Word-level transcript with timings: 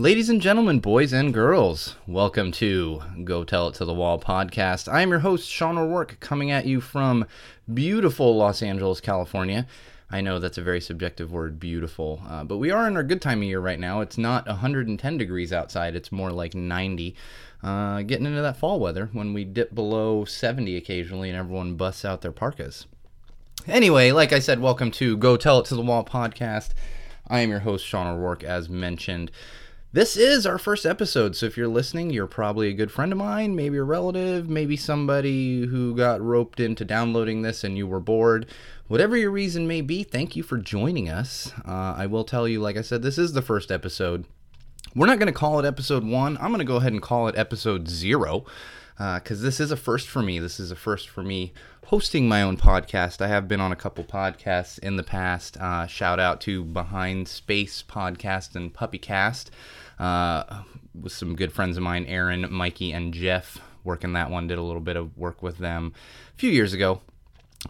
Ladies 0.00 0.28
and 0.28 0.40
gentlemen, 0.40 0.78
boys 0.78 1.12
and 1.12 1.34
girls, 1.34 1.96
welcome 2.06 2.52
to 2.52 3.02
Go 3.24 3.42
Tell 3.42 3.66
It 3.66 3.74
to 3.74 3.84
the 3.84 3.92
Wall 3.92 4.16
podcast. 4.16 4.86
I 4.86 5.02
am 5.02 5.10
your 5.10 5.18
host, 5.18 5.50
Sean 5.50 5.76
O'Rourke, 5.76 6.20
coming 6.20 6.52
at 6.52 6.66
you 6.66 6.80
from 6.80 7.26
beautiful 7.74 8.36
Los 8.36 8.62
Angeles, 8.62 9.00
California. 9.00 9.66
I 10.08 10.20
know 10.20 10.38
that's 10.38 10.56
a 10.56 10.62
very 10.62 10.80
subjective 10.80 11.32
word, 11.32 11.58
beautiful, 11.58 12.22
uh, 12.28 12.44
but 12.44 12.58
we 12.58 12.70
are 12.70 12.86
in 12.86 12.94
our 12.94 13.02
good 13.02 13.20
time 13.20 13.38
of 13.38 13.48
year 13.48 13.58
right 13.58 13.80
now. 13.80 14.00
It's 14.00 14.16
not 14.16 14.46
110 14.46 15.18
degrees 15.18 15.52
outside, 15.52 15.96
it's 15.96 16.12
more 16.12 16.30
like 16.30 16.54
90. 16.54 17.16
Uh, 17.60 18.02
getting 18.02 18.26
into 18.26 18.40
that 18.40 18.56
fall 18.56 18.78
weather 18.78 19.10
when 19.12 19.34
we 19.34 19.42
dip 19.42 19.74
below 19.74 20.24
70 20.24 20.76
occasionally 20.76 21.28
and 21.28 21.36
everyone 21.36 21.74
busts 21.74 22.04
out 22.04 22.20
their 22.20 22.30
parkas. 22.30 22.86
Anyway, 23.66 24.12
like 24.12 24.32
I 24.32 24.38
said, 24.38 24.60
welcome 24.60 24.92
to 24.92 25.16
Go 25.16 25.36
Tell 25.36 25.58
It 25.58 25.66
to 25.66 25.74
the 25.74 25.82
Wall 25.82 26.04
podcast. 26.04 26.68
I 27.26 27.40
am 27.40 27.50
your 27.50 27.58
host, 27.58 27.84
Sean 27.84 28.06
O'Rourke, 28.06 28.44
as 28.44 28.68
mentioned. 28.68 29.32
This 29.90 30.18
is 30.18 30.46
our 30.46 30.58
first 30.58 30.84
episode, 30.84 31.34
so 31.34 31.46
if 31.46 31.56
you're 31.56 31.66
listening, 31.66 32.10
you're 32.10 32.26
probably 32.26 32.68
a 32.68 32.74
good 32.74 32.92
friend 32.92 33.10
of 33.10 33.16
mine, 33.16 33.56
maybe 33.56 33.78
a 33.78 33.82
relative, 33.82 34.46
maybe 34.46 34.76
somebody 34.76 35.64
who 35.64 35.96
got 35.96 36.20
roped 36.20 36.60
into 36.60 36.84
downloading 36.84 37.40
this 37.40 37.64
and 37.64 37.78
you 37.78 37.86
were 37.86 37.98
bored. 37.98 38.44
Whatever 38.88 39.16
your 39.16 39.30
reason 39.30 39.66
may 39.66 39.80
be, 39.80 40.02
thank 40.02 40.36
you 40.36 40.42
for 40.42 40.58
joining 40.58 41.08
us. 41.08 41.54
Uh, 41.66 41.94
I 41.96 42.04
will 42.04 42.24
tell 42.24 42.46
you, 42.46 42.60
like 42.60 42.76
I 42.76 42.82
said, 42.82 43.00
this 43.00 43.16
is 43.16 43.32
the 43.32 43.40
first 43.40 43.70
episode. 43.70 44.26
We're 44.94 45.06
not 45.06 45.18
going 45.18 45.32
to 45.32 45.32
call 45.32 45.58
it 45.58 45.64
episode 45.64 46.04
one. 46.04 46.36
I'm 46.36 46.48
going 46.48 46.58
to 46.58 46.66
go 46.66 46.76
ahead 46.76 46.92
and 46.92 47.00
call 47.00 47.26
it 47.28 47.38
episode 47.38 47.88
zero 47.88 48.44
because 48.98 49.40
uh, 49.40 49.44
this 49.44 49.58
is 49.58 49.70
a 49.70 49.76
first 49.76 50.06
for 50.06 50.20
me. 50.20 50.38
This 50.38 50.60
is 50.60 50.70
a 50.70 50.76
first 50.76 51.08
for 51.08 51.22
me 51.22 51.54
hosting 51.86 52.28
my 52.28 52.42
own 52.42 52.58
podcast. 52.58 53.22
I 53.22 53.28
have 53.28 53.48
been 53.48 53.60
on 53.60 53.72
a 53.72 53.76
couple 53.76 54.04
podcasts 54.04 54.78
in 54.80 54.96
the 54.96 55.02
past. 55.02 55.56
Uh, 55.56 55.86
shout 55.86 56.20
out 56.20 56.42
to 56.42 56.62
Behind 56.62 57.26
Space 57.26 57.82
Podcast 57.82 58.54
and 58.54 58.74
Puppycast 58.74 59.46
uh, 59.98 60.62
with 61.00 61.12
some 61.12 61.36
good 61.36 61.52
friends 61.52 61.76
of 61.76 61.82
mine, 61.82 62.06
Aaron, 62.06 62.46
Mikey, 62.50 62.92
and 62.92 63.12
Jeff. 63.12 63.58
Working 63.84 64.12
that 64.14 64.30
one, 64.30 64.46
did 64.48 64.58
a 64.58 64.62
little 64.62 64.82
bit 64.82 64.96
of 64.96 65.16
work 65.16 65.42
with 65.42 65.58
them 65.58 65.94
a 66.34 66.38
few 66.38 66.50
years 66.50 66.74
ago. 66.74 67.00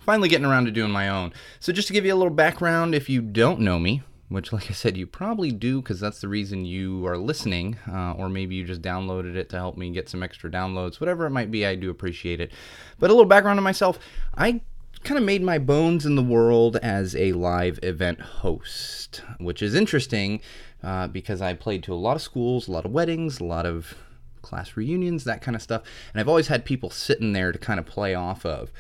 Finally 0.01 0.29
getting 0.29 0.47
around 0.47 0.65
to 0.65 0.70
doing 0.70 0.91
my 0.91 1.09
own. 1.09 1.33
So, 1.61 1.73
just 1.73 1.89
to 1.89 1.95
give 1.95 2.05
you 2.05 2.12
a 2.12 2.17
little 2.17 2.33
background, 2.33 2.95
if 2.95 3.09
you 3.09 3.23
don't 3.23 3.61
know 3.61 3.79
me, 3.79 4.03
which, 4.29 4.53
like 4.53 4.70
I 4.70 4.75
said, 4.75 4.97
you 4.97 5.07
probably 5.07 5.51
do 5.51 5.81
because 5.81 6.01
that's 6.01 6.20
the 6.20 6.29
reason 6.29 6.65
you 6.65 7.07
are 7.07 7.17
listening, 7.17 7.77
uh, 7.91 8.12
or 8.12 8.29
maybe 8.29 8.57
you 8.57 8.65
just 8.65 8.83
downloaded 8.83 9.37
it 9.37 9.48
to 9.51 9.57
help 9.57 9.77
me 9.77 9.91
get 9.91 10.09
some 10.09 10.23
extra 10.23 10.51
downloads, 10.51 11.01
whatever 11.01 11.27
it 11.27 11.31
might 11.31 11.51
be, 11.51 11.65
I 11.65 11.75
do 11.75 11.91
appreciate 11.91 12.41
it. 12.41 12.53
But 12.98 13.11
a 13.11 13.15
little 13.15 13.29
background 13.29 13.59
on 13.59 13.65
myself 13.65 13.98
I 14.37 14.61
kind 15.09 15.19
of 15.19 15.25
made 15.25 15.42
my 15.42 15.56
bones 15.56 16.05
in 16.05 16.17
the 16.17 16.23
world 16.23 16.77
as 16.77 17.17
a 17.17 17.33
live 17.33 17.78
event 17.83 18.20
host, 18.20 19.23
which 19.39 19.62
is 19.62 19.75
interesting 19.75 20.39
uh, 20.83 21.09
because 21.09 21.41
I 21.41 21.55
played 21.55 21.83
to 21.84 21.95
a 21.95 21.97
lot 21.97 22.14
of 22.14 22.20
schools, 22.20 22.69
a 22.69 22.73
lot 22.73 22.84
of 22.84 22.91
weddings, 22.91 23.41
a 23.41 23.45
lot 23.45 23.64
of 23.64 23.95
class 24.42 24.77
reunions, 24.77 25.25
that 25.25 25.41
kind 25.41 25.56
of 25.56 25.62
stuff, 25.62 25.83
and 26.12 26.20
I've 26.20 26.29
always 26.29 26.48
had 26.48 26.67
people 26.67 26.91
sitting 26.91 27.33
there 27.33 27.53
to 27.53 27.59
kind 27.59 27.81
of 27.81 27.86
play 27.86 28.14
off 28.14 28.45
of. 28.45 28.70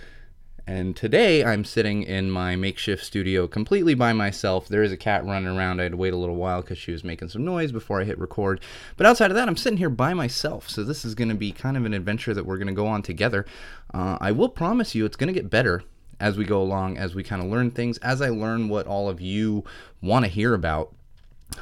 And 0.66 0.94
today 0.94 1.42
I'm 1.42 1.64
sitting 1.64 2.02
in 2.02 2.30
my 2.30 2.56
makeshift 2.56 3.06
studio 3.06 3.48
completely 3.48 3.94
by 3.94 4.12
myself. 4.12 4.68
There 4.68 4.82
is 4.82 4.92
a 4.92 4.98
cat 4.98 5.24
running 5.24 5.48
around. 5.48 5.80
I 5.80 5.84
had 5.84 5.92
to 5.92 5.96
wait 5.96 6.12
a 6.12 6.18
little 6.18 6.36
while 6.36 6.60
because 6.60 6.76
she 6.76 6.92
was 6.92 7.02
making 7.02 7.30
some 7.30 7.42
noise 7.42 7.72
before 7.72 8.02
I 8.02 8.04
hit 8.04 8.18
record. 8.18 8.60
But 8.98 9.06
outside 9.06 9.30
of 9.30 9.34
that, 9.36 9.48
I'm 9.48 9.56
sitting 9.56 9.78
here 9.78 9.88
by 9.88 10.12
myself. 10.12 10.68
So 10.68 10.84
this 10.84 11.06
is 11.06 11.14
going 11.14 11.30
to 11.30 11.34
be 11.34 11.52
kind 11.52 11.78
of 11.78 11.86
an 11.86 11.94
adventure 11.94 12.34
that 12.34 12.44
we're 12.44 12.58
going 12.58 12.68
to 12.68 12.74
go 12.74 12.86
on 12.86 13.00
together. 13.00 13.46
Uh, 13.94 14.18
I 14.20 14.30
will 14.32 14.50
promise 14.50 14.94
you 14.94 15.06
it's 15.06 15.16
going 15.16 15.32
to 15.32 15.40
get 15.40 15.48
better 15.48 15.84
as 16.20 16.36
we 16.36 16.44
go 16.44 16.60
along, 16.60 16.96
as 16.96 17.14
we 17.14 17.22
kind 17.22 17.42
of 17.42 17.48
learn 17.48 17.70
things, 17.70 17.98
as 17.98 18.20
I 18.20 18.28
learn 18.28 18.68
what 18.68 18.86
all 18.86 19.08
of 19.08 19.20
you 19.20 19.64
want 20.02 20.24
to 20.24 20.30
hear 20.30 20.54
about. 20.54 20.94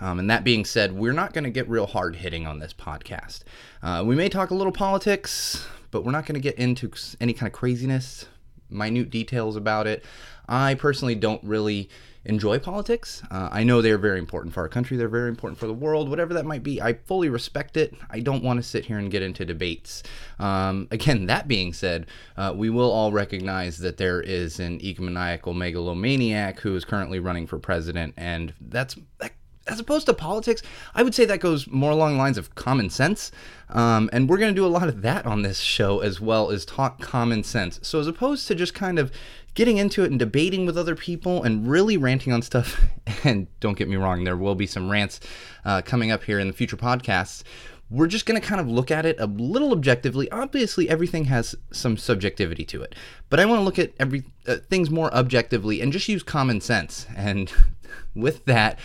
Um, 0.01 0.19
and 0.19 0.29
that 0.31 0.45
being 0.45 0.65
said, 0.65 0.93
we're 0.93 1.12
not 1.12 1.33
going 1.33 1.45
to 1.45 1.51
get 1.51 1.69
real 1.69 1.87
hard 1.87 2.17
hitting 2.17 2.47
on 2.47 2.59
this 2.59 2.73
podcast. 2.73 3.43
Uh, 3.83 4.03
we 4.05 4.17
may 4.17 4.29
talk 4.29 4.51
a 4.51 4.55
little 4.55 4.73
politics, 4.73 5.67
but 5.91 6.05
we're 6.05 6.12
not 6.12 6.27
going 6.27 6.34
to 6.34 6.41
get 6.41 6.57
into 6.57 6.91
any 7.21 7.33
kind 7.33 7.47
of 7.47 7.53
craziness 7.53 8.27
minute 8.69 9.11
details 9.11 9.56
about 9.56 9.87
it. 9.87 10.05
I 10.49 10.75
personally 10.75 11.15
don't 11.15 11.43
really 11.45 11.89
enjoy 12.26 12.59
politics. 12.59 13.22
Uh, 13.31 13.48
I 13.50 13.64
know 13.64 13.81
they're 13.81 13.98
very 13.98 14.19
important 14.19 14.54
for 14.54 14.60
our 14.60 14.69
country, 14.69 14.97
they're 14.97 15.09
very 15.09 15.28
important 15.28 15.59
for 15.59 15.66
the 15.66 15.75
world, 15.75 16.09
whatever 16.09 16.34
that 16.34 16.44
might 16.44 16.62
be. 16.62 16.81
I 16.81 16.94
fully 16.94 17.28
respect 17.28 17.76
it. 17.76 17.94
I 18.10 18.20
don't 18.20 18.42
want 18.42 18.59
to 18.59 18.62
sit 18.62 18.84
here 18.87 18.98
and 18.98 19.10
get 19.10 19.22
into 19.22 19.44
debates. 19.44 20.03
Um, 20.38 20.88
again, 20.91 21.26
that 21.26 21.48
being 21.48 21.72
said, 21.72 22.06
uh, 22.36 22.53
we 22.54 22.70
will 22.70 22.91
all 22.91 23.12
recognize 23.12 23.78
that 23.78 23.97
there 23.97 24.20
is 24.20 24.60
an 24.60 24.81
egomaniacal 24.81 25.56
megalomaniac 25.56 26.60
who 26.60 26.76
is 26.76 26.84
currently 26.84 27.19
running 27.19 27.47
for 27.47 27.59
president, 27.59 28.15
and 28.16 28.53
that's 28.60 28.97
that 29.19 29.32
as 29.66 29.81
opposed 29.81 30.06
to 30.06 30.15
politics, 30.15 30.62
I 30.94 31.03
would 31.03 31.15
say 31.15 31.25
that 31.25 31.41
goes 31.41 31.66
more 31.66 31.91
along 31.91 32.12
the 32.12 32.19
lines 32.19 32.38
of 32.38 32.54
common 32.54 32.91
sense. 32.91 33.32
Um, 33.69 34.09
and 34.12 34.28
we're 34.28 34.38
going 34.38 34.54
to 34.54 34.60
do 34.60 34.66
a 34.66 34.69
lot 34.69 34.88
of 34.88 35.03
that 35.03 35.26
on 35.26 35.42
this 35.42 35.59
show 35.59 36.00
as 36.00 36.20
well 36.20 36.50
as 36.50 36.65
talk 36.65 37.00
common 37.00 37.42
sense. 37.42 37.81
So, 37.82 37.98
as 37.98 38.06
opposed 38.06 38.47
to 38.48 38.54
just 38.54 38.75
kind 38.75 38.98
of 38.98 39.10
getting 39.56 39.78
into 39.78 40.05
it 40.05 40.11
and 40.11 40.19
debating 40.21 40.67
with 40.67 40.78
other 40.78 40.94
people 40.94 41.43
and 41.43 41.69
really 41.69 41.97
ranting 41.97 42.33
on 42.33 42.43
stuff, 42.43 42.84
and 43.25 43.49
don't 43.59 43.77
get 43.77 43.89
me 43.89 43.97
wrong, 43.97 44.22
there 44.22 44.37
will 44.37 44.55
be 44.55 44.67
some 44.67 44.89
rants 44.89 45.19
uh, 45.65 45.83
coming 45.83 46.12
up 46.12 46.22
here 46.22 46.39
in 46.39 46.47
the 46.47 46.53
future 46.53 46.77
podcasts. 46.77 47.43
We're 47.89 48.06
just 48.09 48.27
going 48.27 48.41
to 48.41 48.47
kind 48.47 48.61
of 48.61 48.69
look 48.69 48.91
at 48.91 49.06
it 49.06 49.16
a 49.19 49.27
little 49.27 49.72
objectively. 49.72 50.31
Obviously, 50.31 50.89
everything 50.89 51.25
has 51.27 51.55
some 51.72 51.97
subjectivity 51.97 52.65
to 52.66 52.83
it, 52.83 52.95
but 53.31 53.41
I 53.41 53.47
want 53.47 53.61
to 53.61 53.65
look 53.65 53.78
at 53.78 53.93
every 53.99 54.25
uh, 54.47 54.56
things 54.69 54.91
more 54.91 55.12
objectively 55.15 55.81
and 55.81 55.93
just 55.93 56.09
use 56.09 56.22
common 56.22 56.61
sense. 56.61 57.06
And 57.16 57.53
with 58.15 58.45
that, 58.45 58.78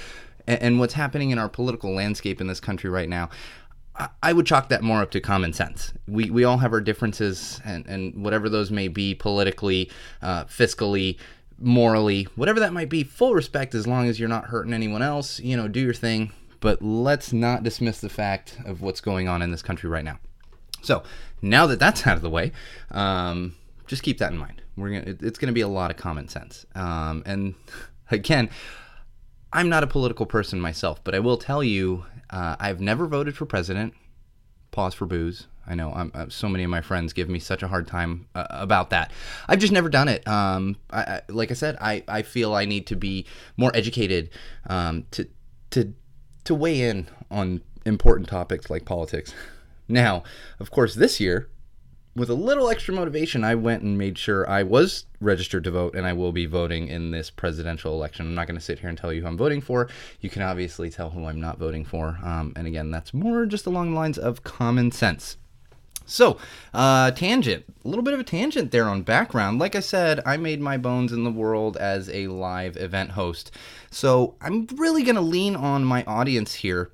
and, 0.47 0.61
and 0.61 0.79
what's 0.79 0.93
happening 0.93 1.31
in 1.31 1.39
our 1.39 1.49
political 1.49 1.91
landscape 1.93 2.39
in 2.39 2.47
this 2.47 2.59
country 2.59 2.89
right 2.89 3.09
now, 3.09 3.29
I 4.23 4.33
would 4.33 4.45
chalk 4.45 4.69
that 4.69 4.83
more 4.83 5.01
up 5.01 5.11
to 5.11 5.19
common 5.19 5.53
sense. 5.53 5.93
We, 6.07 6.29
we 6.29 6.43
all 6.43 6.57
have 6.57 6.73
our 6.73 6.81
differences, 6.81 7.59
and, 7.65 7.85
and 7.87 8.23
whatever 8.23 8.49
those 8.49 8.71
may 8.71 8.87
be 8.87 9.13
politically, 9.13 9.91
uh, 10.21 10.45
fiscally, 10.45 11.17
morally, 11.59 12.23
whatever 12.35 12.59
that 12.59 12.73
might 12.73 12.89
be, 12.89 13.03
full 13.03 13.33
respect 13.33 13.75
as 13.75 13.85
long 13.87 14.07
as 14.07 14.19
you're 14.19 14.29
not 14.29 14.45
hurting 14.45 14.73
anyone 14.73 15.01
else. 15.01 15.39
You 15.39 15.57
know, 15.57 15.67
do 15.67 15.79
your 15.79 15.93
thing. 15.93 16.31
But 16.61 16.81
let's 16.81 17.33
not 17.33 17.63
dismiss 17.63 18.01
the 18.01 18.09
fact 18.09 18.57
of 18.65 18.81
what's 18.81 19.01
going 19.01 19.27
on 19.27 19.41
in 19.41 19.49
this 19.51 19.63
country 19.63 19.89
right 19.89 20.05
now. 20.05 20.19
So 20.83 21.03
now 21.41 21.67
that 21.67 21.79
that's 21.79 22.05
out 22.07 22.15
of 22.15 22.21
the 22.21 22.29
way, 22.29 22.51
um, 22.91 23.55
just 23.87 24.03
keep 24.03 24.19
that 24.19 24.31
in 24.31 24.37
mind. 24.37 24.61
We're 24.77 24.99
gonna, 24.99 25.17
it's 25.21 25.39
going 25.39 25.47
to 25.47 25.53
be 25.53 25.61
a 25.61 25.67
lot 25.67 25.91
of 25.91 25.97
common 25.97 26.27
sense. 26.27 26.65
Um, 26.75 27.23
and 27.25 27.55
again, 28.11 28.49
I'm 29.53 29.69
not 29.69 29.83
a 29.83 29.87
political 29.87 30.25
person 30.25 30.61
myself, 30.61 31.03
but 31.03 31.13
I 31.13 31.19
will 31.19 31.37
tell 31.37 31.63
you, 31.63 32.05
uh, 32.31 32.55
I've 32.59 32.81
never 32.81 33.07
voted 33.07 33.35
for 33.35 33.45
president. 33.45 33.93
Pause 34.71 34.93
for 34.93 35.05
boos. 35.05 35.47
I 35.67 35.75
know 35.75 35.91
I'm, 35.93 36.11
uh, 36.13 36.25
so 36.29 36.49
many 36.49 36.63
of 36.63 36.69
my 36.69 36.81
friends 36.81 37.13
give 37.13 37.29
me 37.29 37.39
such 37.39 37.61
a 37.61 37.67
hard 37.67 37.87
time 37.87 38.27
uh, 38.33 38.47
about 38.49 38.89
that. 38.89 39.11
I've 39.47 39.59
just 39.59 39.73
never 39.73 39.89
done 39.89 40.07
it. 40.07 40.27
Um, 40.27 40.77
I, 40.89 41.01
I, 41.01 41.21
like 41.29 41.51
I 41.51 41.53
said, 41.53 41.77
I, 41.79 42.03
I 42.07 42.23
feel 42.23 42.53
I 42.53 42.65
need 42.65 42.87
to 42.87 42.95
be 42.95 43.25
more 43.57 43.71
educated 43.75 44.29
um, 44.67 45.05
to 45.11 45.27
to 45.71 45.93
to 46.45 46.55
weigh 46.55 46.81
in 46.81 47.07
on 47.29 47.61
important 47.85 48.27
topics 48.29 48.69
like 48.69 48.85
politics. 48.85 49.33
Now, 49.87 50.23
of 50.57 50.71
course, 50.71 50.95
this 50.95 51.19
year 51.19 51.49
with 52.15 52.29
a 52.29 52.35
little 52.35 52.69
extra 52.69 52.93
motivation, 52.93 53.43
I 53.43 53.55
went 53.55 53.83
and 53.83 53.97
made 53.97 54.17
sure 54.17 54.49
I 54.49 54.63
was 54.63 55.05
registered 55.21 55.63
to 55.63 55.71
vote 55.71 55.95
and 55.95 56.05
I 56.05 56.13
will 56.13 56.31
be 56.31 56.45
voting 56.45 56.87
in 56.87 57.11
this 57.11 57.29
presidential 57.29 57.93
election. 57.93 58.25
I'm 58.25 58.35
not 58.35 58.47
going 58.47 58.59
to 58.59 58.63
sit 58.63 58.79
here 58.79 58.89
and 58.89 58.97
tell 58.97 59.13
you 59.13 59.21
who 59.21 59.27
I'm 59.27 59.37
voting 59.37 59.61
for. 59.61 59.87
You 60.19 60.29
can 60.29 60.41
obviously 60.41 60.89
tell 60.89 61.11
who 61.11 61.25
I'm 61.25 61.39
not 61.39 61.57
voting 61.57 61.85
for. 61.85 62.19
Um, 62.23 62.51
and 62.55 62.67
again, 62.67 62.91
that's 62.91 63.13
more 63.13 63.45
just 63.45 63.65
along 63.65 63.91
the 63.91 63.97
lines 63.97 64.17
of 64.17 64.43
common 64.43 64.91
sense. 64.91 65.37
So, 66.05 66.37
uh, 66.73 67.11
tangent, 67.11 67.63
a 67.85 67.87
little 67.87 68.03
bit 68.03 68.13
of 68.13 68.19
a 68.19 68.25
tangent 68.25 68.71
there 68.71 68.89
on 68.89 69.03
background. 69.03 69.59
Like 69.59 69.75
I 69.75 69.79
said, 69.79 70.19
I 70.25 70.35
made 70.35 70.59
my 70.59 70.77
bones 70.77 71.13
in 71.13 71.23
the 71.23 71.31
world 71.31 71.77
as 71.77 72.09
a 72.09 72.27
live 72.27 72.75
event 72.75 73.11
host. 73.11 73.51
So, 73.91 74.35
I'm 74.41 74.67
really 74.75 75.03
going 75.03 75.15
to 75.15 75.21
lean 75.21 75.55
on 75.55 75.85
my 75.85 76.03
audience 76.03 76.55
here 76.55 76.91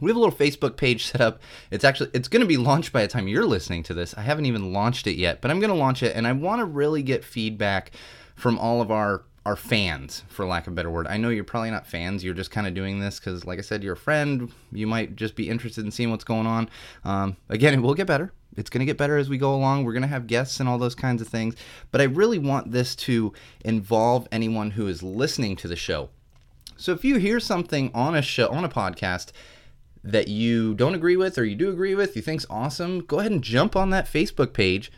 we 0.00 0.10
have 0.10 0.16
a 0.16 0.20
little 0.20 0.34
Facebook 0.34 0.76
page 0.76 1.06
set 1.06 1.20
up. 1.20 1.40
It's 1.70 1.84
actually 1.84 2.10
it's 2.14 2.28
going 2.28 2.42
to 2.42 2.46
be 2.46 2.56
launched 2.56 2.92
by 2.92 3.02
the 3.02 3.08
time 3.08 3.28
you're 3.28 3.46
listening 3.46 3.82
to 3.84 3.94
this. 3.94 4.14
I 4.16 4.22
haven't 4.22 4.46
even 4.46 4.72
launched 4.72 5.06
it 5.06 5.16
yet, 5.16 5.40
but 5.40 5.50
I'm 5.50 5.60
going 5.60 5.72
to 5.72 5.76
launch 5.76 6.02
it 6.02 6.14
and 6.16 6.26
I 6.26 6.32
want 6.32 6.60
to 6.60 6.64
really 6.64 7.02
get 7.02 7.24
feedback 7.24 7.92
from 8.34 8.58
all 8.58 8.80
of 8.80 8.90
our 8.90 9.24
our 9.46 9.56
fans, 9.56 10.24
for 10.28 10.44
lack 10.44 10.66
of 10.66 10.74
a 10.74 10.76
better 10.76 10.90
word. 10.90 11.06
I 11.06 11.16
know 11.16 11.30
you're 11.30 11.42
probably 11.42 11.70
not 11.70 11.86
fans. 11.86 12.22
You're 12.22 12.34
just 12.34 12.50
kind 12.50 12.66
of 12.66 12.74
doing 12.74 13.00
this 13.00 13.18
because, 13.18 13.46
like 13.46 13.58
I 13.58 13.62
said, 13.62 13.82
you're 13.82 13.94
a 13.94 13.96
friend. 13.96 14.52
You 14.72 14.86
might 14.86 15.16
just 15.16 15.36
be 15.36 15.48
interested 15.48 15.86
in 15.86 15.90
seeing 15.90 16.10
what's 16.10 16.24
going 16.24 16.46
on. 16.46 16.68
Um, 17.02 17.38
again, 17.48 17.72
it 17.72 17.80
will 17.80 17.94
get 17.94 18.06
better. 18.06 18.30
It's 18.58 18.68
going 18.68 18.80
to 18.80 18.84
get 18.84 18.98
better 18.98 19.16
as 19.16 19.30
we 19.30 19.38
go 19.38 19.54
along. 19.54 19.84
We're 19.84 19.94
going 19.94 20.02
to 20.02 20.08
have 20.08 20.26
guests 20.26 20.60
and 20.60 20.68
all 20.68 20.76
those 20.76 20.94
kinds 20.94 21.22
of 21.22 21.28
things. 21.28 21.54
But 21.90 22.02
I 22.02 22.04
really 22.04 22.38
want 22.38 22.72
this 22.72 22.94
to 22.96 23.32
involve 23.64 24.28
anyone 24.30 24.72
who 24.72 24.86
is 24.86 25.02
listening 25.02 25.56
to 25.56 25.68
the 25.68 25.76
show. 25.76 26.10
So 26.76 26.92
if 26.92 27.02
you 27.02 27.16
hear 27.16 27.40
something 27.40 27.90
on 27.94 28.14
a 28.14 28.22
show, 28.22 28.48
on 28.48 28.64
a 28.64 28.68
podcast, 28.68 29.32
that 30.04 30.28
you 30.28 30.74
don't 30.74 30.94
agree 30.94 31.16
with 31.16 31.36
or 31.38 31.44
you 31.44 31.56
do 31.56 31.70
agree 31.70 31.94
with, 31.94 32.14
you 32.16 32.22
think's 32.22 32.46
awesome, 32.48 33.00
go 33.00 33.18
ahead 33.20 33.32
and 33.32 33.42
jump 33.42 33.76
on 33.76 33.90
that 33.90 34.06
Facebook 34.06 34.52
page. 34.52 34.90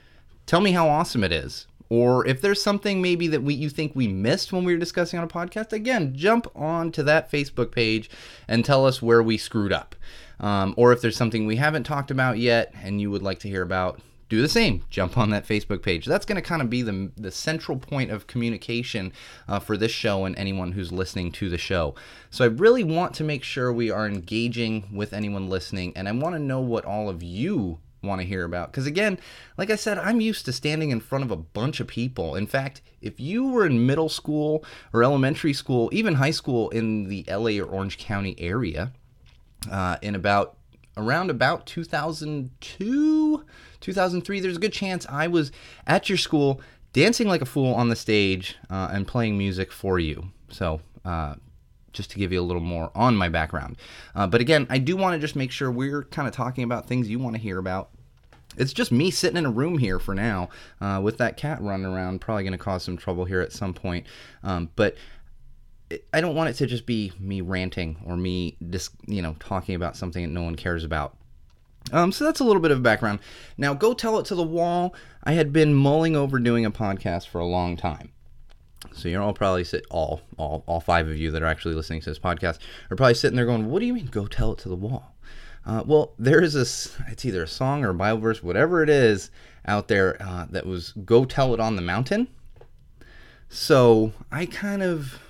Tell 0.47 0.61
me 0.61 0.73
how 0.73 0.89
awesome 0.89 1.25
it 1.25 1.33
is. 1.33 1.67
or 1.91 2.25
if 2.27 2.41
there's 2.41 2.63
something 2.63 3.03
maybe 3.03 3.27
that 3.27 3.43
we 3.43 3.53
you 3.53 3.69
think 3.69 3.93
we 3.95 4.07
missed 4.09 4.53
when 4.53 4.65
we 4.65 4.73
were 4.73 4.79
discussing 4.79 5.19
on 5.19 5.25
a 5.25 5.29
podcast, 5.29 5.73
again, 5.73 6.15
jump 6.15 6.47
on 6.55 6.93
to 6.93 7.03
that 7.03 7.31
Facebook 7.31 7.73
page 7.73 8.09
and 8.49 8.65
tell 8.65 8.87
us 8.87 9.03
where 9.03 9.23
we 9.23 9.37
screwed 9.37 9.73
up. 9.73 9.97
Um, 10.39 10.73
or 10.79 10.93
if 10.93 11.03
there's 11.03 11.17
something 11.17 11.47
we 11.47 11.57
haven't 11.57 11.85
talked 11.85 12.11
about 12.11 12.39
yet 12.39 12.73
and 12.83 13.01
you 13.01 13.11
would 13.11 13.23
like 13.23 13.41
to 13.41 13.49
hear 13.49 13.63
about, 13.63 14.01
do 14.31 14.41
the 14.41 14.49
same. 14.49 14.85
Jump 14.89 15.19
on 15.19 15.31
that 15.31 15.47
Facebook 15.47 15.83
page. 15.83 16.07
That's 16.07 16.25
going 16.25 16.37
to 16.37 16.49
kind 16.49 16.63
of 16.63 16.71
be 16.71 16.83
the, 16.83 17.11
the 17.17 17.33
central 17.33 17.77
point 17.77 18.13
of 18.13 18.29
communication 18.29 19.13
uh, 19.49 19.59
for 19.59 19.77
this 19.77 19.91
show 19.91 20.25
and 20.25 20.39
anyone 20.39 20.73
who's 20.73 20.93
listening 20.93 21.33
to 21.33 21.51
the 21.51 21.59
show. 21.59 21.97
So 22.31 22.45
I 22.45 22.49
really 22.49 22.85
want 22.85 23.13
to 23.15 23.25
make 23.25 23.43
sure 23.43 23.73
we 23.73 23.91
are 23.91 24.07
engaging 24.07 24.89
with 24.95 25.13
anyone 25.13 25.51
listening, 25.51 25.93
and 25.97 26.09
I 26.09 26.13
want 26.13 26.37
to 26.37 26.39
know 26.39 26.61
what 26.61 26.85
all 26.85 27.09
of 27.09 27.25
you 27.25 27.81
want 28.03 28.21
to 28.21 28.27
hear 28.27 28.45
about. 28.45 28.71
Because 28.71 28.87
again, 28.87 29.19
like 29.59 29.69
I 29.69 29.77
said, 29.77 29.99
I'm 29.99 30.21
used 30.21 30.45
to 30.45 30.53
standing 30.53 30.91
in 30.91 31.01
front 31.01 31.25
of 31.25 31.33
a 31.33 31.37
bunch 31.37 31.81
of 31.81 31.89
people. 31.89 32.37
In 32.37 32.47
fact, 32.47 32.83
if 33.03 33.19
you 33.19 33.49
were 33.49 33.67
in 33.67 33.85
middle 33.85 34.09
school 34.09 34.65
or 34.93 35.03
elementary 35.03 35.53
school, 35.53 35.91
even 35.93 36.15
high 36.15 36.31
school 36.31 36.71
in 36.71 37.09
the 37.09 37.25
LA 37.29 37.61
or 37.61 37.65
Orange 37.65 37.99
County 37.99 38.37
area, 38.39 38.93
uh, 39.71 39.97
in 40.01 40.15
about 40.15 40.57
around 40.97 41.31
about 41.31 41.67
2002 41.67 43.45
2003 43.81 44.41
there's 44.41 44.57
a 44.57 44.61
good 44.61 44.73
chance 44.73 45.07
i 45.09 45.27
was 45.27 45.51
at 45.87 46.09
your 46.09 46.19
school 46.19 46.61
dancing 46.93 47.29
like 47.29 47.43
a 47.43 47.47
fool 47.47 47.75
on 47.75 47.89
the 47.89 47.97
stage 47.97 48.57
uh, 48.69 48.91
and 48.93 49.07
playing 49.07 49.39
music 49.39 49.73
for 49.73 49.99
you. 49.99 50.31
So 50.49 50.81
uh, 51.05 51.37
just 51.93 52.11
to 52.13 52.19
give 52.19 52.33
you 52.33 52.41
a 52.41 52.43
little 52.43 52.63
more 52.63 52.91
on 52.95 53.17
my 53.17 53.29
background. 53.29 53.77
Uh, 54.15 54.27
but 54.27 54.41
again 54.41 54.67
i 54.71 54.79
do 54.79 54.97
want 54.97 55.15
to 55.15 55.19
just 55.19 55.37
make 55.37 55.51
sure 55.51 55.71
we're 55.71 56.05
kind 56.05 56.29
of 56.29 56.35
talking 56.35 56.65
about 56.65 56.87
things 56.87 57.09
you 57.09 57.19
want 57.19 57.37
to 57.37 57.43
hear 57.43 57.59
about. 57.59 57.91
It's 58.57 58.73
just 58.73 58.91
me 58.91 59.13
sitting 59.13 59.37
in 59.37 59.47
a 59.47 59.51
room 59.51 59.79
here 59.79 60.01
for 60.01 60.15
now 60.15 60.49
uh, 60.81 61.01
with 61.03 61.19
that 61.19 61.37
cat 61.37 61.61
running 61.63 61.87
around 61.87 62.21
probably 62.21 62.43
going 62.43 62.53
to 62.53 62.59
cause 62.59 62.83
some 62.83 62.97
trouble 62.97 63.25
here 63.25 63.41
at 63.41 63.53
some 63.53 63.73
point. 63.73 64.07
Um, 64.43 64.71
but 64.75 64.97
I 66.13 66.21
don't 66.21 66.35
want 66.35 66.51
it 66.51 66.55
to 66.55 66.67
just 66.67 66.85
be 66.85 67.13
me 67.19 67.41
ranting 67.43 67.97
or 68.05 68.17
me 68.17 68.57
just 68.71 68.91
you 69.07 69.23
know 69.23 69.37
talking 69.39 69.77
about 69.77 69.97
something 69.97 70.23
that 70.25 70.33
no 70.33 70.43
one 70.43 70.57
cares 70.57 70.83
about. 70.83 71.17
Um, 71.93 72.13
so 72.13 72.25
that's 72.25 72.41
a 72.41 72.45
little 72.45 72.63
bit 72.63 72.71
of 72.71 72.83
background. 72.83 73.21
Now 73.57 73.75
go 73.75 73.95
tell 73.95 74.19
it 74.19 74.27
to 74.27 74.35
the 74.35 74.43
wall. 74.43 74.95
I 75.25 75.33
had 75.33 75.53
been 75.53 75.75
mulling 75.75 76.17
over 76.17 76.39
doing 76.39 76.65
a 76.65 76.71
podcast 76.71 77.29
for 77.29 77.41
a 77.41 77.47
long 77.47 77.77
time. 77.77 78.13
So 78.93 79.09
you're 79.09 79.23
all 79.23 79.35
probably 79.35 79.65
sit 79.65 79.87
all 79.91 80.23
all 80.37 80.65
all 80.67 80.81
five 80.81 81.09
of 81.09 81.17
you 81.17 81.31
that 81.33 81.43
are 81.43 81.47
actually 81.47 81.75
listening 81.75 82.01
to 82.01 82.11
this 82.11 82.19
podcast 82.19 82.59
are 82.91 82.97
probably 82.97 83.15
sitting 83.15 83.37
there 83.37 83.47
going, 83.47 83.71
"What 83.71 83.81
do 83.81 83.87
you 83.87 83.93
mean? 83.95 84.07
Go 84.07 84.27
tell 84.27 84.53
it 84.53 84.59
to 84.61 84.69
the 84.69 84.77
wall?" 84.77 85.17
Uh, 85.67 85.83
well, 85.85 86.15
there 86.19 86.41
is 86.41 86.55
this. 86.55 86.97
It's 87.09 87.25
either 87.25 87.43
a 87.43 87.49
song 87.49 87.85
or 87.85 87.91
a 87.91 87.95
Bible 87.95 88.21
verse, 88.21 88.43
whatever 88.43 88.83
it 88.83 88.89
is 88.89 89.31
out 89.67 89.89
there 89.89 90.17
uh, 90.21 90.47
that 90.51 90.67
was 90.67 90.93
"Go 91.05 91.25
tell 91.25 91.53
it 91.53 91.61
on 91.61 91.77
the 91.77 91.83
mountain." 91.83 92.29
So 93.49 94.13
I 94.33 94.47
kind 94.47 94.83
of 94.83 95.21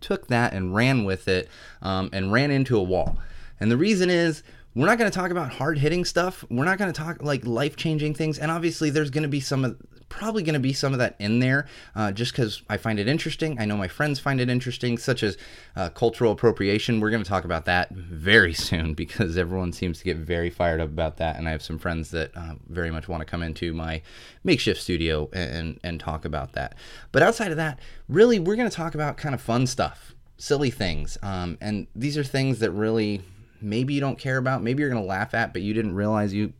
took 0.00 0.26
that 0.26 0.52
and 0.52 0.74
ran 0.74 1.04
with 1.04 1.28
it 1.28 1.48
um, 1.80 2.10
and 2.12 2.30
ran 2.30 2.50
into 2.50 2.76
a 2.76 2.82
wall. 2.82 3.16
And 3.58 3.70
the 3.70 3.76
reason 3.78 4.10
is 4.10 4.42
we're 4.74 4.86
not 4.86 4.98
going 4.98 5.10
to 5.10 5.16
talk 5.16 5.30
about 5.30 5.52
hard 5.52 5.78
hitting 5.78 6.04
stuff. 6.04 6.44
We're 6.50 6.64
not 6.64 6.78
going 6.78 6.92
to 6.92 6.98
talk 6.98 7.22
like 7.22 7.46
life 7.46 7.76
changing 7.76 8.14
things. 8.14 8.38
And 8.38 8.50
obviously, 8.50 8.90
there's 8.90 9.10
going 9.10 9.22
to 9.22 9.28
be 9.28 9.40
some 9.40 9.64
of 9.64 9.76
probably 10.08 10.42
going 10.42 10.54
to 10.54 10.60
be 10.60 10.72
some 10.72 10.92
of 10.92 10.98
that 11.00 11.16
in 11.18 11.40
there 11.40 11.66
uh, 11.96 12.12
just 12.12 12.32
because 12.32 12.62
I 12.68 12.76
find 12.76 13.00
it 13.00 13.08
interesting. 13.08 13.58
I 13.58 13.64
know 13.64 13.76
my 13.76 13.88
friends 13.88 14.20
find 14.20 14.40
it 14.40 14.48
interesting, 14.48 14.96
such 14.96 15.22
as 15.22 15.36
uh, 15.74 15.88
cultural 15.90 16.30
appropriation. 16.30 17.00
We're 17.00 17.10
going 17.10 17.22
to 17.22 17.28
talk 17.28 17.44
about 17.44 17.64
that 17.64 17.90
very 17.90 18.54
soon 18.54 18.94
because 18.94 19.36
everyone 19.36 19.72
seems 19.72 19.98
to 19.98 20.04
get 20.04 20.16
very 20.16 20.50
fired 20.50 20.80
up 20.80 20.88
about 20.88 21.16
that. 21.16 21.36
And 21.36 21.48
I 21.48 21.52
have 21.52 21.62
some 21.62 21.78
friends 21.78 22.10
that 22.10 22.36
uh, 22.36 22.54
very 22.68 22.90
much 22.90 23.08
want 23.08 23.22
to 23.22 23.24
come 23.24 23.42
into 23.42 23.72
my 23.74 24.02
makeshift 24.44 24.80
studio 24.80 25.28
and, 25.32 25.80
and 25.82 25.98
talk 25.98 26.24
about 26.24 26.52
that. 26.52 26.76
But 27.12 27.22
outside 27.22 27.50
of 27.50 27.56
that, 27.56 27.80
really, 28.08 28.38
we're 28.38 28.56
going 28.56 28.70
to 28.70 28.76
talk 28.76 28.94
about 28.94 29.16
kind 29.16 29.34
of 29.34 29.40
fun 29.40 29.66
stuff, 29.66 30.14
silly 30.36 30.70
things. 30.70 31.18
Um, 31.22 31.58
and 31.60 31.86
these 31.94 32.16
are 32.16 32.24
things 32.24 32.60
that 32.60 32.70
really 32.70 33.22
maybe 33.64 33.94
you 33.94 34.00
don't 34.00 34.18
care 34.18 34.36
about, 34.36 34.62
maybe 34.62 34.82
you're 34.82 34.90
going 34.90 35.02
to 35.02 35.08
laugh 35.08 35.34
at, 35.34 35.52
but 35.52 35.62
you 35.62 35.74
didn't 35.74 35.94
realize 35.94 36.32
you 36.32 36.52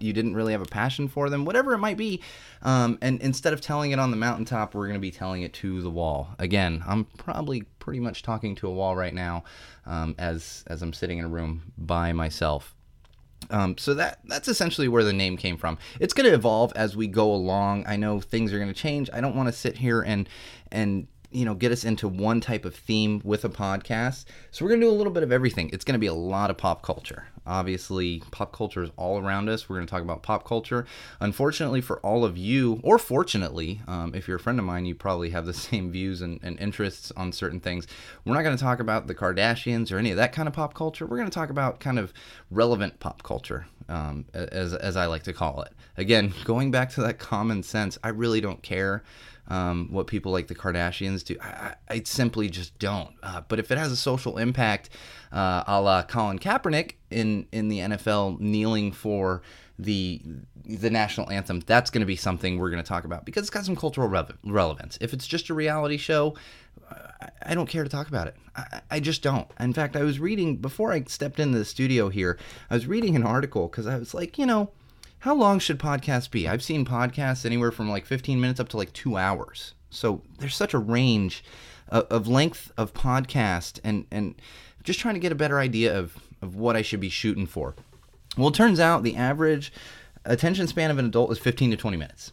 you 0.00 0.14
didn't 0.14 0.34
really 0.34 0.52
have 0.52 0.62
a 0.62 0.66
passion 0.66 1.08
for 1.08 1.28
them, 1.28 1.44
whatever 1.44 1.74
it 1.74 1.78
might 1.78 1.98
be. 1.98 2.22
Um, 2.62 2.98
and 3.02 3.20
instead 3.20 3.52
of 3.52 3.60
telling 3.60 3.90
it 3.90 3.98
on 3.98 4.10
the 4.10 4.16
mountaintop, 4.16 4.74
we're 4.74 4.86
going 4.86 4.94
to 4.94 5.00
be 5.00 5.10
telling 5.10 5.42
it 5.42 5.52
to 5.54 5.82
the 5.82 5.90
wall. 5.90 6.30
Again, 6.38 6.82
I'm 6.86 7.04
probably 7.04 7.62
pretty 7.78 8.00
much 8.00 8.22
talking 8.22 8.54
to 8.56 8.66
a 8.66 8.72
wall 8.72 8.96
right 8.96 9.14
now 9.14 9.44
um, 9.86 10.14
as 10.18 10.64
as 10.66 10.82
I'm 10.82 10.92
sitting 10.92 11.18
in 11.18 11.26
a 11.26 11.28
room 11.28 11.72
by 11.76 12.12
myself. 12.12 12.74
Um, 13.50 13.78
so 13.78 13.94
that 13.94 14.20
that's 14.24 14.48
essentially 14.48 14.88
where 14.88 15.04
the 15.04 15.12
name 15.12 15.36
came 15.36 15.56
from. 15.56 15.78
It's 15.98 16.14
going 16.14 16.28
to 16.28 16.34
evolve 16.34 16.72
as 16.76 16.96
we 16.96 17.06
go 17.06 17.32
along. 17.32 17.84
I 17.86 17.96
know 17.96 18.20
things 18.20 18.52
are 18.52 18.58
going 18.58 18.72
to 18.72 18.74
change. 18.74 19.08
I 19.12 19.20
don't 19.20 19.36
want 19.36 19.48
to 19.48 19.52
sit 19.52 19.78
here 19.78 20.02
and 20.02 20.28
and 20.72 21.08
you 21.30 21.44
know 21.44 21.54
get 21.54 21.72
us 21.72 21.84
into 21.84 22.08
one 22.08 22.40
type 22.40 22.64
of 22.64 22.74
theme 22.74 23.20
with 23.24 23.44
a 23.44 23.48
podcast. 23.48 24.24
So 24.50 24.64
we're 24.64 24.70
to 24.80 24.86
do 24.86 24.90
a 24.90 24.96
little 24.96 25.12
bit 25.12 25.22
of 25.22 25.32
everything. 25.32 25.70
It's 25.72 25.84
to 25.94 26.00
be 26.00 26.06
a 26.06 26.14
lot 26.14 26.50
of 26.50 26.56
pop 26.56 26.82
culture. 26.82 27.26
Obviously 27.46 28.22
pop 28.30 28.52
culture 28.52 28.82
is 28.82 28.90
all 28.96 29.18
around 29.18 29.48
us. 29.48 29.68
We're 29.68 29.76
to 29.86 29.90
talk 29.90 30.02
about 30.02 30.22
pop 30.22 30.44
culture. 30.44 30.86
Unfortunately 31.20 31.80
for 31.80 31.98
all 32.00 32.24
of 32.24 32.36
you 32.36 32.80
or 32.82 32.98
fortunately 32.98 33.80
um, 33.86 34.14
if 34.14 34.28
you're 34.28 34.36
a 34.36 34.40
friend 34.40 34.58
of 34.58 34.64
mine 34.64 34.86
you 34.86 34.94
probably 34.94 35.30
have 35.30 35.46
the 35.46 35.52
same 35.70 35.90
views 35.90 36.20
and, 36.20 36.40
and 36.42 36.58
interests 36.58 37.12
on 37.16 37.32
certain 37.32 37.60
things. 37.60 37.86
We're 38.24 38.34
not 38.34 38.42
to 38.56 38.62
talk 38.62 38.80
about 38.80 39.06
the 39.06 39.14
kardashians 39.14 39.92
or 39.92 39.98
any 39.98 40.10
of 40.10 40.16
that 40.16 40.32
kind 40.32 40.48
of 40.48 40.54
pop 40.54 40.74
culture. 40.74 41.06
We're 41.06 41.16
to 41.30 41.34
talk 41.34 41.50
about 41.50 41.80
kind 41.80 41.98
of 41.98 42.12
relevant 42.50 43.00
pop 43.00 43.22
culture 43.22 43.66
um, 43.88 44.24
as, 44.32 44.74
as 44.74 44.96
i 44.96 45.06
like 45.06 45.24
to 45.24 45.32
call 45.32 45.62
it. 45.62 45.72
Again 45.96 46.32
going 46.44 46.70
back 46.70 46.90
to 46.90 47.02
that 47.02 47.18
common 47.18 47.62
sense 47.62 47.98
i 48.04 48.08
really 48.08 48.40
don't 48.40 48.62
care 48.62 49.02
um, 49.50 49.88
what 49.90 50.06
people 50.06 50.30
like 50.30 50.46
the 50.46 50.54
Kardashians 50.54 51.24
do. 51.24 51.36
I, 51.42 51.74
I 51.88 52.02
simply 52.04 52.48
just 52.48 52.78
don't. 52.78 53.10
Uh, 53.22 53.42
but 53.48 53.58
if 53.58 53.70
it 53.70 53.76
has 53.76 53.90
a 53.90 53.96
social 53.96 54.38
impact, 54.38 54.90
uh, 55.32 55.64
a 55.66 55.80
la 55.80 56.02
Colin 56.02 56.38
Kaepernick 56.38 56.92
in 57.10 57.46
in 57.52 57.68
the 57.68 57.80
NFL 57.80 58.40
kneeling 58.40 58.92
for 58.92 59.42
the 59.78 60.22
the 60.64 60.88
national 60.88 61.28
anthem, 61.30 61.60
that's 61.66 61.90
going 61.90 62.00
to 62.00 62.06
be 62.06 62.16
something 62.16 62.58
we're 62.58 62.70
going 62.70 62.82
to 62.82 62.88
talk 62.88 63.04
about 63.04 63.24
because 63.24 63.42
it's 63.42 63.50
got 63.50 63.64
some 63.64 63.76
cultural 63.76 64.08
re- 64.08 64.24
relevance. 64.44 64.96
If 65.00 65.12
it's 65.12 65.26
just 65.26 65.50
a 65.50 65.54
reality 65.54 65.96
show, 65.96 66.36
I, 67.42 67.54
don't 67.54 67.68
care 67.68 67.82
to 67.82 67.90
talk 67.90 68.08
about 68.08 68.28
it. 68.28 68.36
I, 68.54 68.80
I, 68.90 69.00
just 69.00 69.22
don't. 69.22 69.48
In 69.58 69.72
fact, 69.72 69.96
I 69.96 70.02
was 70.02 70.20
reading 70.20 70.56
before 70.58 70.92
I 70.92 71.02
stepped 71.04 71.40
into 71.40 71.58
the 71.58 71.64
studio 71.64 72.08
here. 72.08 72.38
I 72.68 72.74
was 72.74 72.86
reading 72.86 73.16
an 73.16 73.24
article 73.24 73.68
because 73.68 73.86
I 73.86 73.96
was 73.96 74.14
like, 74.14 74.38
you 74.38 74.46
know 74.46 74.70
how 75.20 75.34
long 75.34 75.58
should 75.58 75.78
podcasts 75.78 76.30
be? 76.30 76.48
I've 76.48 76.62
seen 76.62 76.84
podcasts 76.84 77.44
anywhere 77.44 77.70
from 77.70 77.90
like 77.90 78.06
15 78.06 78.40
minutes 78.40 78.58
up 78.58 78.68
to 78.70 78.76
like 78.76 78.92
two 78.92 79.16
hours. 79.16 79.74
So 79.90 80.22
there's 80.38 80.56
such 80.56 80.72
a 80.72 80.78
range 80.78 81.44
of, 81.88 82.06
of 82.10 82.26
length 82.26 82.72
of 82.76 82.94
podcast 82.94 83.80
and, 83.84 84.06
and 84.10 84.40
just 84.82 84.98
trying 84.98 85.14
to 85.14 85.20
get 85.20 85.32
a 85.32 85.36
better 85.36 85.58
idea 85.58 85.96
of, 85.96 86.16
of 86.40 86.56
what 86.56 86.74
I 86.74 86.82
should 86.82 87.00
be 87.00 87.10
shooting 87.10 87.46
for. 87.46 87.74
Well, 88.38 88.48
it 88.48 88.54
turns 88.54 88.80
out 88.80 89.02
the 89.02 89.16
average 89.16 89.72
attention 90.24 90.66
span 90.66 90.90
of 90.90 90.98
an 90.98 91.04
adult 91.04 91.32
is 91.32 91.38
15 91.38 91.72
to 91.72 91.76
20 91.76 91.96
minutes. 91.98 92.32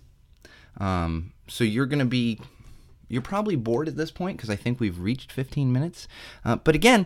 Um, 0.78 1.34
so 1.48 1.66
you're 1.66 1.88
going 1.88 2.00
to 2.00 2.06
be, 2.06 2.40
you're 3.10 3.22
probably 3.22 3.58
bored 3.58 3.90
at 3.90 3.98
this 3.98 4.12
point 4.12 4.38
because 4.38 4.50
I 4.50 4.56
think 4.56 4.80
we've 4.80 5.00
reached 5.00 5.34
15 5.34 5.74
minutes. 5.74 6.08
Uh, 6.46 6.56
but 6.56 6.76
again, 6.76 7.06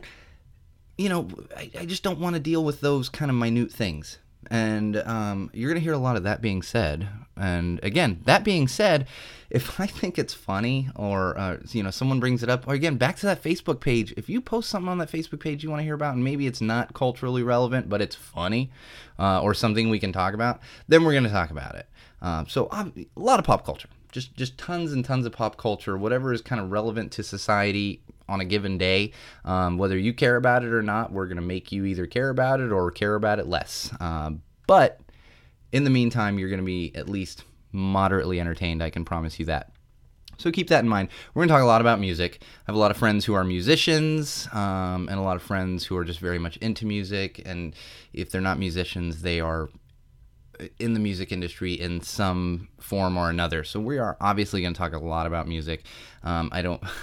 you 0.95 1.09
know, 1.09 1.27
I, 1.57 1.71
I 1.79 1.85
just 1.85 2.03
don't 2.03 2.19
want 2.19 2.35
to 2.35 2.39
deal 2.39 2.63
with 2.63 2.81
those 2.81 3.09
kind 3.09 3.31
of 3.31 3.37
minute 3.37 3.71
things. 3.71 4.19
And 4.49 4.97
um, 4.97 5.49
you're 5.53 5.69
going 5.69 5.79
to 5.79 5.83
hear 5.83 5.93
a 5.93 5.97
lot 5.97 6.17
of 6.17 6.23
that 6.23 6.41
being 6.41 6.61
said. 6.61 7.07
And 7.37 7.79
again, 7.83 8.21
that 8.25 8.43
being 8.43 8.67
said, 8.67 9.07
if 9.49 9.79
I 9.79 9.85
think 9.85 10.17
it's 10.19 10.33
funny 10.33 10.89
or, 10.95 11.37
uh, 11.37 11.57
you 11.69 11.83
know, 11.83 11.91
someone 11.91 12.19
brings 12.19 12.43
it 12.43 12.49
up, 12.49 12.67
or 12.67 12.73
again, 12.73 12.97
back 12.97 13.15
to 13.17 13.25
that 13.27 13.43
Facebook 13.43 13.79
page, 13.79 14.13
if 14.17 14.29
you 14.29 14.41
post 14.41 14.69
something 14.69 14.89
on 14.89 14.97
that 14.97 15.11
Facebook 15.11 15.39
page 15.39 15.63
you 15.63 15.69
want 15.69 15.79
to 15.79 15.85
hear 15.85 15.95
about, 15.95 16.15
and 16.15 16.23
maybe 16.23 16.47
it's 16.47 16.61
not 16.61 16.93
culturally 16.93 17.43
relevant, 17.43 17.89
but 17.89 18.01
it's 18.01 18.15
funny 18.15 18.71
uh, 19.19 19.41
or 19.41 19.53
something 19.53 19.89
we 19.89 19.99
can 19.99 20.11
talk 20.11 20.33
about, 20.33 20.59
then 20.87 21.03
we're 21.03 21.13
going 21.13 21.23
to 21.23 21.29
talk 21.29 21.51
about 21.51 21.75
it. 21.75 21.87
Um, 22.21 22.47
so 22.47 22.67
a 22.71 22.91
lot 23.15 23.39
of 23.39 23.45
pop 23.45 23.65
culture 23.65 23.89
just 24.11 24.35
just 24.35 24.57
tons 24.57 24.91
and 24.91 25.03
tons 25.03 25.25
of 25.25 25.31
pop 25.31 25.57
culture, 25.57 25.97
whatever 25.97 26.33
is 26.33 26.41
kind 26.41 26.61
of 26.61 26.71
relevant 26.71 27.11
to 27.13 27.23
society 27.23 28.01
on 28.31 28.41
a 28.41 28.45
given 28.45 28.77
day. 28.77 29.11
Um, 29.45 29.77
whether 29.77 29.97
you 29.97 30.13
care 30.13 30.35
about 30.35 30.63
it 30.63 30.73
or 30.73 30.81
not, 30.81 31.11
we're 31.11 31.27
gonna 31.27 31.41
make 31.41 31.71
you 31.71 31.85
either 31.85 32.07
care 32.07 32.29
about 32.29 32.59
it 32.59 32.71
or 32.71 32.89
care 32.91 33.15
about 33.15 33.39
it 33.39 33.47
less. 33.47 33.91
Um, 33.99 34.41
but 34.67 34.99
in 35.71 35.83
the 35.83 35.89
meantime, 35.89 36.39
you're 36.39 36.49
gonna 36.49 36.63
be 36.63 36.91
at 36.95 37.09
least 37.09 37.43
moderately 37.71 38.39
entertained. 38.39 38.81
I 38.81 38.89
can 38.89 39.05
promise 39.05 39.39
you 39.39 39.45
that. 39.45 39.71
So 40.37 40.51
keep 40.51 40.69
that 40.69 40.83
in 40.83 40.89
mind. 40.89 41.09
We're 41.33 41.41
going 41.41 41.49
to 41.49 41.53
talk 41.53 41.61
a 41.61 41.65
lot 41.65 41.81
about 41.81 41.99
music. 41.99 42.39
I 42.41 42.45
have 42.65 42.75
a 42.75 42.79
lot 42.79 42.89
of 42.89 42.97
friends 42.97 43.25
who 43.25 43.35
are 43.35 43.43
musicians 43.43 44.47
um, 44.51 45.07
and 45.07 45.19
a 45.19 45.21
lot 45.21 45.35
of 45.35 45.43
friends 45.43 45.85
who 45.85 45.95
are 45.97 46.03
just 46.03 46.19
very 46.19 46.39
much 46.39 46.57
into 46.57 46.87
music. 46.87 47.41
And 47.45 47.75
if 48.11 48.31
they're 48.31 48.41
not 48.41 48.57
musicians, 48.57 49.21
they 49.21 49.39
are 49.39 49.69
in 50.79 50.93
the 50.93 50.99
music 50.99 51.31
industry 51.31 51.73
in 51.73 52.01
some 52.01 52.69
form 52.79 53.17
or 53.17 53.29
another. 53.29 53.63
So 53.63 53.79
we 53.79 53.99
are 53.99 54.17
obviously 54.19 54.61
going 54.61 54.73
to 54.73 54.77
talk 54.77 54.93
a 54.93 54.99
lot 54.99 55.27
about 55.27 55.47
music. 55.47 55.83
Um, 56.23 56.49
I 56.51 56.61
don't. 56.61 56.81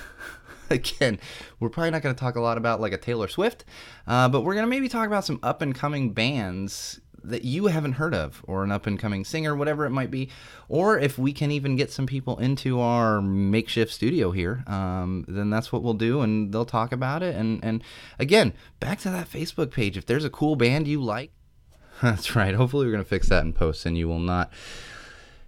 again, 0.71 1.19
we're 1.61 1.69
probably 1.69 1.91
not 1.91 2.03
going 2.03 2.15
to 2.15 2.21
talk 2.21 2.37
a 2.37 2.41
lot 2.41 2.59
about 2.59 2.81
like 2.81 2.93
a 2.93 2.99
Taylor 2.99 3.29
Swift, 3.29 3.65
uh, 4.07 4.29
but 4.29 4.43
we're 4.43 4.55
going 4.55 4.67
to 4.67 4.71
maybe 4.71 4.89
talk 4.89 5.07
about 5.07 5.25
some 5.25 5.39
up 5.43 5.63
and 5.63 5.75
coming 5.75 6.13
bands 6.13 7.01
that 7.25 7.45
you 7.45 7.67
haven't 7.67 7.95
heard 7.95 8.15
of, 8.15 8.43
or 8.47 8.65
an 8.65 8.73
up 8.73 8.87
and 8.87 8.99
coming 8.99 9.25
singer, 9.25 9.55
whatever 9.55 9.85
it 9.85 9.91
might 9.91 10.11
be, 10.11 10.31
or 10.69 10.99
if 10.99 11.19
we 11.19 11.33
can 11.33 11.51
even 11.51 11.77
get 11.77 11.91
some 11.91 12.07
people 12.07 12.39
into 12.39 12.81
our 12.81 13.21
makeshift 13.21 13.93
studio 13.93 14.31
here, 14.31 14.65
um, 14.67 15.25
then 15.29 15.51
that's 15.51 15.73
what 15.73 15.83
we'll 15.83 15.95
do, 15.95 16.21
and 16.21 16.53
they'll 16.53 16.65
talk 16.65 16.93
about 16.93 17.23
it. 17.23 17.35
And 17.35 17.63
and 17.63 17.83
again, 18.19 18.53
back 18.81 18.99
to 19.01 19.11
that 19.11 19.29
Facebook 19.31 19.71
page. 19.71 19.97
If 19.97 20.07
there's 20.07 20.25
a 20.25 20.31
cool 20.31 20.57
band 20.57 20.87
you 20.87 21.03
like, 21.03 21.33
that's 22.03 22.37
right. 22.37 22.55
Hopefully, 22.55 22.87
we're 22.87 22.93
gonna 22.93 23.05
fix 23.05 23.29
that 23.29 23.45
in 23.45 23.53
post, 23.53 23.85
and 23.87 23.99
you 23.99 24.09
will 24.09 24.21
not 24.21 24.53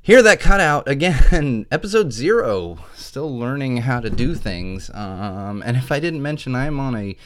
hear 0.02 0.22
that 0.22 0.40
cutout 0.40 0.88
again. 0.88 1.66
Episode 1.70 2.12
zero. 2.12 2.78
Still 2.94 3.38
learning 3.38 3.78
how 3.78 4.00
to 4.00 4.10
do 4.10 4.34
things. 4.34 4.90
Um, 4.94 5.62
and 5.64 5.76
if 5.76 5.92
I 5.92 6.00
didn't 6.00 6.22
mention, 6.22 6.54
I'm 6.54 6.80
on 6.80 6.96
a 6.96 7.16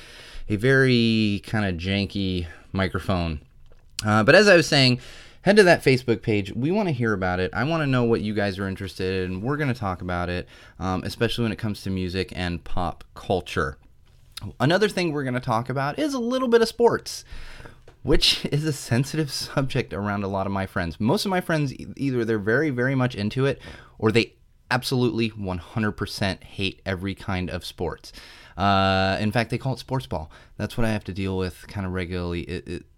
a 0.49 0.57
very 0.57 1.43
kind 1.47 1.65
of 1.65 1.77
janky 1.77 2.47
microphone. 2.73 3.41
Uh, 4.05 4.23
but 4.23 4.35
as 4.35 4.47
I 4.47 4.57
was 4.57 4.67
saying, 4.67 5.01
head 5.43 5.57
to 5.57 5.63
that 5.63 5.83
Facebook 5.83 6.21
page. 6.21 6.53
We 6.53 6.71
want 6.71 6.89
to 6.89 6.93
hear 6.93 7.13
about 7.15 7.41
it. 7.41 7.51
I 7.55 7.65
want 7.65 7.83
to 7.83 7.87
know 7.87 8.05
what 8.05 8.21
you 8.21 8.35
guys 8.35 8.59
are 8.59 8.69
interested 8.69 9.31
in. 9.31 9.41
We're 9.41 9.57
going 9.57 9.73
to 9.73 9.79
talk 9.79 10.03
about 10.03 10.29
it, 10.29 10.47
um, 10.79 11.03
especially 11.05 11.45
when 11.45 11.53
it 11.53 11.59
comes 11.59 11.83
to 11.83 11.91
music 11.91 12.33
and 12.35 12.63
pop 12.63 13.05
culture. 13.15 13.79
Another 14.61 14.89
thing 14.89 15.13
we're 15.13 15.23
going 15.23 15.35
to 15.35 15.41
talk 15.41 15.71
about 15.71 15.99
is 15.99 16.13
a 16.13 16.19
little 16.19 16.49
bit 16.49 16.61
of 16.61 16.69
sports, 16.69 17.25
which 18.05 18.47
is 18.53 18.65
a 18.65 18.73
sensitive 18.73 19.33
subject 19.33 19.93
around 19.93 20.23
a 20.23 20.29
lot 20.29 20.47
of 20.47 20.53
my 20.53 20.67
friends. 20.67 21.01
Most 21.01 21.25
of 21.25 21.31
my 21.31 21.41
friends, 21.41 21.75
either 21.97 22.25
they're 22.25 22.39
very, 22.39 22.71
very 22.71 22.95
much 22.95 23.17
into 23.17 23.45
it 23.47 23.61
or 23.99 24.13
they 24.13 24.35
absolutely 24.71 25.31
100% 25.31 26.45
hate 26.45 26.81
every 26.87 27.15
kind 27.15 27.51
of 27.51 27.65
sports. 27.65 28.13
Uh, 28.57 29.17
in 29.21 29.33
fact, 29.33 29.51
they 29.51 29.59
call 29.59 29.73
it 29.73 29.79
sports 29.79 30.07
ball. 30.07 30.31
That's 30.57 30.79
what 30.79 30.85
I 30.85 30.91
have 30.91 31.05
to 31.05 31.13
deal 31.13 31.37
with 31.37 31.67
kind 31.67 31.85
of 31.85 31.93
regularly. 31.93 32.43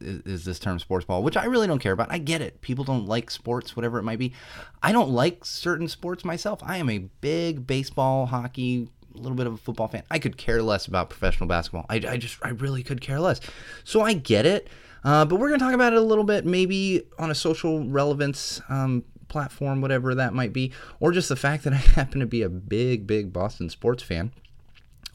Is 0.01 0.45
this 0.45 0.59
term 0.59 0.79
sports 0.79 1.07
ball, 1.07 1.23
which 1.23 1.37
I 1.37 1.45
really 1.47 1.67
don't 1.67 1.79
care 1.79 1.93
about. 1.93 2.13
I 2.13 2.19
get 2.19 2.43
it. 2.43 2.61
People 2.61 2.85
don't 2.85 3.07
like 3.07 3.31
sports, 3.31 3.75
whatever 3.75 3.99
it 3.99 4.03
might 4.03 4.19
be. 4.19 4.35
I 4.83 4.93
don't 4.93 5.11
like 5.11 5.45
certain 5.45 5.89
sports 5.89 6.25
myself. 6.25 6.61
I 6.63 6.77
am 6.77 6.91
a 6.91 6.99
big 6.99 7.67
baseball, 7.67 8.27
hockey, 8.27 8.89
a 9.19 9.21
little 9.23 9.37
bit 9.37 9.47
of 9.47 9.55
a 9.55 9.57
football 9.57 9.89
fan. 9.89 10.03
I 10.11 10.19
could 10.19 10.37
care 10.37 10.63
less 10.63 10.87
about 10.87 11.11
professional 11.11 11.49
basketball. 11.49 11.87
I, 11.89 11.97
I 11.97 12.17
just, 12.17 12.39
I 12.43 12.51
really 12.51 12.83
could 12.83 13.01
care 13.01 13.21
less. 13.21 13.41
So 13.85 14.03
I 14.03 14.13
get 14.13 14.47
it. 14.47 14.69
Uh, 15.05 15.25
but 15.25 15.37
we're 15.37 15.49
going 15.49 15.61
to 15.61 15.65
talk 15.65 15.75
about 15.75 15.93
it 15.93 15.99
a 15.99 16.03
little 16.03 16.25
bit, 16.25 16.45
maybe 16.45 17.03
on 17.19 17.31
a 17.31 17.35
social 17.35 17.87
relevance 17.89 18.61
um, 18.69 19.05
platform, 19.29 19.81
whatever 19.81 20.15
that 20.17 20.35
might 20.35 20.53
be, 20.53 20.73
or 20.99 21.13
just 21.13 21.29
the 21.29 21.37
fact 21.37 21.65
that 21.65 21.73
I 21.73 21.77
happen 21.95 22.21
to 22.21 22.27
be 22.27 22.43
a 22.43 22.49
big, 22.49 23.07
big 23.07 23.33
Boston 23.33 23.71
sports 23.71 24.03
fan. 24.03 24.33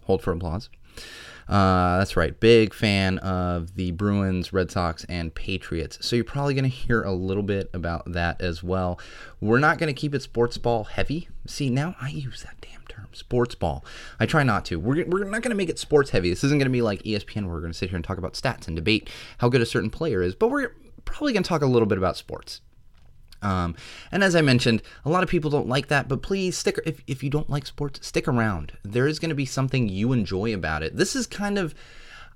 Hold 0.05 0.21
for 0.21 0.31
applause. 0.31 0.69
Uh, 1.47 1.97
that's 1.97 2.15
right. 2.15 2.39
Big 2.39 2.73
fan 2.73 3.17
of 3.19 3.75
the 3.75 3.91
Bruins, 3.91 4.53
Red 4.53 4.71
Sox, 4.71 5.03
and 5.09 5.35
Patriots. 5.35 5.97
So 5.99 6.15
you're 6.15 6.23
probably 6.23 6.53
going 6.53 6.63
to 6.63 6.69
hear 6.69 7.01
a 7.03 7.11
little 7.11 7.43
bit 7.43 7.69
about 7.73 8.09
that 8.13 8.41
as 8.41 8.63
well. 8.63 8.99
We're 9.41 9.59
not 9.59 9.77
going 9.77 9.93
to 9.93 9.99
keep 9.99 10.15
it 10.15 10.21
sports 10.21 10.57
ball 10.57 10.85
heavy. 10.85 11.27
See, 11.45 11.69
now 11.69 11.95
I 11.99 12.09
use 12.09 12.43
that 12.43 12.55
damn 12.61 12.83
term, 12.87 13.00
sports 13.13 13.55
ball. 13.55 13.85
I 14.19 14.25
try 14.25 14.43
not 14.43 14.65
to. 14.65 14.79
We're, 14.79 15.05
we're 15.05 15.23
not 15.23 15.41
going 15.41 15.51
to 15.51 15.55
make 15.55 15.69
it 15.69 15.79
sports 15.79 16.11
heavy. 16.11 16.29
This 16.29 16.43
isn't 16.43 16.57
going 16.57 16.65
to 16.65 16.71
be 16.71 16.81
like 16.81 17.03
ESPN 17.03 17.45
where 17.45 17.53
we're 17.53 17.61
going 17.61 17.73
to 17.73 17.77
sit 17.77 17.89
here 17.89 17.95
and 17.95 18.05
talk 18.05 18.17
about 18.17 18.33
stats 18.33 18.67
and 18.67 18.75
debate 18.75 19.09
how 19.39 19.49
good 19.49 19.61
a 19.61 19.65
certain 19.65 19.89
player 19.89 20.21
is, 20.21 20.35
but 20.35 20.49
we're 20.49 20.75
probably 21.05 21.33
going 21.33 21.43
to 21.43 21.49
talk 21.49 21.61
a 21.61 21.67
little 21.67 21.87
bit 21.87 21.97
about 21.97 22.17
sports. 22.17 22.61
Um, 23.41 23.75
and 24.11 24.23
as 24.23 24.35
I 24.35 24.41
mentioned, 24.41 24.81
a 25.03 25.09
lot 25.09 25.23
of 25.23 25.29
people 25.29 25.49
don't 25.49 25.67
like 25.67 25.87
that, 25.87 26.07
but 26.07 26.21
please 26.21 26.57
stick. 26.57 26.79
If, 26.85 27.01
if 27.07 27.23
you 27.23 27.29
don't 27.29 27.49
like 27.49 27.65
sports, 27.65 28.05
stick 28.05 28.27
around. 28.27 28.73
There 28.83 29.07
is 29.07 29.19
going 29.19 29.29
to 29.29 29.35
be 29.35 29.45
something 29.45 29.89
you 29.89 30.13
enjoy 30.13 30.53
about 30.53 30.83
it. 30.83 30.95
This 30.95 31.15
is 31.15 31.25
kind 31.25 31.57
of, 31.57 31.73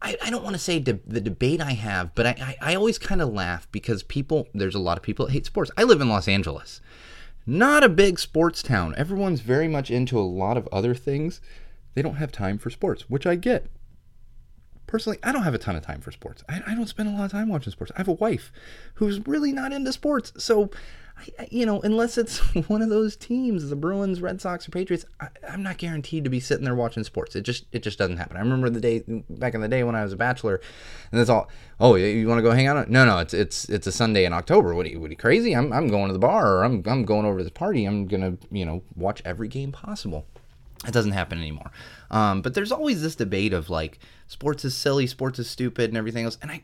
I, 0.01 0.17
I 0.23 0.29
don't 0.29 0.43
want 0.43 0.55
to 0.55 0.61
say 0.61 0.79
de- 0.79 0.99
the 1.05 1.21
debate 1.21 1.61
I 1.61 1.73
have, 1.73 2.15
but 2.15 2.25
I, 2.25 2.55
I, 2.61 2.71
I 2.71 2.75
always 2.75 2.97
kind 2.97 3.21
of 3.21 3.31
laugh 3.31 3.67
because 3.71 4.03
people, 4.03 4.47
there's 4.53 4.75
a 4.75 4.79
lot 4.79 4.97
of 4.97 5.03
people 5.03 5.27
that 5.27 5.33
hate 5.33 5.45
sports. 5.45 5.71
I 5.77 5.83
live 5.83 6.01
in 6.01 6.09
Los 6.09 6.27
Angeles, 6.27 6.81
not 7.45 7.83
a 7.83 7.89
big 7.89 8.19
sports 8.19 8.63
town. 8.63 8.93
Everyone's 8.97 9.41
very 9.41 9.67
much 9.67 9.91
into 9.91 10.19
a 10.19 10.21
lot 10.21 10.57
of 10.57 10.67
other 10.71 10.93
things. 10.93 11.41
They 11.93 12.01
don't 12.01 12.15
have 12.15 12.31
time 12.31 12.57
for 12.57 12.69
sports, 12.69 13.09
which 13.09 13.25
I 13.25 13.35
get 13.35 13.67
personally, 14.87 15.17
I 15.23 15.31
don't 15.31 15.43
have 15.43 15.53
a 15.53 15.59
ton 15.59 15.75
of 15.75 15.83
time 15.83 16.01
for 16.01 16.11
sports. 16.11 16.43
I, 16.47 16.61
I, 16.67 16.75
don't 16.75 16.87
spend 16.87 17.09
a 17.09 17.11
lot 17.11 17.25
of 17.25 17.31
time 17.31 17.49
watching 17.49 17.71
sports. 17.71 17.91
I 17.95 17.99
have 17.99 18.07
a 18.07 18.13
wife 18.13 18.51
who's 18.95 19.25
really 19.27 19.51
not 19.51 19.73
into 19.73 19.91
sports. 19.91 20.31
So, 20.37 20.69
I, 21.17 21.47
you 21.49 21.65
know, 21.65 21.81
unless 21.81 22.17
it's 22.17 22.37
one 22.67 22.81
of 22.81 22.89
those 22.89 23.15
teams, 23.15 23.69
the 23.69 23.75
Bruins, 23.75 24.21
Red 24.21 24.41
Sox, 24.41 24.67
or 24.67 24.71
Patriots, 24.71 25.05
I, 25.19 25.29
am 25.47 25.63
not 25.63 25.77
guaranteed 25.77 26.23
to 26.23 26.29
be 26.29 26.39
sitting 26.39 26.65
there 26.65 26.75
watching 26.75 27.03
sports. 27.03 27.35
It 27.35 27.41
just 27.41 27.65
it 27.71 27.83
just 27.83 27.97
doesn't 27.97 28.17
happen. 28.17 28.37
I 28.37 28.41
remember 28.41 28.69
the 28.69 28.81
day 28.81 29.03
back 29.29 29.53
in 29.53 29.61
the 29.61 29.67
day 29.67 29.83
when 29.83 29.95
I 29.95 30.03
was 30.03 30.13
a 30.13 30.17
bachelor, 30.17 30.61
and 31.11 31.21
it's 31.21 31.29
all, 31.29 31.49
oh, 31.79 31.95
you 31.95 32.27
want 32.27 32.39
to 32.39 32.43
go 32.43 32.51
hang 32.51 32.67
out? 32.67 32.89
No, 32.89 33.05
no, 33.05 33.19
it's 33.19 33.33
it's 33.33 33.69
it's 33.69 33.87
a 33.87 33.91
Sunday 33.91 34.25
in 34.25 34.33
October. 34.33 34.75
What 34.75 34.85
are 34.85 34.89
you, 34.89 34.99
what 34.99 35.07
are 35.07 35.11
you 35.11 35.17
crazy? 35.17 35.53
I'm, 35.53 35.71
I'm 35.71 35.87
going 35.87 36.07
to 36.07 36.13
the 36.13 36.19
bar, 36.19 36.57
or 36.57 36.63
I'm 36.63 36.83
I'm 36.85 37.05
going 37.05 37.25
over 37.25 37.39
to 37.39 37.43
the 37.43 37.51
party. 37.51 37.85
I'm 37.85 38.07
gonna 38.07 38.37
you 38.51 38.65
know 38.65 38.83
watch 38.95 39.21
every 39.25 39.47
game 39.47 39.71
possible. 39.71 40.25
It 40.85 40.91
doesn't 40.93 41.13
happen 41.13 41.39
anymore. 41.39 41.71
Um, 42.11 42.41
but 42.41 42.53
there's 42.53 42.71
always 42.71 43.01
this 43.01 43.15
debate 43.15 43.53
of 43.53 43.69
like 43.69 43.99
sports 44.27 44.65
is 44.65 44.75
silly, 44.75 45.07
sports 45.07 45.39
is 45.39 45.49
stupid, 45.49 45.89
and 45.89 45.97
everything 45.97 46.25
else. 46.25 46.37
And 46.41 46.51
I, 46.51 46.63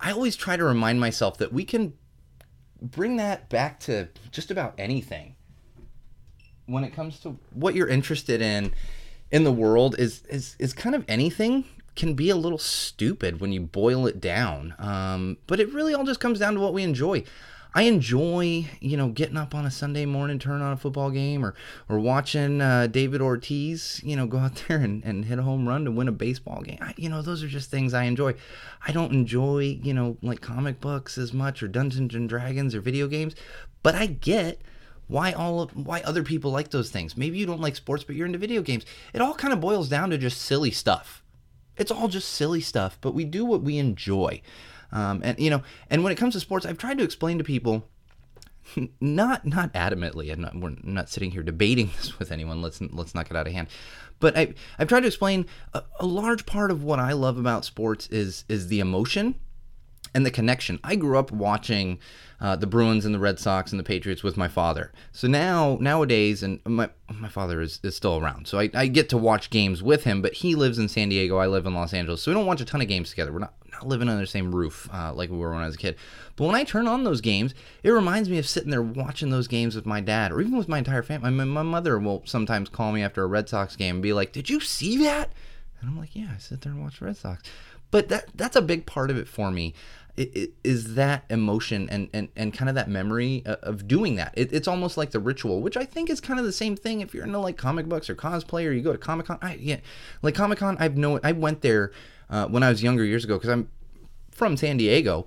I 0.00 0.12
always 0.12 0.36
try 0.36 0.56
to 0.56 0.64
remind 0.64 1.00
myself 1.00 1.38
that 1.38 1.52
we 1.52 1.64
can 1.64 1.94
bring 2.80 3.16
that 3.16 3.48
back 3.48 3.80
to 3.80 4.08
just 4.30 4.50
about 4.50 4.74
anything. 4.78 5.36
When 6.66 6.84
it 6.84 6.94
comes 6.94 7.18
to 7.20 7.36
what 7.52 7.74
you're 7.74 7.88
interested 7.88 8.40
in 8.40 8.72
in 9.30 9.44
the 9.44 9.52
world, 9.52 9.96
is 9.98 10.22
is 10.28 10.56
is 10.58 10.72
kind 10.72 10.94
of 10.94 11.04
anything 11.08 11.64
can 11.96 12.14
be 12.14 12.30
a 12.30 12.36
little 12.36 12.58
stupid 12.58 13.40
when 13.40 13.52
you 13.52 13.60
boil 13.60 14.06
it 14.06 14.20
down. 14.20 14.74
Um, 14.78 15.38
but 15.46 15.60
it 15.60 15.72
really 15.72 15.94
all 15.94 16.04
just 16.04 16.20
comes 16.20 16.38
down 16.38 16.54
to 16.54 16.60
what 16.60 16.72
we 16.72 16.82
enjoy. 16.82 17.24
I 17.72 17.82
enjoy, 17.82 18.68
you 18.80 18.96
know, 18.96 19.08
getting 19.08 19.36
up 19.36 19.54
on 19.54 19.64
a 19.64 19.70
Sunday 19.70 20.04
morning, 20.04 20.38
turn 20.38 20.60
on 20.60 20.72
a 20.72 20.76
football 20.76 21.10
game, 21.10 21.44
or 21.44 21.54
or 21.88 22.00
watching 22.00 22.60
uh, 22.60 22.88
David 22.88 23.20
Ortiz, 23.20 24.00
you 24.04 24.16
know, 24.16 24.26
go 24.26 24.38
out 24.38 24.62
there 24.68 24.78
and, 24.78 25.04
and 25.04 25.24
hit 25.24 25.38
a 25.38 25.42
home 25.42 25.68
run 25.68 25.84
to 25.84 25.90
win 25.92 26.08
a 26.08 26.12
baseball 26.12 26.62
game. 26.62 26.78
I, 26.80 26.94
you 26.96 27.08
know, 27.08 27.22
those 27.22 27.44
are 27.44 27.48
just 27.48 27.70
things 27.70 27.94
I 27.94 28.04
enjoy. 28.04 28.34
I 28.86 28.92
don't 28.92 29.12
enjoy, 29.12 29.78
you 29.82 29.94
know, 29.94 30.16
like 30.20 30.40
comic 30.40 30.80
books 30.80 31.16
as 31.16 31.32
much, 31.32 31.62
or 31.62 31.68
Dungeons 31.68 32.14
and 32.14 32.28
Dragons, 32.28 32.74
or 32.74 32.80
video 32.80 33.06
games, 33.06 33.34
but 33.82 33.94
I 33.94 34.06
get 34.06 34.60
why 35.06 35.32
all 35.32 35.60
of, 35.60 35.70
why 35.76 36.00
other 36.02 36.22
people 36.22 36.50
like 36.50 36.70
those 36.70 36.90
things. 36.90 37.16
Maybe 37.16 37.38
you 37.38 37.46
don't 37.46 37.60
like 37.60 37.76
sports, 37.76 38.04
but 38.04 38.14
you're 38.14 38.26
into 38.26 38.38
video 38.38 38.62
games. 38.62 38.84
It 39.12 39.20
all 39.20 39.34
kind 39.34 39.52
of 39.52 39.60
boils 39.60 39.88
down 39.88 40.10
to 40.10 40.18
just 40.18 40.40
silly 40.40 40.70
stuff. 40.70 41.22
It's 41.76 41.90
all 41.90 42.08
just 42.08 42.28
silly 42.28 42.60
stuff, 42.60 42.98
but 43.00 43.14
we 43.14 43.24
do 43.24 43.44
what 43.44 43.62
we 43.62 43.78
enjoy. 43.78 44.42
Um, 44.92 45.20
and 45.24 45.38
you 45.38 45.50
know, 45.50 45.62
and 45.88 46.02
when 46.02 46.12
it 46.12 46.16
comes 46.16 46.34
to 46.34 46.40
sports, 46.40 46.66
I've 46.66 46.78
tried 46.78 46.98
to 46.98 47.04
explain 47.04 47.38
to 47.38 47.44
people, 47.44 47.88
not 49.00 49.46
not 49.46 49.72
adamantly, 49.72 50.32
and 50.32 50.42
not, 50.42 50.54
we're 50.54 50.76
not 50.82 51.08
sitting 51.08 51.30
here 51.30 51.42
debating 51.42 51.90
this 51.96 52.18
with 52.18 52.32
anyone. 52.32 52.62
Let's 52.62 52.80
let's 52.80 53.14
not 53.14 53.28
get 53.28 53.36
out 53.36 53.46
of 53.46 53.52
hand. 53.52 53.68
But 54.18 54.36
I, 54.36 54.54
I've 54.78 54.88
tried 54.88 55.00
to 55.00 55.06
explain 55.06 55.46
a, 55.72 55.82
a 55.98 56.06
large 56.06 56.44
part 56.44 56.70
of 56.70 56.84
what 56.84 56.98
I 56.98 57.12
love 57.12 57.38
about 57.38 57.64
sports 57.64 58.06
is 58.08 58.44
is 58.48 58.68
the 58.68 58.80
emotion 58.80 59.36
and 60.14 60.26
the 60.26 60.30
connection. 60.30 60.78
I 60.82 60.96
grew 60.96 61.18
up 61.18 61.30
watching 61.30 61.98
uh, 62.40 62.56
the 62.56 62.66
Bruins 62.66 63.04
and 63.04 63.14
the 63.14 63.18
Red 63.18 63.38
Sox 63.38 63.70
and 63.70 63.78
the 63.78 63.84
Patriots 63.84 64.22
with 64.22 64.36
my 64.36 64.48
father. 64.48 64.92
So 65.12 65.28
now 65.28 65.78
nowadays, 65.80 66.42
and 66.42 66.60
my 66.64 66.90
my 67.12 67.28
father 67.28 67.60
is, 67.60 67.80
is 67.82 67.96
still 67.96 68.16
around, 68.16 68.46
so 68.46 68.58
I, 68.58 68.70
I 68.74 68.86
get 68.86 69.08
to 69.10 69.18
watch 69.18 69.50
games 69.50 69.82
with 69.82 70.04
him. 70.04 70.22
But 70.22 70.34
he 70.34 70.54
lives 70.54 70.78
in 70.78 70.88
San 70.88 71.08
Diego. 71.08 71.36
I 71.38 71.46
live 71.46 71.66
in 71.66 71.74
Los 71.74 71.94
Angeles, 71.94 72.22
so 72.22 72.30
we 72.30 72.34
don't 72.34 72.46
watch 72.46 72.60
a 72.60 72.64
ton 72.64 72.80
of 72.80 72.88
games 72.88 73.10
together. 73.10 73.32
We're 73.32 73.40
not 73.40 73.54
not 73.59 73.59
living 73.86 74.08
under 74.08 74.22
the 74.22 74.26
same 74.26 74.54
roof 74.54 74.88
uh, 74.92 75.12
like 75.12 75.30
we 75.30 75.36
were 75.36 75.52
when 75.52 75.62
I 75.62 75.66
was 75.66 75.74
a 75.74 75.78
kid. 75.78 75.96
But 76.36 76.44
when 76.46 76.54
I 76.54 76.64
turn 76.64 76.86
on 76.88 77.04
those 77.04 77.20
games, 77.20 77.54
it 77.82 77.90
reminds 77.90 78.28
me 78.28 78.38
of 78.38 78.48
sitting 78.48 78.70
there 78.70 78.82
watching 78.82 79.30
those 79.30 79.48
games 79.48 79.74
with 79.74 79.86
my 79.86 80.00
dad, 80.00 80.32
or 80.32 80.40
even 80.40 80.56
with 80.56 80.68
my 80.68 80.78
entire 80.78 81.02
family. 81.02 81.30
My, 81.30 81.44
my 81.44 81.62
mother 81.62 81.98
will 81.98 82.22
sometimes 82.24 82.68
call 82.68 82.92
me 82.92 83.02
after 83.02 83.22
a 83.22 83.26
Red 83.26 83.48
Sox 83.48 83.76
game 83.76 83.96
and 83.96 84.02
be 84.02 84.12
like, 84.12 84.32
"Did 84.32 84.48
you 84.48 84.60
see 84.60 84.96
that?" 85.04 85.30
And 85.80 85.90
I'm 85.90 85.98
like, 85.98 86.14
"Yeah, 86.14 86.28
I 86.34 86.38
sit 86.38 86.60
there 86.62 86.72
and 86.72 86.82
watch 86.82 87.00
Red 87.00 87.16
Sox." 87.16 87.42
But 87.90 88.08
that 88.08 88.26
that's 88.34 88.56
a 88.56 88.62
big 88.62 88.86
part 88.86 89.10
of 89.10 89.16
it 89.16 89.28
for 89.28 89.50
me. 89.50 89.74
It, 90.16 90.36
it 90.36 90.52
is 90.64 90.94
that 90.96 91.24
emotion 91.30 91.88
and, 91.88 92.10
and, 92.12 92.28
and 92.36 92.52
kind 92.52 92.68
of 92.68 92.74
that 92.74 92.90
memory 92.90 93.42
of 93.46 93.86
doing 93.88 94.16
that. 94.16 94.34
It, 94.36 94.52
it's 94.52 94.68
almost 94.68 94.96
like 94.96 95.12
the 95.12 95.20
ritual, 95.20 95.60
which 95.62 95.76
I 95.76 95.84
think 95.84 96.10
is 96.10 96.20
kind 96.20 96.38
of 96.38 96.44
the 96.44 96.52
same 96.52 96.76
thing. 96.76 97.00
If 97.00 97.14
you're 97.14 97.24
into 97.24 97.38
like 97.38 97.56
comic 97.56 97.88
books 97.88 98.10
or 98.10 98.14
cosplay, 98.14 98.66
or 98.66 98.72
you 98.72 98.82
go 98.82 98.92
to 98.92 98.98
Comic 98.98 99.26
Con, 99.26 99.38
I 99.40 99.54
yeah, 99.54 99.78
like 100.20 100.34
Comic 100.34 100.58
Con. 100.58 100.76
I've 100.78 100.96
no, 100.96 101.20
I 101.22 101.32
went 101.32 101.62
there 101.62 101.92
uh, 102.30 102.46
when 102.46 102.62
I 102.62 102.70
was 102.70 102.82
younger 102.82 103.04
years 103.04 103.24
ago 103.24 103.36
because 103.36 103.50
I'm 103.50 103.68
from 104.30 104.56
San 104.56 104.76
Diego 104.76 105.26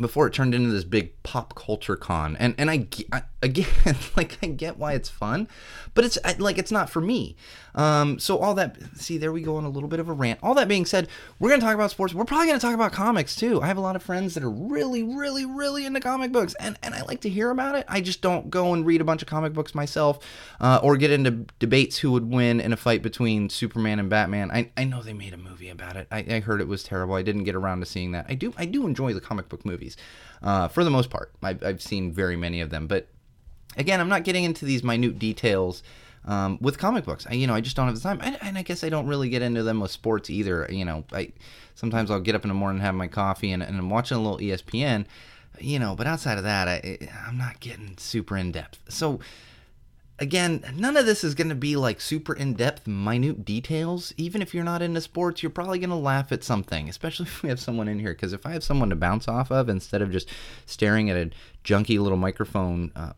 before 0.00 0.26
it 0.26 0.34
turned 0.34 0.54
into 0.54 0.70
this 0.70 0.84
big 0.84 1.20
pop 1.22 1.54
culture 1.54 1.96
con. 1.96 2.36
And 2.36 2.54
and 2.58 2.70
I, 2.70 2.86
I, 3.12 3.22
again 3.42 3.66
like 4.16 4.38
i 4.42 4.46
get 4.46 4.76
why 4.78 4.92
it's 4.92 5.08
fun 5.08 5.48
but 5.94 6.04
it's 6.04 6.18
like 6.38 6.58
it's 6.58 6.72
not 6.72 6.90
for 6.90 7.00
me 7.00 7.36
um, 7.76 8.18
so 8.18 8.38
all 8.38 8.54
that 8.54 8.76
see 8.96 9.18
there 9.18 9.32
we 9.32 9.42
go 9.42 9.56
on 9.56 9.64
a 9.64 9.68
little 9.68 9.88
bit 9.88 10.00
of 10.00 10.08
a 10.08 10.12
rant 10.12 10.38
all 10.42 10.54
that 10.54 10.68
being 10.68 10.84
said 10.84 11.08
we're 11.38 11.48
going 11.48 11.60
to 11.60 11.64
talk 11.64 11.74
about 11.74 11.90
sports 11.90 12.14
we're 12.14 12.24
probably 12.24 12.46
going 12.46 12.58
to 12.58 12.64
talk 12.64 12.74
about 12.74 12.92
comics 12.92 13.36
too 13.36 13.62
i 13.62 13.66
have 13.66 13.76
a 13.76 13.80
lot 13.80 13.94
of 13.94 14.02
friends 14.02 14.34
that 14.34 14.42
are 14.42 14.50
really 14.50 15.02
really 15.02 15.44
really 15.46 15.86
into 15.86 16.00
comic 16.00 16.32
books 16.32 16.54
and 16.58 16.78
and 16.82 16.94
i 16.94 17.02
like 17.02 17.20
to 17.20 17.28
hear 17.28 17.50
about 17.50 17.74
it 17.74 17.84
i 17.88 18.00
just 18.00 18.20
don't 18.20 18.50
go 18.50 18.72
and 18.72 18.86
read 18.86 19.00
a 19.00 19.04
bunch 19.04 19.22
of 19.22 19.28
comic 19.28 19.52
books 19.52 19.74
myself 19.74 20.18
uh, 20.60 20.80
or 20.82 20.96
get 20.96 21.10
into 21.10 21.46
debates 21.58 21.98
who 21.98 22.10
would 22.12 22.30
win 22.30 22.60
in 22.60 22.72
a 22.72 22.76
fight 22.76 23.02
between 23.02 23.48
superman 23.48 23.98
and 23.98 24.10
batman 24.10 24.50
i, 24.50 24.70
I 24.76 24.84
know 24.84 25.02
they 25.02 25.12
made 25.12 25.34
a 25.34 25.38
movie 25.38 25.68
about 25.68 25.96
it 25.96 26.08
I, 26.10 26.24
I 26.28 26.40
heard 26.40 26.60
it 26.60 26.68
was 26.68 26.82
terrible 26.82 27.14
i 27.14 27.22
didn't 27.22 27.44
get 27.44 27.54
around 27.54 27.80
to 27.80 27.86
seeing 27.86 28.12
that 28.12 28.26
i 28.28 28.34
do 28.34 28.52
i 28.56 28.64
do 28.64 28.86
enjoy 28.86 29.12
the 29.12 29.20
comic 29.20 29.48
book 29.48 29.64
movies. 29.64 29.96
Uh, 30.42 30.68
for 30.68 30.84
the 30.84 30.90
most 30.90 31.10
part, 31.10 31.32
I've, 31.42 31.62
I've 31.62 31.82
seen 31.82 32.12
very 32.12 32.36
many 32.36 32.60
of 32.60 32.70
them. 32.70 32.86
But 32.86 33.08
again, 33.76 34.00
I'm 34.00 34.08
not 34.08 34.24
getting 34.24 34.44
into 34.44 34.64
these 34.64 34.82
minute 34.82 35.18
details. 35.18 35.82
Um, 36.26 36.58
with 36.60 36.78
comic 36.78 37.04
books, 37.04 37.26
I, 37.30 37.34
you 37.34 37.46
know, 37.46 37.54
I 37.54 37.60
just 37.60 37.76
don't 37.76 37.86
have 37.86 37.94
the 37.94 38.00
time, 38.00 38.20
and, 38.22 38.36
and 38.42 38.58
I 38.58 38.62
guess 38.62 38.82
I 38.82 38.88
don't 38.88 39.06
really 39.06 39.28
get 39.28 39.42
into 39.42 39.62
them 39.62 39.78
with 39.80 39.92
sports 39.92 40.28
either. 40.28 40.66
You 40.68 40.84
know, 40.84 41.04
I 41.12 41.32
sometimes 41.74 42.10
I'll 42.10 42.20
get 42.20 42.34
up 42.34 42.44
in 42.44 42.48
the 42.48 42.54
morning, 42.54 42.82
have 42.82 42.94
my 42.94 43.06
coffee, 43.06 43.52
and, 43.52 43.62
and 43.62 43.78
I'm 43.78 43.90
watching 43.90 44.16
a 44.16 44.20
little 44.20 44.38
ESPN, 44.38 45.06
you 45.60 45.78
know. 45.78 45.94
But 45.94 46.08
outside 46.08 46.38
of 46.38 46.44
that, 46.44 46.66
I, 46.66 46.98
I'm 47.26 47.38
not 47.38 47.60
getting 47.60 47.96
super 47.98 48.36
in 48.36 48.50
depth. 48.50 48.80
So 48.88 49.20
again, 50.18 50.64
none 50.74 50.96
of 50.96 51.06
this 51.06 51.22
is 51.24 51.34
going 51.34 51.48
to 51.48 51.54
be 51.54 51.76
like 51.76 52.00
super 52.00 52.34
in 52.34 52.54
depth, 52.54 52.86
minute 52.86 53.44
details. 53.44 54.12
Even 54.16 54.42
if 54.42 54.54
you're 54.54 54.64
not 54.64 54.82
into 54.82 55.00
sports, 55.00 55.42
you're 55.42 55.50
probably 55.50 55.78
going 55.78 55.90
to 55.90 55.96
laugh 55.96 56.32
at 56.32 56.44
something, 56.44 56.88
especially 56.88 57.26
if 57.26 57.42
we 57.42 57.48
have 57.48 57.60
someone 57.60 57.88
in 57.88 57.98
here. 57.98 58.12
Because 58.12 58.32
if 58.32 58.46
I 58.46 58.52
have 58.52 58.64
someone 58.64 58.90
to 58.90 58.96
bounce 58.96 59.28
off 59.28 59.50
of 59.50 59.68
instead 59.68 60.02
of 60.02 60.10
just 60.10 60.28
staring 60.64 61.10
at 61.10 61.16
a 61.16 61.30
junky 61.64 61.98
little 62.00 62.18
microphone, 62.18 62.92
uh, 62.96 63.12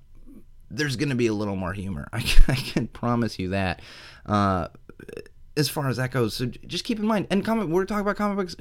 there's 0.70 0.96
going 0.96 1.08
to 1.08 1.14
be 1.14 1.26
a 1.26 1.34
little 1.34 1.56
more 1.56 1.72
humor. 1.72 2.08
I 2.12 2.20
can, 2.20 2.44
I 2.48 2.56
can 2.56 2.86
promise 2.88 3.38
you 3.38 3.50
that. 3.50 3.80
Uh, 4.26 4.68
as 5.56 5.68
far 5.68 5.88
as 5.88 5.96
that 5.96 6.12
goes, 6.12 6.34
so 6.34 6.46
just 6.46 6.84
keep 6.84 6.98
in 6.98 7.06
mind. 7.06 7.26
And 7.30 7.44
comic, 7.44 7.68
we're 7.68 7.84
talking 7.84 8.02
about 8.02 8.16
comic 8.16 8.36
books 8.36 8.54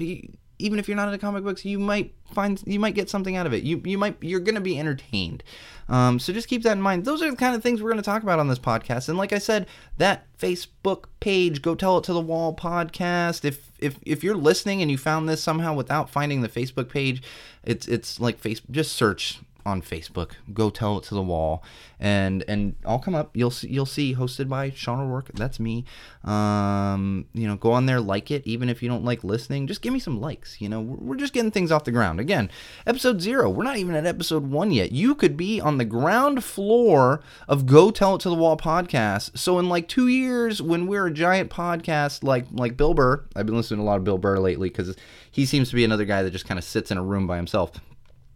even 0.59 0.79
if 0.79 0.87
you're 0.87 0.97
not 0.97 1.07
into 1.07 1.19
comic 1.19 1.43
books, 1.43 1.63
you 1.65 1.77
might 1.77 2.13
find 2.33 2.61
you 2.65 2.79
might 2.79 2.95
get 2.95 3.09
something 3.09 3.35
out 3.35 3.45
of 3.45 3.53
it. 3.53 3.63
You 3.63 3.81
you 3.85 3.97
might 3.97 4.17
you're 4.21 4.39
going 4.39 4.55
to 4.55 4.61
be 4.61 4.79
entertained. 4.79 5.43
Um, 5.87 6.19
so 6.19 6.33
just 6.33 6.47
keep 6.47 6.63
that 6.63 6.73
in 6.73 6.81
mind. 6.81 7.05
Those 7.05 7.21
are 7.21 7.29
the 7.29 7.37
kind 7.37 7.55
of 7.55 7.61
things 7.61 7.81
we're 7.81 7.91
going 7.91 8.01
to 8.01 8.05
talk 8.05 8.23
about 8.23 8.39
on 8.39 8.47
this 8.47 8.59
podcast. 8.59 9.07
And 9.07 9.17
like 9.17 9.33
I 9.33 9.37
said, 9.37 9.67
that 9.97 10.25
Facebook 10.37 11.05
page, 11.19 11.61
go 11.61 11.75
tell 11.75 11.97
it 11.97 12.03
to 12.05 12.13
the 12.13 12.21
wall 12.21 12.55
podcast. 12.55 13.45
If 13.45 13.71
if 13.79 13.97
if 14.01 14.23
you're 14.23 14.35
listening 14.35 14.81
and 14.81 14.89
you 14.89 14.97
found 14.97 15.29
this 15.29 15.43
somehow 15.43 15.73
without 15.73 16.09
finding 16.09 16.41
the 16.41 16.49
Facebook 16.49 16.89
page, 16.89 17.21
it's 17.63 17.87
it's 17.87 18.19
like 18.19 18.39
face 18.39 18.61
just 18.71 18.93
search 18.93 19.39
on 19.67 19.81
Facebook. 19.81 20.31
Go 20.53 20.69
tell 20.69 20.97
it 20.97 21.03
to 21.05 21.13
the 21.13 21.21
wall, 21.21 21.61
and 21.99 22.43
and 22.47 22.75
I'll 22.85 22.99
come 22.99 23.13
up. 23.13 23.35
You'll 23.35 23.51
see, 23.51 23.67
you'll 23.67 23.85
see 23.85 24.15
hosted 24.15 24.47
by 24.47 24.69
Sean 24.69 25.01
O'Rourke. 25.01 25.31
That's 25.33 25.59
me. 25.59 25.83
Um, 26.23 27.25
you 27.33 27.45
know, 27.47 27.57
go 27.57 27.73
on 27.73 27.85
there, 27.85 27.99
like 27.99 28.31
it. 28.31 28.47
Even 28.47 28.69
if 28.69 28.81
you 28.81 28.87
don't 28.87 29.03
like 29.03 29.25
listening, 29.25 29.67
just 29.67 29.81
give 29.81 29.91
me 29.91 29.99
some 29.99 30.21
likes. 30.21 30.61
You 30.61 30.69
know, 30.69 30.79
we're 30.79 31.17
just 31.17 31.33
getting 31.33 31.51
things 31.51 31.71
off 31.71 31.83
the 31.83 31.91
ground. 31.91 32.21
Again, 32.21 32.49
episode 32.87 33.21
zero. 33.21 33.49
We're 33.49 33.65
not 33.65 33.75
even 33.75 33.93
at 33.93 34.05
episode 34.05 34.49
one 34.49 34.71
yet. 34.71 34.93
You 34.93 35.13
could 35.13 35.35
be 35.35 35.59
on 35.59 35.77
the 35.77 35.85
ground 35.85 36.45
floor 36.45 37.21
of 37.49 37.65
Go 37.65 37.91
Tell 37.91 38.15
It 38.15 38.21
to 38.21 38.29
the 38.29 38.35
Wall 38.35 38.55
podcast. 38.55 39.37
So 39.37 39.59
in 39.59 39.67
like 39.67 39.89
two 39.89 40.07
years, 40.07 40.61
when 40.61 40.87
we're 40.87 41.07
a 41.07 41.13
giant 41.13 41.51
podcast 41.51 42.23
like 42.23 42.45
like 42.53 42.77
Bill 42.77 42.93
Burr, 42.93 43.25
I've 43.35 43.45
been 43.45 43.57
listening 43.57 43.79
to 43.79 43.83
a 43.83 43.85
lot 43.85 43.97
of 43.97 44.05
Bill 44.05 44.17
Burr 44.17 44.39
lately 44.39 44.69
because 44.69 44.95
he 45.29 45.45
seems 45.45 45.69
to 45.69 45.75
be 45.75 45.83
another 45.83 46.05
guy 46.05 46.23
that 46.23 46.31
just 46.31 46.47
kind 46.47 46.57
of 46.57 46.63
sits 46.63 46.89
in 46.89 46.97
a 46.97 47.03
room 47.03 47.27
by 47.27 47.35
himself. 47.35 47.71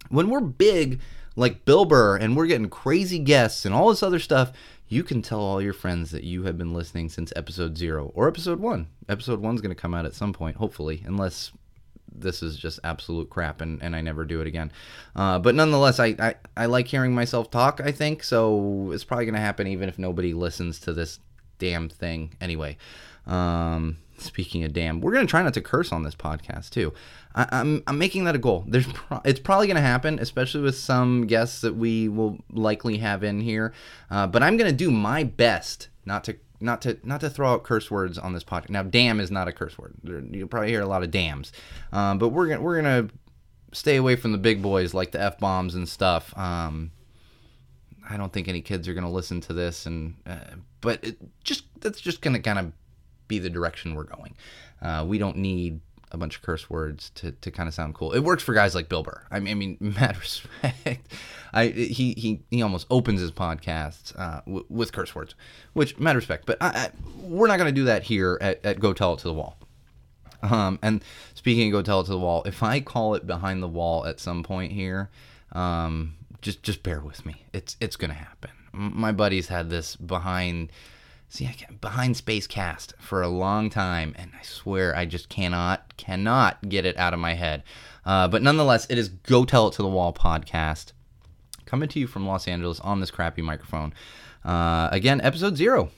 When 0.10 0.30
we're 0.30 0.42
big 0.42 1.00
like 1.42 1.66
Bill 1.66 1.86
Burr 1.86 2.16
and 2.16 2.38
we're 2.38 2.46
getting 2.46 2.70
crazy 2.70 3.20
guests 3.20 3.66
and 3.66 3.76
all 3.76 3.90
this 3.90 4.04
other 4.04 4.20
stuff, 4.20 4.54
you 4.88 5.04
can 5.04 5.22
tell 5.22 5.40
all 5.40 5.62
your 5.62 5.74
friends 5.74 6.12
that 6.12 6.24
you 6.24 6.44
have 6.44 6.58
been 6.58 6.74
listening 6.74 7.10
since 7.10 7.34
episode 7.36 7.78
zero 7.78 8.12
or 8.14 8.28
episode 8.28 8.60
one. 8.60 8.88
Episode 9.10 9.42
one's 9.42 9.62
going 9.62 9.76
to 9.76 9.82
come 9.82 9.94
out 9.94 10.06
at 10.06 10.14
some 10.14 10.34
point, 10.34 10.58
hopefully, 10.58 11.04
unless 11.06 11.52
this 12.14 12.44
is 12.44 12.58
just 12.58 12.80
absolute 12.84 13.30
crap 13.30 13.62
and, 13.62 13.82
and 13.82 13.96
I 13.96 14.02
never 14.02 14.26
do 14.26 14.42
it 14.42 14.48
again. 14.48 14.72
Uh, 15.16 15.40
but 15.40 15.56
nonetheless, 15.56 16.00
I, 16.00 16.16
I, 16.20 16.36
I 16.56 16.66
like 16.66 16.88
hearing 16.88 17.16
myself 17.16 17.50
talk, 17.50 17.82
I 17.84 17.92
think, 17.92 18.24
so 18.24 18.92
it's 18.92 19.04
probably 19.04 19.26
going 19.26 19.36
to 19.36 19.42
happen 19.42 19.68
even 19.68 19.90
if 19.90 19.98
nobody 19.98 20.34
listens 20.34 20.80
to 20.82 20.94
this 20.94 21.20
damn 21.58 21.90
thing 21.90 22.36
anyway. 22.42 22.78
Um, 23.26 23.98
speaking 24.18 24.64
of 24.64 24.74
damn, 24.74 25.02
we're 25.02 25.14
going 25.14 25.26
to 25.26 25.30
try 25.30 25.42
not 25.42 25.54
to 25.56 25.62
curse 25.62 25.92
on 25.92 26.04
this 26.04 26.16
podcast 26.16 26.70
too. 26.72 26.94
I, 27.34 27.48
am 27.52 27.84
I'm, 27.88 27.98
making 27.98 28.26
that 28.26 28.36
a 28.36 28.40
goal. 28.40 28.66
There's 28.68 28.88
pro- 28.88 29.22
it's 29.24 29.40
probably 29.40 29.68
going 29.68 29.76
to 29.76 29.82
happen, 29.82 30.20
especially 30.20 30.62
with 30.62 30.76
some 30.76 31.28
guests 31.28 31.62
that 31.62 31.76
we 31.76 32.10
will 32.10 32.40
likely 32.52 32.98
have 32.98 33.24
in 33.24 33.40
here. 33.40 33.74
Uh, 34.10 34.28
but 34.28 34.44
I'm 34.44 34.58
going 34.58 34.70
to 34.70 34.76
do 34.76 34.92
my 34.92 35.24
best 35.24 35.90
not 36.06 36.24
to 36.26 36.38
not 36.60 36.82
to 36.84 36.98
not 37.04 37.22
to 37.22 37.30
throw 37.30 37.54
out 37.54 37.64
curse 37.64 37.90
words 37.90 38.18
on 38.18 38.34
this 38.34 38.44
podcast. 38.44 38.70
Now, 38.70 38.84
damn 38.84 39.20
is 39.20 39.32
not 39.32 39.48
a 39.48 39.52
curse 39.52 39.78
word. 39.78 39.96
You'll 40.04 40.48
probably 40.48 40.70
hear 40.70 40.82
a 40.82 40.88
lot 40.88 41.04
of 41.04 41.12
damns, 41.12 41.52
um, 41.92 42.18
but 42.18 42.30
we're 42.30 42.48
gonna 42.48 42.62
we're 42.62 42.82
gonna 42.82 43.10
stay 43.74 43.96
away 43.96 44.16
from 44.16 44.32
the 44.32 44.38
big 44.38 44.62
boys 44.62 44.94
like 44.94 45.12
the 45.12 45.22
f 45.22 45.40
bombs 45.40 45.76
and 45.76 45.88
stuff. 45.88 46.38
Um, 46.38 46.92
I 48.10 48.18
don't 48.18 48.32
think 48.32 48.48
any 48.48 48.62
kids 48.62 48.88
are 48.88 48.94
gonna 48.94 49.12
listen 49.12 49.42
to 49.42 49.54
this, 49.54 49.86
and 49.86 50.16
uh, 50.26 50.56
but 50.82 51.04
just 51.44 51.66
that's 51.80 52.00
just 52.00 52.22
gonna 52.22 52.40
kind 52.40 52.60
of 52.60 52.72
be 53.28 53.40
the 53.40 53.50
direction 53.50 53.96
we're 53.96 54.04
going. 54.04 54.36
Uh, 54.82 55.06
we 55.08 55.18
don't 55.18 55.38
need 55.38 55.80
a 56.12 56.18
bunch 56.18 56.36
of 56.36 56.42
curse 56.42 56.70
words 56.70 57.10
to, 57.16 57.32
to 57.32 57.52
kind 57.52 57.68
of 57.68 57.74
sound 57.74 57.96
cool. 57.96 58.12
It 58.12 58.20
works 58.20 58.44
for 58.44 58.54
guys 58.54 58.76
like 58.76 58.90
Bill 58.90 59.04
Burr. 59.04 59.24
I 59.32 59.40
mean, 59.40 59.52
I 59.52 59.54
mean 59.56 59.78
mad 59.80 60.18
respect. 60.18 61.08
I 61.54 61.68
he 61.68 62.14
he 62.14 62.42
he 62.50 62.62
almost 62.62 62.88
opens 62.90 63.22
his 63.22 63.32
podcasts 63.32 64.18
uh, 64.18 64.42
w- 64.46 64.66
with 64.70 64.92
curse 64.92 65.14
words, 65.16 65.36
which 65.74 65.98
mad 66.00 66.16
respect. 66.16 66.46
But 66.46 66.58
I, 66.62 66.68
I, 66.68 66.90
we're 67.22 67.48
not 67.48 67.58
going 67.58 67.74
to 67.74 67.80
do 67.80 67.86
that 67.86 68.04
here 68.04 68.38
at, 68.42 68.66
at 68.66 68.80
Go 68.80 68.94
Tell 68.94 69.14
It 69.14 69.20
to 69.20 69.28
the 69.28 69.34
Wall. 69.34 69.58
Um, 70.44 70.80
and 70.82 71.04
speaking 71.34 71.68
of 71.68 71.74
Go 71.74 71.82
Tell 71.82 72.02
It 72.02 72.06
to 72.06 72.12
the 72.12 72.20
Wall, 72.20 72.44
if 72.46 72.64
I 72.64 72.80
call 72.80 73.16
it 73.16 73.28
behind 73.28 73.62
the 73.62 73.68
wall 73.68 74.06
at 74.06 74.20
some 74.20 74.44
point 74.44 74.72
here, 74.72 75.10
um, 75.52 76.16
just 76.42 76.64
just 76.64 76.84
bear 76.84 77.02
with 77.02 77.26
me. 77.26 77.46
It's 77.54 77.76
it's 77.80 77.96
going 77.96 78.12
to 78.12 78.18
happen. 78.18 78.52
My 78.74 79.12
buddies 79.12 79.50
had 79.50 79.70
this 79.70 79.96
behind 79.96 80.72
See, 81.34 81.48
I 81.48 81.54
can, 81.54 81.78
behind 81.78 82.18
Space 82.18 82.46
Cast 82.46 82.94
for 83.00 83.22
a 83.22 83.30
long 83.30 83.70
time, 83.70 84.14
and 84.18 84.32
I 84.38 84.44
swear 84.44 84.94
I 84.94 85.06
just 85.06 85.30
cannot, 85.30 85.96
cannot 85.96 86.68
get 86.68 86.86
it 86.86 86.98
out 86.98 87.14
of 87.14 87.22
my 87.22 87.36
head. 87.36 87.64
Uh, 88.06 88.28
but 88.28 88.42
nonetheless, 88.42 88.86
it 88.90 88.98
is 88.98 89.08
Go 89.08 89.46
Tell 89.46 89.70
It 89.70 89.76
to 89.76 89.82
the 89.82 89.88
Wall 89.88 90.12
podcast, 90.12 90.92
coming 91.66 91.88
to 91.88 92.02
you 92.02 92.08
from 92.08 92.28
Los 92.28 92.50
Angeles 92.50 92.82
on 92.82 93.00
this 93.00 93.12
crappy 93.12 93.42
microphone. 93.42 93.94
Uh, 94.44 94.90
again, 94.92 95.22
episode 95.22 95.56
zero 95.56 95.90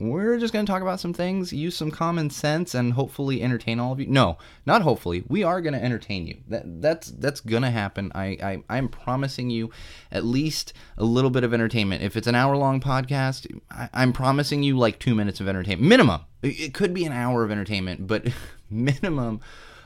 we're 0.00 0.38
just 0.38 0.52
going 0.52 0.64
to 0.64 0.72
talk 0.72 0.80
about 0.80 0.98
some 0.98 1.12
things, 1.12 1.52
use 1.52 1.76
some 1.76 1.90
common 1.90 2.30
sense, 2.30 2.74
and 2.74 2.94
hopefully 2.94 3.42
entertain 3.42 3.78
all 3.78 3.92
of 3.92 4.00
you. 4.00 4.06
No, 4.06 4.38
not 4.64 4.80
hopefully. 4.82 5.22
We 5.28 5.44
are 5.44 5.60
going 5.60 5.74
to 5.74 5.84
entertain 5.84 6.26
you. 6.26 6.38
That 6.48 6.80
that's 6.80 7.08
that's 7.10 7.40
going 7.40 7.62
to 7.62 7.70
happen. 7.70 8.10
I, 8.14 8.24
I 8.42 8.62
I'm 8.70 8.88
promising 8.88 9.50
you 9.50 9.70
at 10.10 10.24
least 10.24 10.72
a 10.96 11.04
little 11.04 11.30
bit 11.30 11.44
of 11.44 11.52
entertainment. 11.52 12.02
If 12.02 12.16
it's 12.16 12.26
an 12.26 12.34
hour 12.34 12.56
long 12.56 12.80
podcast, 12.80 13.46
I, 13.70 13.90
I'm 13.92 14.12
promising 14.14 14.62
you 14.62 14.78
like 14.78 14.98
two 14.98 15.14
minutes 15.14 15.38
of 15.40 15.48
entertainment 15.48 15.88
minimum. 15.88 16.22
It 16.42 16.72
could 16.72 16.94
be 16.94 17.04
an 17.04 17.12
hour 17.12 17.44
of 17.44 17.50
entertainment, 17.50 18.06
but 18.06 18.26
minimum. 18.70 19.40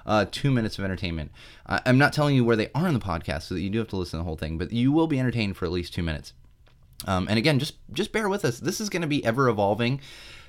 Uh, 0.07 0.27
two 0.31 0.51
minutes 0.51 0.79
of 0.79 0.85
entertainment. 0.85 1.33
I'm 1.65 1.97
not 1.97 2.13
telling 2.13 2.37
you 2.37 2.45
where 2.45 2.57
they 2.57 2.71
are 2.75 2.87
in 2.87 2.93
the 2.93 3.01
podcast, 3.01 3.45
so 3.45 3.55
that 3.55 3.63
you 3.63 3.71
do 3.71 3.79
have 3.79 3.89
to 3.89 3.97
listen 3.97 4.19
to 4.19 4.21
the 4.21 4.25
whole 4.25 4.37
thing, 4.37 4.59
but 4.59 4.71
you 4.71 4.93
will 4.93 5.07
be 5.07 5.19
entertained 5.19 5.57
for 5.57 5.65
at 5.65 5.73
least 5.73 5.95
two 5.95 6.03
minutes. 6.03 6.35
Um, 7.07 7.27
and 7.29 7.39
again, 7.39 7.59
just 7.59 7.75
just 7.93 8.13
bear 8.13 8.29
with 8.29 8.45
us. 8.45 8.61
This 8.61 8.81
is 8.81 8.89
going 8.89 9.03
to 9.03 9.09
be 9.09 9.25
ever 9.25 9.49
evolving. 9.49 10.01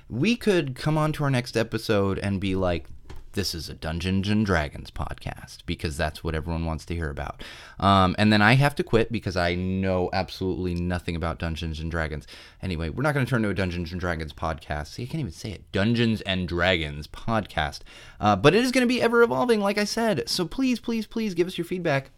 We 0.08 0.36
could 0.36 0.74
come 0.74 0.96
on 0.96 1.12
to 1.14 1.24
our 1.24 1.30
next 1.30 1.56
episode 1.56 2.18
and 2.18 2.40
be 2.40 2.54
like, 2.54 2.86
"This 3.32 3.54
is 3.54 3.68
a 3.68 3.74
Dungeons 3.74 4.28
and 4.28 4.46
Dragons 4.46 4.90
podcast," 4.90 5.58
because 5.66 5.96
that's 5.96 6.22
what 6.22 6.34
everyone 6.34 6.64
wants 6.64 6.84
to 6.86 6.94
hear 6.94 7.10
about. 7.10 7.42
Um, 7.78 8.14
and 8.18 8.32
then 8.32 8.40
I 8.40 8.54
have 8.54 8.74
to 8.76 8.84
quit 8.84 9.10
because 9.12 9.36
I 9.36 9.54
know 9.54 10.08
absolutely 10.12 10.74
nothing 10.74 11.16
about 11.16 11.38
Dungeons 11.38 11.80
and 11.80 11.90
Dragons. 11.90 12.26
Anyway, 12.62 12.88
we're 12.88 13.02
not 13.02 13.14
going 13.14 13.26
to 13.26 13.30
turn 13.30 13.42
to 13.42 13.50
a 13.50 13.54
Dungeons 13.54 13.90
and 13.90 14.00
Dragons 14.00 14.32
podcast. 14.32 14.88
See, 14.88 15.02
I 15.02 15.06
can't 15.06 15.20
even 15.20 15.32
say 15.32 15.50
it. 15.50 15.70
Dungeons 15.72 16.20
and 16.22 16.48
Dragons 16.48 17.06
podcast. 17.08 17.80
Uh, 18.20 18.36
but 18.36 18.54
it 18.54 18.64
is 18.64 18.72
going 18.72 18.86
to 18.86 18.94
be 18.94 19.02
ever 19.02 19.22
evolving, 19.22 19.60
like 19.60 19.76
I 19.76 19.84
said. 19.84 20.28
So 20.28 20.46
please, 20.46 20.80
please, 20.80 21.06
please 21.06 21.34
give 21.34 21.48
us 21.48 21.58
your 21.58 21.64
feedback 21.66 22.10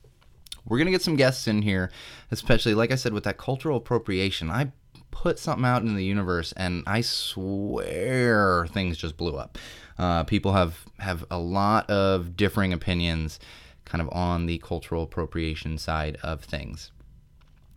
we're 0.68 0.78
going 0.78 0.86
to 0.86 0.92
get 0.92 1.02
some 1.02 1.16
guests 1.16 1.48
in 1.48 1.62
here, 1.62 1.90
especially, 2.30 2.74
like 2.74 2.92
I 2.92 2.96
said, 2.96 3.12
with 3.12 3.24
that 3.24 3.38
cultural 3.38 3.78
appropriation. 3.78 4.50
I 4.50 4.72
put 5.10 5.38
something 5.38 5.64
out 5.64 5.82
in 5.82 5.94
the 5.94 6.04
universe, 6.04 6.52
and 6.52 6.84
I 6.86 7.00
swear 7.00 8.66
things 8.68 8.98
just 8.98 9.16
blew 9.16 9.36
up. 9.36 9.58
Uh, 9.98 10.24
people 10.24 10.52
have, 10.52 10.84
have 10.98 11.24
a 11.30 11.38
lot 11.38 11.88
of 11.90 12.36
differing 12.36 12.72
opinions 12.72 13.40
kind 13.84 14.02
of 14.02 14.08
on 14.12 14.46
the 14.46 14.58
cultural 14.58 15.02
appropriation 15.02 15.78
side 15.78 16.18
of 16.22 16.44
things. 16.44 16.92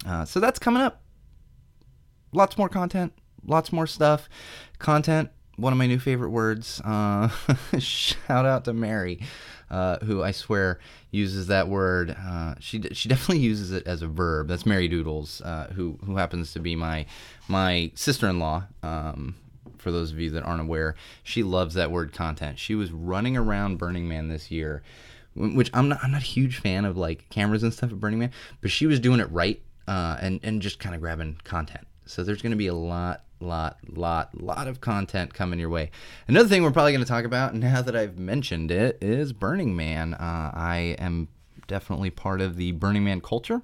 Uh, 0.05 0.25
so 0.25 0.39
that's 0.39 0.59
coming 0.59 0.81
up. 0.81 1.01
Lots 2.33 2.57
more 2.57 2.69
content, 2.69 3.13
lots 3.45 3.71
more 3.71 3.87
stuff. 3.87 4.29
Content, 4.79 5.29
one 5.57 5.73
of 5.73 5.77
my 5.77 5.87
new 5.87 5.99
favorite 5.99 6.29
words. 6.29 6.81
Uh, 6.83 7.29
shout 7.79 8.45
out 8.45 8.65
to 8.65 8.73
Mary, 8.73 9.19
uh, 9.71 9.97
who 9.99 10.21
I 10.21 10.31
swear 10.31 10.79
uses 11.09 11.47
that 11.47 11.69
word. 11.69 12.15
Uh, 12.19 12.55
she 12.59 12.81
she 12.91 13.09
definitely 13.09 13.39
uses 13.39 13.71
it 13.71 13.87
as 13.87 14.01
a 14.01 14.07
verb. 14.07 14.49
That's 14.49 14.65
Mary 14.65 14.87
Doodles, 14.87 15.41
uh, 15.41 15.71
who 15.73 15.97
who 16.05 16.17
happens 16.17 16.53
to 16.53 16.59
be 16.59 16.75
my 16.75 17.05
my 17.47 17.91
sister-in-law. 17.95 18.65
Um, 18.83 19.35
for 19.77 19.91
those 19.91 20.11
of 20.11 20.19
you 20.19 20.29
that 20.31 20.43
aren't 20.43 20.61
aware, 20.61 20.95
she 21.23 21.41
loves 21.41 21.73
that 21.73 21.89
word 21.89 22.13
content. 22.13 22.59
She 22.59 22.75
was 22.75 22.91
running 22.91 23.35
around 23.35 23.77
Burning 23.77 24.07
Man 24.07 24.27
this 24.27 24.51
year, 24.51 24.83
which 25.35 25.71
I'm 25.73 25.89
not 25.89 25.99
I'm 26.03 26.11
not 26.11 26.21
a 26.21 26.25
huge 26.25 26.59
fan 26.59 26.85
of 26.85 26.97
like 26.97 27.29
cameras 27.29 27.63
and 27.63 27.73
stuff 27.73 27.91
at 27.91 27.99
Burning 27.99 28.19
Man, 28.19 28.31
but 28.59 28.69
she 28.69 28.85
was 28.85 28.99
doing 28.99 29.19
it 29.19 29.31
right 29.31 29.61
uh, 29.87 30.17
and 30.21 30.39
and 30.43 30.61
just 30.61 30.79
kind 30.79 30.93
of 30.93 31.01
grabbing 31.01 31.39
content. 31.45 31.87
So 32.05 32.23
there's 32.23 32.41
going 32.41 32.51
to 32.51 32.57
be 32.57 32.67
a 32.67 32.73
lot 32.73 33.23
lot, 33.41 33.77
lot, 33.87 34.39
lot 34.41 34.67
of 34.67 34.81
content 34.81 35.33
coming 35.33 35.59
your 35.59 35.69
way. 35.69 35.91
Another 36.27 36.47
thing 36.47 36.63
we're 36.63 36.71
probably 36.71 36.91
going 36.91 37.03
to 37.03 37.09
talk 37.09 37.25
about 37.25 37.55
now 37.55 37.81
that 37.81 37.95
I've 37.95 38.17
mentioned 38.17 38.71
it 38.71 38.97
is 39.01 39.33
Burning 39.33 39.75
Man. 39.75 40.13
Uh, 40.13 40.51
I 40.53 40.95
am 40.99 41.27
definitely 41.67 42.09
part 42.09 42.41
of 42.41 42.55
the 42.55 42.71
Burning 42.73 43.03
Man 43.03 43.21
culture. 43.21 43.61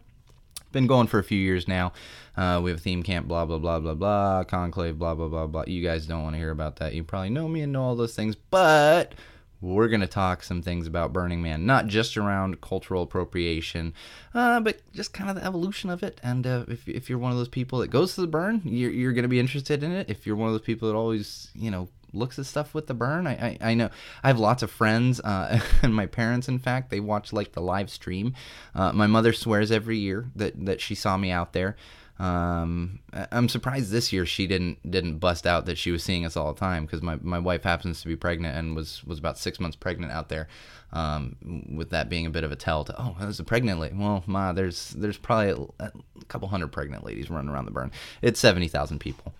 Been 0.72 0.88
going 0.88 1.08
for 1.08 1.20
a 1.20 1.24
few 1.24 1.40
years 1.40 1.68
now. 1.68 1.94
Uh, 2.36 2.60
we 2.62 2.72
have 2.72 2.82
theme 2.82 3.02
camp, 3.02 3.28
blah 3.28 3.46
blah 3.46 3.58
blah 3.58 3.80
blah 3.80 3.94
blah, 3.94 4.44
conclave, 4.44 5.00
blah 5.00 5.16
blah 5.16 5.28
blah 5.28 5.48
blah. 5.48 5.64
You 5.66 5.82
guys 5.82 6.06
don't 6.06 6.24
want 6.24 6.36
to 6.36 6.40
hear 6.40 6.52
about 6.52 6.76
that. 6.78 6.94
You 6.94 7.04
probably 7.04 7.30
know 7.30 7.48
me 7.48 7.62
and 7.62 7.72
know 7.72 7.84
all 7.84 7.96
those 7.96 8.16
things, 8.16 8.36
but 8.36 9.14
we're 9.62 9.88
going 9.88 10.02
to 10.02 10.08
talk 10.08 10.44
some 10.44 10.62
things 10.62 10.86
about 10.86 11.14
Burning 11.14 11.42
Man, 11.42 11.66
not 11.66 11.88
just 11.88 12.16
around 12.16 12.62
cultural 12.62 13.04
appropriation, 13.04 13.94
uh, 14.34 14.60
but 14.60 14.82
just 14.94 15.14
kind 15.14 15.30
of 15.30 15.36
the 15.36 15.46
evolution 15.46 15.90
of 15.90 16.04
it. 16.04 16.20
And 16.22 16.46
uh, 16.46 16.66
if, 16.68 16.88
if 16.88 17.10
you're 17.10 17.18
one 17.18 17.32
of 17.32 17.38
those 17.38 17.50
people 17.50 17.80
that 17.80 17.90
goes 17.90 18.16
to 18.16 18.22
the 18.22 18.28
burn, 18.28 18.62
you're, 18.64 18.92
you're 18.92 19.14
going 19.14 19.24
to 19.24 19.30
be 19.30 19.40
interested 19.40 19.84
in 19.84 19.92
it. 19.92 20.10
If 20.10 20.28
you're 20.28 20.36
one 20.36 20.48
of 20.48 20.54
those 20.54 20.62
people 20.62 20.88
that 20.88 20.96
always, 20.96 21.50
you 21.56 21.72
know, 21.72 21.90
looks 22.14 22.38
at 22.40 22.46
stuff 22.46 22.74
with 22.74 22.88
the 22.88 22.94
burn, 22.94 23.26
I, 23.26 23.34
I, 23.34 23.58
I 23.72 23.74
know 23.74 23.90
I 24.24 24.28
have 24.28 24.40
lots 24.40 24.62
of 24.62 24.70
friends, 24.70 25.20
uh, 25.22 25.60
and 25.82 25.96
my 25.96 26.06
parents, 26.06 26.48
in 26.48 26.60
fact, 26.60 26.92
they 26.92 27.00
watch 27.00 27.34
like 27.34 27.54
the 27.54 27.62
live 27.62 27.90
stream. 27.90 28.36
Uh, 28.76 28.92
my 28.92 29.08
mother 29.08 29.34
swears 29.34 29.72
every 29.72 29.98
year 29.98 30.30
that, 30.36 30.66
that 30.66 30.82
she 30.82 30.94
saw 30.94 31.18
me 31.18 31.32
out 31.32 31.54
there. 31.54 31.76
Um, 32.20 33.00
I'm 33.32 33.48
surprised 33.48 33.92
this 33.92 34.12
year 34.12 34.26
she 34.26 34.48
didn't 34.48 34.90
didn't 34.90 35.20
bust 35.20 35.46
out 35.46 35.66
that 35.66 35.78
she 35.78 35.92
was 35.92 36.04
seeing 36.04 36.26
us 36.26 36.36
all 36.36 36.52
the 36.52 36.60
time 36.60 36.86
because 36.86 37.02
my, 37.04 37.18
my 37.22 37.38
wife 37.38 37.64
happens 37.64 38.02
to 38.02 38.08
be 38.08 38.16
pregnant 38.16 38.58
and 38.58 38.76
was 38.76 39.04
was 39.04 39.20
about 39.20 39.38
six 39.38 39.60
months 39.60 39.76
pregnant 39.76 40.12
out 40.12 40.30
there. 40.30 40.48
Um, 40.94 41.36
with 41.76 41.90
that 41.90 42.10
being 42.10 42.26
a 42.26 42.30
bit 42.30 42.46
of 42.46 42.52
a 42.52 42.56
tell 42.56 42.86
to 42.86 42.96
oh 42.98 43.16
there's 43.20 43.40
a 43.40 43.44
pregnant 43.44 43.80
lady. 43.80 43.96
Well, 43.96 44.24
ma, 44.26 44.52
there's 44.52 44.92
there's 44.92 45.18
probably 45.18 45.68
a, 45.80 45.86
a 45.86 46.26
couple 46.28 46.48
hundred 46.48 46.70
pregnant 46.70 47.04
ladies 47.06 47.30
running 47.30 47.50
around 47.50 47.66
the 47.66 47.72
burn. 47.72 47.92
It's 48.22 48.40
seventy 48.40 48.68
thousand 48.68 49.00
people. 49.00 49.34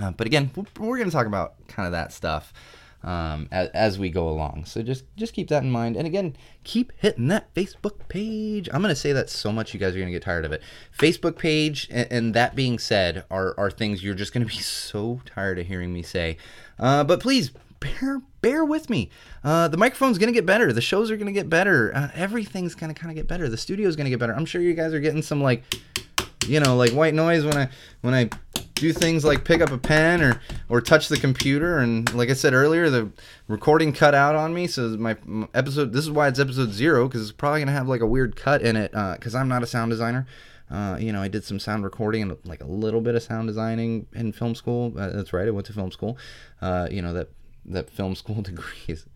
Uh, 0.00 0.10
but 0.10 0.26
again, 0.26 0.50
we're, 0.54 0.64
we're 0.78 0.96
going 0.98 1.08
to 1.08 1.14
talk 1.14 1.26
about 1.26 1.54
kind 1.68 1.86
of 1.86 1.92
that 1.92 2.12
stuff 2.12 2.52
um, 3.04 3.48
as, 3.52 3.68
as, 3.68 3.98
we 3.98 4.08
go 4.08 4.28
along. 4.28 4.64
So 4.64 4.82
just 4.82 5.04
just 5.14 5.34
keep 5.34 5.48
that 5.48 5.62
in 5.62 5.70
mind. 5.70 5.96
And 5.96 6.06
again, 6.06 6.34
keep 6.64 6.90
hitting 6.96 7.28
that 7.28 7.52
Facebook 7.54 8.08
page. 8.08 8.68
I'm 8.72 8.80
gonna 8.80 8.96
say 8.96 9.12
that 9.12 9.28
so 9.28 9.52
much, 9.52 9.74
you 9.74 9.80
guys 9.80 9.94
are 9.94 9.98
gonna 9.98 10.10
get 10.10 10.22
tired 10.22 10.44
of 10.44 10.52
it. 10.52 10.62
Facebook 10.98 11.38
page, 11.38 11.86
and, 11.90 12.10
and 12.10 12.34
that 12.34 12.56
being 12.56 12.78
said, 12.78 13.24
are 13.30 13.54
are 13.58 13.70
things 13.70 14.02
you're 14.02 14.14
just 14.14 14.32
gonna 14.32 14.46
be 14.46 14.52
so 14.58 15.20
tired 15.26 15.58
of 15.58 15.66
hearing 15.66 15.92
me 15.92 16.02
say. 16.02 16.38
Uh, 16.78 17.04
but 17.04 17.20
please 17.20 17.50
bear 17.78 18.22
bear 18.40 18.64
with 18.64 18.88
me. 18.88 19.10
Uh, 19.42 19.68
the 19.68 19.76
microphone's 19.76 20.18
gonna 20.18 20.32
get 20.32 20.46
better. 20.46 20.72
The 20.72 20.80
shows 20.80 21.10
are 21.10 21.16
gonna 21.16 21.32
get 21.32 21.50
better. 21.50 21.94
Uh, 21.94 22.08
everything's 22.14 22.74
gonna 22.74 22.94
kind 22.94 23.10
of 23.10 23.16
get 23.16 23.28
better. 23.28 23.48
The 23.48 23.58
studio's 23.58 23.96
gonna 23.96 24.10
get 24.10 24.18
better. 24.18 24.34
I'm 24.34 24.46
sure 24.46 24.62
you 24.62 24.74
guys 24.74 24.94
are 24.94 25.00
getting 25.00 25.22
some 25.22 25.42
like, 25.42 25.62
you 26.46 26.60
know, 26.60 26.76
like 26.76 26.92
white 26.92 27.14
noise 27.14 27.44
when 27.44 27.56
I 27.56 27.68
when 28.02 28.14
I 28.14 28.30
do 28.74 28.92
things 28.92 29.24
like 29.24 29.44
pick 29.44 29.60
up 29.60 29.70
a 29.70 29.78
pen 29.78 30.20
or 30.22 30.40
or 30.68 30.80
touch 30.80 31.08
the 31.08 31.16
computer. 31.16 31.78
And 31.78 32.12
like 32.14 32.30
i 32.30 32.34
said 32.34 32.54
earlier 32.54 32.90
the 32.90 33.10
recording 33.48 33.92
cut 33.92 34.14
out 34.14 34.34
on 34.34 34.52
me. 34.52 34.66
So 34.66 34.88
my, 34.96 35.16
episode 35.54 35.92
this 35.92 36.04
is 36.04 36.10
why 36.10 36.28
it's 36.28 36.40
episode 36.40 36.70
zero 36.70 37.06
because 37.06 37.22
it's 37.22 37.32
probably 37.32 37.60
going 37.60 37.68
to 37.68 37.72
have 37.72 37.88
like 37.88 38.00
a 38.00 38.06
weird 38.06 38.36
cut 38.36 38.62
in 38.62 38.76
it 38.76 38.90
because 38.92 39.34
uh, 39.34 39.38
i'm 39.38 39.48
not 39.48 39.62
a 39.62 39.66
sound 39.66 39.90
designer. 39.90 40.26
Uh, 40.70 40.96
you 40.98 41.12
know 41.12 41.20
i 41.20 41.28
did 41.28 41.44
some 41.44 41.58
sound 41.58 41.84
recording 41.84 42.22
and 42.22 42.36
like 42.44 42.62
a 42.62 42.66
little 42.66 43.02
bit 43.02 43.14
of 43.14 43.22
sound 43.22 43.46
designing 43.46 44.06
in 44.14 44.32
film 44.32 44.54
school. 44.54 44.92
Uh, 44.98 45.10
that's 45.10 45.32
right 45.32 45.46
i 45.46 45.50
went 45.50 45.66
to 45.66 45.72
film 45.72 45.90
school. 45.90 46.18
Uh, 46.60 46.88
you 46.90 47.02
know 47.02 47.12
that 47.12 47.28
that 47.64 47.90
film 47.90 48.14
school 48.22 48.42
degree 48.42 48.84
is 48.88 49.06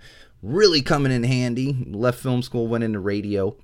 really 0.42 0.82
coming 0.82 1.10
in 1.10 1.24
handy. 1.24 1.84
Left 1.88 2.18
film 2.18 2.42
school 2.42 2.68
went 2.68 2.84
into 2.84 3.00
radio 3.00 3.56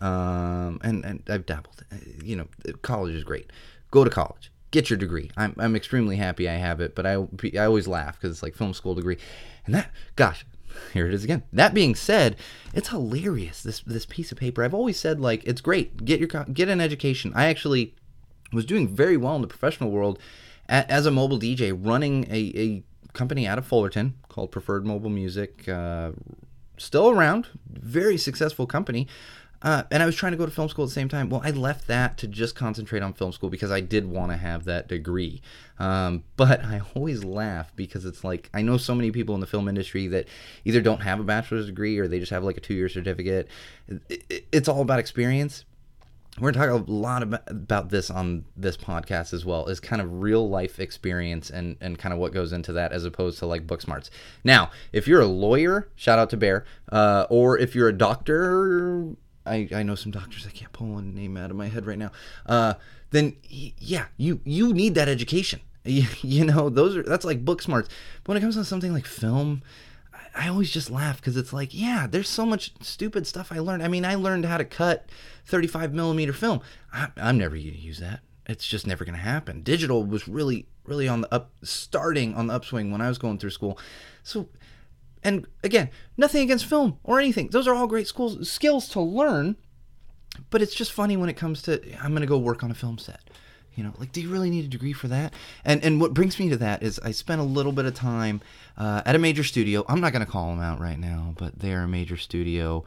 um, 0.00 0.80
and, 0.82 1.04
and 1.04 1.22
i've 1.28 1.46
dabbled 1.46 1.84
you 2.22 2.36
know 2.36 2.46
college 2.82 3.14
is 3.14 3.24
great 3.24 3.50
go 3.90 4.04
to 4.04 4.10
college 4.10 4.50
get 4.76 4.90
your 4.90 4.98
degree. 4.98 5.30
I'm, 5.36 5.54
I'm 5.58 5.74
extremely 5.74 6.16
happy 6.16 6.48
I 6.48 6.54
have 6.54 6.80
it, 6.80 6.94
but 6.94 7.06
I, 7.06 7.12
I 7.54 7.64
always 7.64 7.88
laugh 7.88 8.16
because 8.16 8.30
it's 8.30 8.42
like 8.42 8.54
film 8.54 8.74
school 8.74 8.94
degree. 8.94 9.16
And 9.64 9.74
that, 9.74 9.90
gosh, 10.16 10.44
here 10.92 11.06
it 11.06 11.14
is 11.14 11.24
again. 11.24 11.44
That 11.52 11.72
being 11.74 11.94
said, 11.94 12.36
it's 12.74 12.88
hilarious. 12.88 13.62
This 13.62 13.80
this 13.80 14.04
piece 14.06 14.30
of 14.32 14.38
paper. 14.38 14.62
I've 14.62 14.74
always 14.74 14.98
said 14.98 15.20
like 15.20 15.42
it's 15.44 15.60
great. 15.60 16.04
Get 16.04 16.20
your 16.20 16.28
get 16.28 16.68
an 16.68 16.80
education. 16.80 17.32
I 17.34 17.46
actually 17.46 17.94
was 18.52 18.66
doing 18.66 18.86
very 18.86 19.16
well 19.16 19.34
in 19.36 19.42
the 19.42 19.48
professional 19.48 19.90
world 19.90 20.18
as 20.68 21.06
a 21.06 21.10
mobile 21.10 21.38
DJ, 21.38 21.76
running 21.76 22.26
a, 22.30 22.52
a 22.56 22.82
company 23.12 23.46
out 23.46 23.56
of 23.56 23.66
Fullerton 23.66 24.14
called 24.28 24.50
Preferred 24.50 24.84
Mobile 24.84 25.10
Music. 25.10 25.66
Uh, 25.68 26.12
still 26.76 27.08
around, 27.08 27.48
very 27.70 28.18
successful 28.18 28.66
company. 28.66 29.08
Uh, 29.62 29.84
and 29.90 30.02
I 30.02 30.06
was 30.06 30.14
trying 30.14 30.32
to 30.32 30.38
go 30.38 30.44
to 30.44 30.52
film 30.52 30.68
school 30.68 30.84
at 30.84 30.88
the 30.88 30.94
same 30.94 31.08
time. 31.08 31.30
Well, 31.30 31.40
I 31.44 31.50
left 31.50 31.86
that 31.86 32.18
to 32.18 32.26
just 32.26 32.54
concentrate 32.54 33.02
on 33.02 33.12
film 33.14 33.32
school 33.32 33.50
because 33.50 33.70
I 33.70 33.80
did 33.80 34.06
want 34.06 34.30
to 34.30 34.36
have 34.36 34.64
that 34.64 34.88
degree. 34.88 35.40
Um, 35.78 36.24
but 36.36 36.64
I 36.64 36.82
always 36.94 37.24
laugh 37.24 37.72
because 37.74 38.04
it's 38.04 38.22
like 38.24 38.50
I 38.52 38.62
know 38.62 38.76
so 38.76 38.94
many 38.94 39.10
people 39.10 39.34
in 39.34 39.40
the 39.40 39.46
film 39.46 39.68
industry 39.68 40.06
that 40.08 40.26
either 40.64 40.80
don't 40.80 41.00
have 41.00 41.20
a 41.20 41.24
bachelor's 41.24 41.66
degree 41.66 41.98
or 41.98 42.06
they 42.08 42.18
just 42.18 42.30
have 42.30 42.44
like 42.44 42.56
a 42.56 42.60
two 42.60 42.74
year 42.74 42.88
certificate. 42.88 43.48
It, 43.88 44.24
it, 44.28 44.46
it's 44.52 44.68
all 44.68 44.82
about 44.82 44.98
experience. 44.98 45.64
We're 46.38 46.52
going 46.52 46.68
to 46.68 46.78
talk 46.78 46.88
a 46.88 46.92
lot 46.92 47.22
about, 47.22 47.42
about 47.46 47.88
this 47.88 48.10
on 48.10 48.44
this 48.58 48.76
podcast 48.76 49.32
as 49.32 49.46
well, 49.46 49.68
is 49.68 49.80
kind 49.80 50.02
of 50.02 50.20
real 50.20 50.46
life 50.46 50.78
experience 50.78 51.48
and, 51.48 51.76
and 51.80 51.98
kind 51.98 52.12
of 52.12 52.18
what 52.18 52.34
goes 52.34 52.52
into 52.52 52.74
that 52.74 52.92
as 52.92 53.06
opposed 53.06 53.38
to 53.38 53.46
like 53.46 53.66
book 53.66 53.80
smarts. 53.80 54.10
Now, 54.44 54.70
if 54.92 55.08
you're 55.08 55.22
a 55.22 55.26
lawyer, 55.26 55.88
shout 55.96 56.18
out 56.18 56.28
to 56.30 56.36
Bear, 56.36 56.66
uh, 56.92 57.26
or 57.30 57.58
if 57.58 57.74
you're 57.74 57.88
a 57.88 57.96
doctor, 57.96 59.16
I, 59.46 59.68
I 59.74 59.82
know 59.82 59.94
some 59.94 60.12
doctors. 60.12 60.46
I 60.46 60.50
can't 60.50 60.72
pull 60.72 60.88
one 60.88 61.14
name 61.14 61.36
out 61.36 61.50
of 61.50 61.56
my 61.56 61.68
head 61.68 61.86
right 61.86 61.98
now. 61.98 62.10
Uh, 62.44 62.74
then 63.10 63.36
yeah, 63.48 64.06
you 64.16 64.40
you 64.44 64.72
need 64.72 64.94
that 64.94 65.08
education. 65.08 65.60
You, 65.88 66.04
you 66.20 66.44
know, 66.44 66.68
those 66.68 66.96
are 66.96 67.04
that's 67.04 67.24
like 67.24 67.44
book 67.44 67.62
smarts. 67.62 67.88
But 68.24 68.30
when 68.30 68.38
it 68.38 68.40
comes 68.40 68.56
to 68.56 68.64
something 68.64 68.92
like 68.92 69.06
film, 69.06 69.62
I, 70.12 70.46
I 70.46 70.48
always 70.48 70.72
just 70.72 70.90
laugh 70.90 71.18
because 71.18 71.36
it's 71.36 71.52
like, 71.52 71.72
yeah, 71.72 72.08
there's 72.10 72.28
so 72.28 72.44
much 72.44 72.72
stupid 72.80 73.24
stuff 73.24 73.52
I 73.52 73.60
learned. 73.60 73.84
I 73.84 73.88
mean, 73.88 74.04
I 74.04 74.16
learned 74.16 74.46
how 74.46 74.56
to 74.56 74.64
cut 74.64 75.08
35 75.44 75.94
millimeter 75.94 76.32
film. 76.32 76.60
I, 76.92 77.10
I'm 77.16 77.38
never 77.38 77.54
to 77.54 77.62
use 77.62 78.00
that. 78.00 78.18
It's 78.46 78.66
just 78.66 78.84
never 78.84 79.04
to 79.04 79.12
happen. 79.12 79.62
Digital 79.62 80.02
was 80.02 80.26
really, 80.26 80.66
really 80.84 81.06
on 81.06 81.20
the 81.20 81.32
up, 81.32 81.52
starting 81.62 82.34
on 82.34 82.48
the 82.48 82.54
upswing 82.54 82.90
when 82.90 83.00
I 83.00 83.08
was 83.08 83.18
going 83.18 83.38
through 83.38 83.50
school. 83.50 83.78
So 84.24 84.48
and 85.22 85.46
again, 85.64 85.90
nothing 86.16 86.42
against 86.42 86.66
film 86.66 86.98
or 87.04 87.18
anything. 87.18 87.48
Those 87.48 87.66
are 87.66 87.74
all 87.74 87.86
great 87.86 88.06
schools, 88.06 88.48
skills 88.48 88.88
to 88.90 89.00
learn. 89.00 89.56
But 90.50 90.60
it's 90.60 90.74
just 90.74 90.92
funny 90.92 91.16
when 91.16 91.30
it 91.30 91.36
comes 91.36 91.62
to 91.62 91.80
I'm 91.96 92.10
going 92.10 92.20
to 92.20 92.26
go 92.26 92.36
work 92.38 92.62
on 92.62 92.70
a 92.70 92.74
film 92.74 92.98
set. 92.98 93.25
You 93.76 93.84
know, 93.84 93.92
like, 93.98 94.10
do 94.10 94.20
you 94.20 94.30
really 94.30 94.50
need 94.50 94.64
a 94.64 94.68
degree 94.68 94.94
for 94.94 95.08
that? 95.08 95.34
And 95.64 95.84
and 95.84 96.00
what 96.00 96.14
brings 96.14 96.38
me 96.38 96.48
to 96.48 96.56
that 96.56 96.82
is 96.82 96.98
I 97.00 97.12
spent 97.12 97.40
a 97.40 97.44
little 97.44 97.72
bit 97.72 97.84
of 97.84 97.94
time 97.94 98.40
uh, 98.76 99.02
at 99.04 99.14
a 99.14 99.18
major 99.18 99.44
studio. 99.44 99.84
I'm 99.88 100.00
not 100.00 100.12
going 100.12 100.24
to 100.24 100.30
call 100.30 100.50
them 100.50 100.60
out 100.60 100.80
right 100.80 100.98
now, 100.98 101.34
but 101.38 101.58
they're 101.58 101.82
a 101.82 101.88
major 101.88 102.16
studio. 102.16 102.84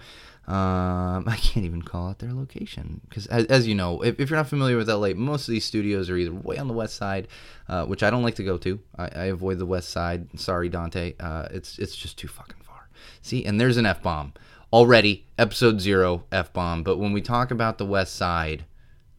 Um, 0.49 1.25
I 1.28 1.38
can't 1.39 1.65
even 1.65 1.84
call 1.84 2.10
out 2.10 2.19
their 2.19 2.34
location 2.34 3.02
because, 3.08 3.28
as, 3.28 3.45
as, 3.45 3.67
you 3.67 3.75
know, 3.75 4.02
if, 4.02 4.19
if, 4.19 4.30
you're 4.32 4.38
not 4.38 4.49
familiar 4.49 4.78
with 4.78 4.89
LA, 4.89 5.10
most 5.10 5.47
of 5.47 5.52
these 5.52 5.63
studios 5.63 6.10
are 6.10 6.17
either 6.17 6.34
way 6.34 6.58
on 6.58 6.67
the 6.67 6.73
west 6.73 6.95
side, 6.95 7.28
uh, 7.67 7.86
which 7.86 8.02
I 8.02 8.10
don't 8.10 8.23
like 8.23 8.36
to 8.36 8.43
go 8.43 8.58
to. 8.58 8.80
I, 8.97 9.04
I 9.04 9.23
avoid 9.25 9.60
the 9.60 9.67
west 9.67 9.89
side. 9.89 10.28
Sorry, 10.39 10.67
Dante. 10.67 11.13
Uh, 11.19 11.47
it's 11.52 11.78
it's 11.78 11.95
just 11.95 12.17
too 12.17 12.28
fucking 12.28 12.62
far. 12.63 12.89
See, 13.21 13.45
and 13.45 13.62
there's 13.62 13.78
an 13.78 13.86
f 13.86 14.02
bomb 14.02 14.34
already. 14.73 15.28
Episode 15.38 15.82
zero 15.82 16.23
f 16.32 16.52
bomb. 16.52 16.82
But 16.82 16.97
when 16.97 17.13
we 17.13 17.21
talk 17.21 17.52
about 17.52 17.78
the 17.78 17.86
west 17.86 18.15
side, 18.15 18.65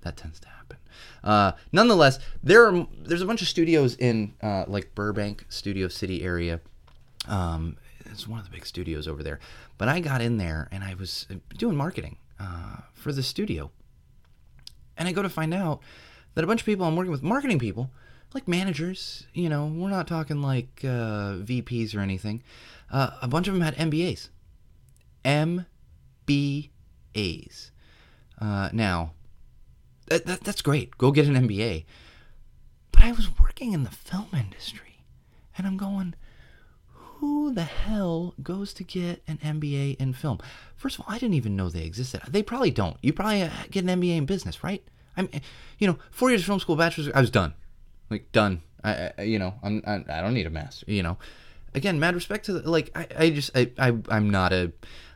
that 0.00 0.16
tends 0.16 0.40
to 0.40 0.48
happen. 0.48 0.60
Uh, 1.22 1.52
nonetheless, 1.72 2.18
there 2.42 2.66
are 2.66 2.87
there's 3.02 3.22
a 3.22 3.26
bunch 3.26 3.42
of 3.42 3.48
studios 3.48 3.94
in 3.96 4.35
uh, 4.42 4.64
like 4.66 4.94
Burbank, 4.94 5.44
Studio 5.48 5.88
City 5.88 6.22
area. 6.22 6.61
Um, 7.28 7.76
it's 8.06 8.26
one 8.26 8.38
of 8.38 8.44
the 8.44 8.50
big 8.50 8.66
studios 8.66 9.06
over 9.06 9.22
there. 9.22 9.38
But 9.78 9.88
I 9.88 10.00
got 10.00 10.20
in 10.20 10.37
there 10.37 10.68
and 10.70 10.85
I 10.85 10.94
was 10.94 11.26
uh, 11.30 11.35
doing 11.56 11.76
marketing 11.76 12.16
uh, 12.38 12.78
for 12.92 13.12
the 13.12 13.22
studio. 13.22 13.70
And 14.96 15.09
I 15.09 15.12
go 15.12 15.22
to 15.22 15.28
find 15.28 15.54
out 15.54 15.80
that 16.35 16.44
a 16.44 16.46
bunch 16.46 16.61
of 16.61 16.66
people 16.66 16.87
I'm 16.87 16.96
working 16.96 17.12
with, 17.12 17.22
marketing 17.22 17.59
people, 17.59 17.90
like 18.35 18.46
managers, 18.46 19.26
you 19.33 19.48
know, 19.48 19.66
we're 19.66 19.88
not 19.88 20.06
talking 20.06 20.42
like 20.42 20.80
uh, 20.85 21.40
VPs 21.40 21.96
or 21.96 22.00
anything. 22.00 22.42
Uh, 22.90 23.11
a 23.22 23.28
bunch 23.28 23.48
of 23.48 23.54
them 23.54 23.62
had 23.62 23.76
MBAs. 23.76 24.28
MBAs. 25.24 25.66
Uh, 28.40 28.70
now, 28.72 29.12
that, 30.11 30.27
that, 30.27 30.40
that's 30.44 30.61
great. 30.61 30.99
Go 30.99 31.12
get 31.12 31.27
an 31.27 31.49
MBA. 31.49 31.85
But 32.92 33.05
I 33.05 33.12
was 33.12 33.29
working 33.40 33.73
in 33.73 33.85
the 33.85 33.90
film 33.90 34.29
industry. 34.35 35.05
And 35.57 35.66
I'm 35.66 35.77
going, 35.77 36.14
who 36.92 37.53
the 37.53 37.64
hell 37.64 38.35
goes 38.42 38.73
to 38.75 38.85
get 38.85 39.23
an 39.27 39.38
MBA 39.38 39.96
in 39.96 40.12
film? 40.12 40.38
First 40.77 40.99
of 40.99 41.05
all, 41.05 41.14
I 41.14 41.18
didn't 41.18 41.35
even 41.35 41.57
know 41.57 41.68
they 41.68 41.85
existed. 41.85 42.23
They 42.29 42.42
probably 42.42 42.70
don't. 42.70 42.96
You 43.03 43.12
probably 43.12 43.42
uh, 43.42 43.51
get 43.70 43.85
an 43.85 44.01
MBA 44.01 44.16
in 44.16 44.27
business, 44.27 44.64
right? 44.64 44.83
I'm, 45.16 45.29
you 45.79 45.87
know, 45.87 45.99
four 46.11 46.31
years 46.31 46.42
of 46.42 46.46
film 46.46 46.61
school, 46.61 46.77
bachelor's. 46.77 47.11
I 47.14 47.20
was 47.20 47.31
done, 47.31 47.55
like 48.09 48.33
done. 48.33 48.62
I, 48.83 49.12
I 49.18 49.23
you 49.23 49.38
know, 49.38 49.55
I'm, 49.62 49.83
I, 49.87 50.05
I 50.09 50.20
don't 50.23 50.35
need 50.35 50.46
a 50.46 50.51
master. 50.51 50.90
You 50.90 51.03
know, 51.03 51.18
again, 51.75 52.01
mad 52.01 52.14
respect 52.14 52.46
to 52.46 52.55
the, 52.55 52.70
like 52.70 52.90
I, 52.94 53.07
I 53.18 53.31
just 53.31 53.51
I, 53.55 53.70
I 53.79 53.96
I'm 54.09 54.31
not 54.31 54.53
a 54.53 54.73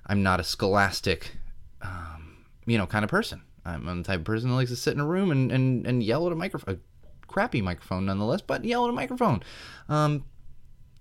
I'm 0.07 0.23
not 0.23 0.41
a 0.41 0.45
scholastic, 0.45 1.33
um, 1.81 2.45
you 2.67 2.77
know, 2.77 2.87
kind 2.87 3.05
of 3.05 3.11
person. 3.11 3.43
I'm, 3.65 3.89
I'm 3.89 4.03
the 4.03 4.07
type 4.07 4.21
of 4.21 4.25
person 4.25 4.51
that 4.51 4.57
likes 4.57 4.71
to 4.71 4.77
sit 4.77 4.95
in 4.95 5.01
a 5.01 5.07
room 5.07 5.31
and 5.31 5.51
and, 5.53 5.87
and 5.87 6.03
yell 6.03 6.27
at 6.27 6.33
a 6.33 6.37
microphone, 6.37 6.75
a 6.75 7.27
crappy 7.27 7.63
microphone 7.63 8.07
nonetheless, 8.07 8.41
but 8.41 8.65
yell 8.65 8.85
at 8.85 8.91
a 8.91 8.95
microphone. 8.95 9.43
Um, 9.89 10.25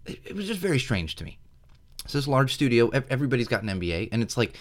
it, 0.06 0.20
it 0.26 0.36
was 0.36 0.48
just 0.48 0.60
very 0.60 0.80
strange 0.80 1.16
to 1.18 1.24
me. 1.24 1.38
So 2.08 2.18
this 2.18 2.28
large 2.28 2.54
studio, 2.54 2.90
everybody's 2.90 3.48
got 3.48 3.64
an 3.64 3.70
MBA, 3.80 4.10
and 4.12 4.22
it's 4.22 4.36
like 4.36 4.56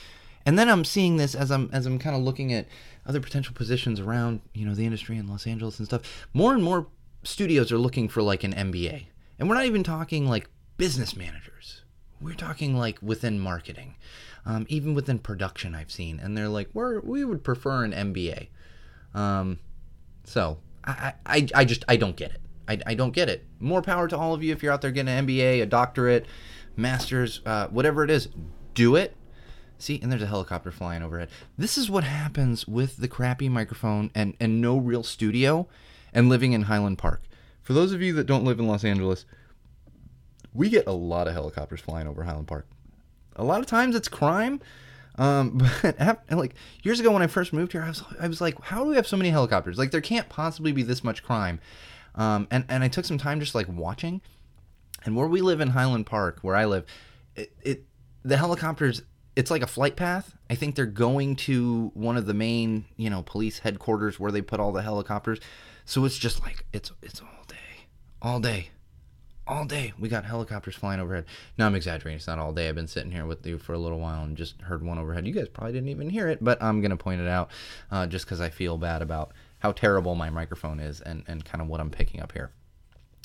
And 0.46 0.58
then 0.58 0.68
I'm 0.68 0.84
seeing 0.84 1.16
this 1.16 1.34
as 1.34 1.50
I'm 1.50 1.70
as 1.72 1.86
I'm 1.86 1.98
kind 1.98 2.16
of 2.16 2.22
looking 2.22 2.52
at 2.52 2.66
other 3.06 3.20
potential 3.20 3.54
positions 3.54 4.00
around, 4.00 4.40
you 4.54 4.64
know, 4.66 4.74
the 4.74 4.84
industry 4.84 5.16
in 5.16 5.26
Los 5.26 5.46
Angeles 5.46 5.78
and 5.78 5.86
stuff. 5.86 6.02
More 6.32 6.54
and 6.54 6.62
more 6.62 6.86
studios 7.24 7.70
are 7.72 7.78
looking 7.78 8.08
for 8.08 8.22
like 8.22 8.44
an 8.44 8.52
MBA. 8.52 9.06
And 9.38 9.48
we're 9.48 9.56
not 9.56 9.66
even 9.66 9.82
talking 9.82 10.28
like 10.28 10.48
business 10.76 11.16
managers. 11.16 11.82
We're 12.20 12.34
talking 12.34 12.76
like 12.76 12.98
within 13.02 13.40
marketing. 13.40 13.96
Um, 14.44 14.66
even 14.68 14.94
within 14.94 15.20
production 15.20 15.74
I've 15.74 15.92
seen 15.92 16.18
and 16.18 16.36
they're 16.36 16.48
like, 16.48 16.68
"We're 16.72 17.00
we 17.00 17.24
would 17.24 17.44
prefer 17.44 17.84
an 17.84 17.92
MBA." 17.92 18.48
Um, 19.14 19.60
so, 20.24 20.58
I, 20.84 21.14
I 21.24 21.46
I 21.54 21.64
just 21.64 21.84
I 21.88 21.96
don't 21.96 22.16
get 22.16 22.32
it. 22.32 22.40
I, 22.68 22.78
I 22.86 22.94
don't 22.94 23.12
get 23.12 23.28
it. 23.28 23.44
More 23.60 23.82
power 23.82 24.08
to 24.08 24.16
all 24.16 24.34
of 24.34 24.42
you 24.42 24.52
if 24.52 24.62
you're 24.62 24.72
out 24.72 24.82
there 24.82 24.90
getting 24.90 25.12
an 25.12 25.26
MBA, 25.26 25.62
a 25.62 25.66
doctorate, 25.66 26.26
master's, 26.76 27.40
uh, 27.44 27.68
whatever 27.68 28.04
it 28.04 28.10
is. 28.10 28.28
Do 28.74 28.96
it. 28.96 29.16
See, 29.78 29.98
and 30.00 30.12
there's 30.12 30.22
a 30.22 30.26
helicopter 30.28 30.70
flying 30.70 31.02
overhead. 31.02 31.28
This 31.58 31.76
is 31.76 31.90
what 31.90 32.04
happens 32.04 32.68
with 32.68 32.98
the 32.98 33.08
crappy 33.08 33.48
microphone 33.48 34.10
and, 34.14 34.34
and 34.38 34.60
no 34.60 34.78
real 34.78 35.02
studio 35.02 35.68
and 36.12 36.28
living 36.28 36.52
in 36.52 36.62
Highland 36.62 36.98
Park. 36.98 37.22
For 37.62 37.72
those 37.72 37.92
of 37.92 38.00
you 38.00 38.12
that 38.14 38.26
don't 38.26 38.44
live 38.44 38.60
in 38.60 38.68
Los 38.68 38.84
Angeles, 38.84 39.24
we 40.54 40.68
get 40.68 40.86
a 40.86 40.92
lot 40.92 41.26
of 41.26 41.34
helicopters 41.34 41.80
flying 41.80 42.06
over 42.06 42.22
Highland 42.22 42.46
Park. 42.46 42.68
A 43.36 43.44
lot 43.44 43.60
of 43.60 43.66
times 43.66 43.94
it's 43.94 44.08
crime. 44.08 44.60
Um, 45.16 45.58
but 45.82 46.20
like 46.30 46.54
years 46.82 47.00
ago 47.00 47.10
when 47.10 47.22
I 47.22 47.26
first 47.26 47.52
moved 47.52 47.72
here, 47.72 47.82
I 47.82 47.88
was 47.88 48.02
I 48.20 48.28
was 48.28 48.40
like, 48.40 48.60
how 48.62 48.82
do 48.84 48.90
we 48.90 48.96
have 48.96 49.06
so 49.06 49.16
many 49.16 49.30
helicopters? 49.30 49.78
Like 49.78 49.90
there 49.90 50.00
can't 50.00 50.28
possibly 50.28 50.72
be 50.72 50.82
this 50.82 51.04
much 51.04 51.22
crime. 51.22 51.60
Um, 52.14 52.46
and 52.50 52.64
and 52.68 52.84
I 52.84 52.88
took 52.88 53.04
some 53.04 53.18
time 53.18 53.40
just 53.40 53.54
like 53.54 53.66
watching, 53.68 54.20
and 55.04 55.16
where 55.16 55.26
we 55.26 55.40
live 55.40 55.60
in 55.60 55.68
Highland 55.68 56.06
Park, 56.06 56.38
where 56.42 56.56
I 56.56 56.66
live, 56.66 56.84
it, 57.36 57.52
it 57.62 57.84
the 58.22 58.36
helicopters. 58.36 59.02
It's 59.34 59.50
like 59.50 59.62
a 59.62 59.66
flight 59.66 59.96
path. 59.96 60.36
I 60.50 60.54
think 60.54 60.74
they're 60.74 60.84
going 60.84 61.36
to 61.36 61.90
one 61.94 62.18
of 62.18 62.26
the 62.26 62.34
main, 62.34 62.84
you 62.98 63.08
know, 63.08 63.22
police 63.22 63.60
headquarters 63.60 64.20
where 64.20 64.30
they 64.30 64.42
put 64.42 64.60
all 64.60 64.72
the 64.72 64.82
helicopters. 64.82 65.40
So 65.86 66.04
it's 66.04 66.18
just 66.18 66.42
like 66.42 66.66
it's 66.74 66.92
it's 67.02 67.22
all 67.22 67.44
day, 67.48 67.86
all 68.20 68.40
day, 68.40 68.68
all 69.46 69.64
day. 69.64 69.92
We 69.98 70.08
got 70.08 70.24
helicopters 70.24 70.74
flying 70.74 71.00
overhead. 71.00 71.24
No, 71.58 71.66
I'm 71.66 71.74
exaggerating. 71.74 72.16
It's 72.16 72.26
not 72.26 72.38
all 72.38 72.52
day. 72.52 72.68
I've 72.68 72.74
been 72.74 72.86
sitting 72.86 73.10
here 73.10 73.26
with 73.26 73.46
you 73.46 73.58
for 73.58 73.72
a 73.72 73.78
little 73.78 73.98
while 73.98 74.22
and 74.22 74.36
just 74.36 74.60
heard 74.62 74.82
one 74.82 74.98
overhead. 74.98 75.26
You 75.26 75.32
guys 75.32 75.48
probably 75.48 75.72
didn't 75.72 75.88
even 75.88 76.10
hear 76.10 76.28
it, 76.28 76.42
but 76.42 76.62
I'm 76.62 76.80
gonna 76.80 76.96
point 76.96 77.20
it 77.20 77.28
out 77.28 77.50
uh, 77.90 78.06
just 78.06 78.24
because 78.24 78.40
I 78.40 78.50
feel 78.50 78.78
bad 78.78 79.02
about 79.02 79.32
how 79.58 79.72
terrible 79.72 80.14
my 80.14 80.30
microphone 80.30 80.80
is 80.80 81.00
and, 81.00 81.24
and 81.26 81.44
kind 81.44 81.60
of 81.60 81.68
what 81.68 81.80
I'm 81.80 81.90
picking 81.90 82.20
up 82.20 82.32
here. 82.32 82.50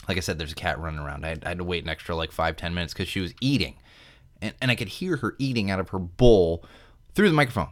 Like 0.08 0.18
I 0.18 0.22
said, 0.22 0.38
there's 0.38 0.52
a 0.52 0.56
cat 0.56 0.80
running 0.80 1.00
around. 1.00 1.26
I 1.26 1.38
I 1.44 1.50
had 1.50 1.58
to 1.58 1.64
wait 1.64 1.84
an 1.84 1.90
extra 1.90 2.16
like 2.16 2.32
five, 2.32 2.56
ten 2.56 2.74
minutes 2.74 2.94
because 2.94 3.08
she 3.08 3.20
was 3.20 3.34
eating. 3.42 3.76
And, 4.42 4.54
and 4.62 4.72
I 4.72 4.76
could 4.76 4.88
hear 4.88 5.18
her 5.18 5.36
eating 5.40 5.72
out 5.72 5.80
of 5.80 5.90
her 5.90 6.00
bowl 6.00 6.64
through 7.16 7.30
the 7.30 7.36
microphone. 7.36 7.70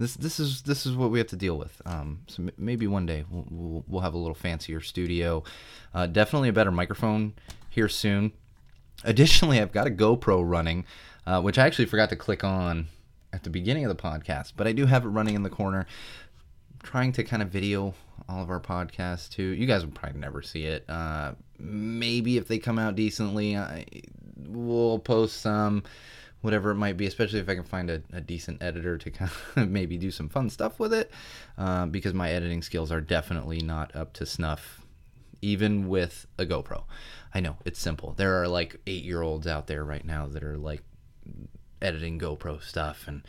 This, 0.00 0.14
this 0.14 0.40
is 0.40 0.62
this 0.62 0.86
is 0.86 0.96
what 0.96 1.10
we 1.10 1.18
have 1.18 1.28
to 1.28 1.36
deal 1.36 1.58
with. 1.58 1.82
Um, 1.84 2.20
so 2.26 2.42
m- 2.42 2.50
maybe 2.56 2.86
one 2.86 3.04
day 3.04 3.26
we'll, 3.30 3.44
we'll, 3.50 3.84
we'll, 3.86 4.00
have 4.00 4.14
a 4.14 4.18
little 4.18 4.34
fancier 4.34 4.80
studio. 4.80 5.44
Uh, 5.92 6.06
definitely 6.06 6.48
a 6.48 6.54
better 6.54 6.70
microphone 6.70 7.34
here 7.68 7.88
soon. 7.88 8.32
Additionally, 9.04 9.60
I've 9.60 9.72
got 9.72 9.86
a 9.86 9.90
GoPro 9.90 10.42
running, 10.42 10.86
uh, 11.26 11.42
which 11.42 11.58
I 11.58 11.66
actually 11.66 11.84
forgot 11.84 12.08
to 12.08 12.16
click 12.16 12.42
on 12.42 12.86
at 13.34 13.42
the 13.42 13.50
beginning 13.50 13.84
of 13.84 13.94
the 13.94 14.02
podcast, 14.02 14.54
but 14.56 14.66
I 14.66 14.72
do 14.72 14.86
have 14.86 15.04
it 15.04 15.08
running 15.08 15.34
in 15.34 15.42
the 15.42 15.50
corner 15.50 15.86
trying 16.82 17.12
to 17.12 17.22
kind 17.22 17.42
of 17.42 17.50
video 17.50 17.92
all 18.26 18.42
of 18.42 18.48
our 18.48 18.60
podcasts 18.60 19.28
too. 19.28 19.42
You 19.42 19.66
guys 19.66 19.84
will 19.84 19.92
probably 19.92 20.18
never 20.18 20.40
see 20.40 20.64
it. 20.64 20.88
Uh, 20.88 21.32
maybe 21.58 22.38
if 22.38 22.48
they 22.48 22.58
come 22.58 22.78
out 22.78 22.96
decently, 22.96 23.54
I, 23.54 23.84
we'll 24.48 24.98
post 24.98 25.42
some, 25.42 25.82
whatever 26.40 26.70
it 26.70 26.76
might 26.76 26.96
be. 26.96 27.06
Especially 27.06 27.38
if 27.38 27.48
I 27.48 27.54
can 27.54 27.64
find 27.64 27.90
a, 27.90 28.02
a 28.12 28.20
decent 28.20 28.62
editor 28.62 28.98
to 28.98 29.10
kind 29.10 29.30
of 29.56 29.68
maybe 29.68 29.96
do 29.96 30.10
some 30.10 30.28
fun 30.28 30.50
stuff 30.50 30.78
with 30.78 30.92
it, 30.92 31.10
uh, 31.58 31.86
because 31.86 32.14
my 32.14 32.30
editing 32.30 32.62
skills 32.62 32.90
are 32.92 33.00
definitely 33.00 33.60
not 33.60 33.94
up 33.94 34.12
to 34.14 34.26
snuff, 34.26 34.80
even 35.42 35.88
with 35.88 36.26
a 36.38 36.46
GoPro. 36.46 36.84
I 37.34 37.40
know 37.40 37.56
it's 37.64 37.80
simple. 37.80 38.12
There 38.12 38.42
are 38.42 38.48
like 38.48 38.80
eight 38.86 39.04
year 39.04 39.22
olds 39.22 39.46
out 39.46 39.66
there 39.66 39.84
right 39.84 40.04
now 40.04 40.26
that 40.26 40.42
are 40.42 40.58
like 40.58 40.82
editing 41.82 42.18
GoPro 42.18 42.62
stuff 42.62 43.04
and 43.06 43.22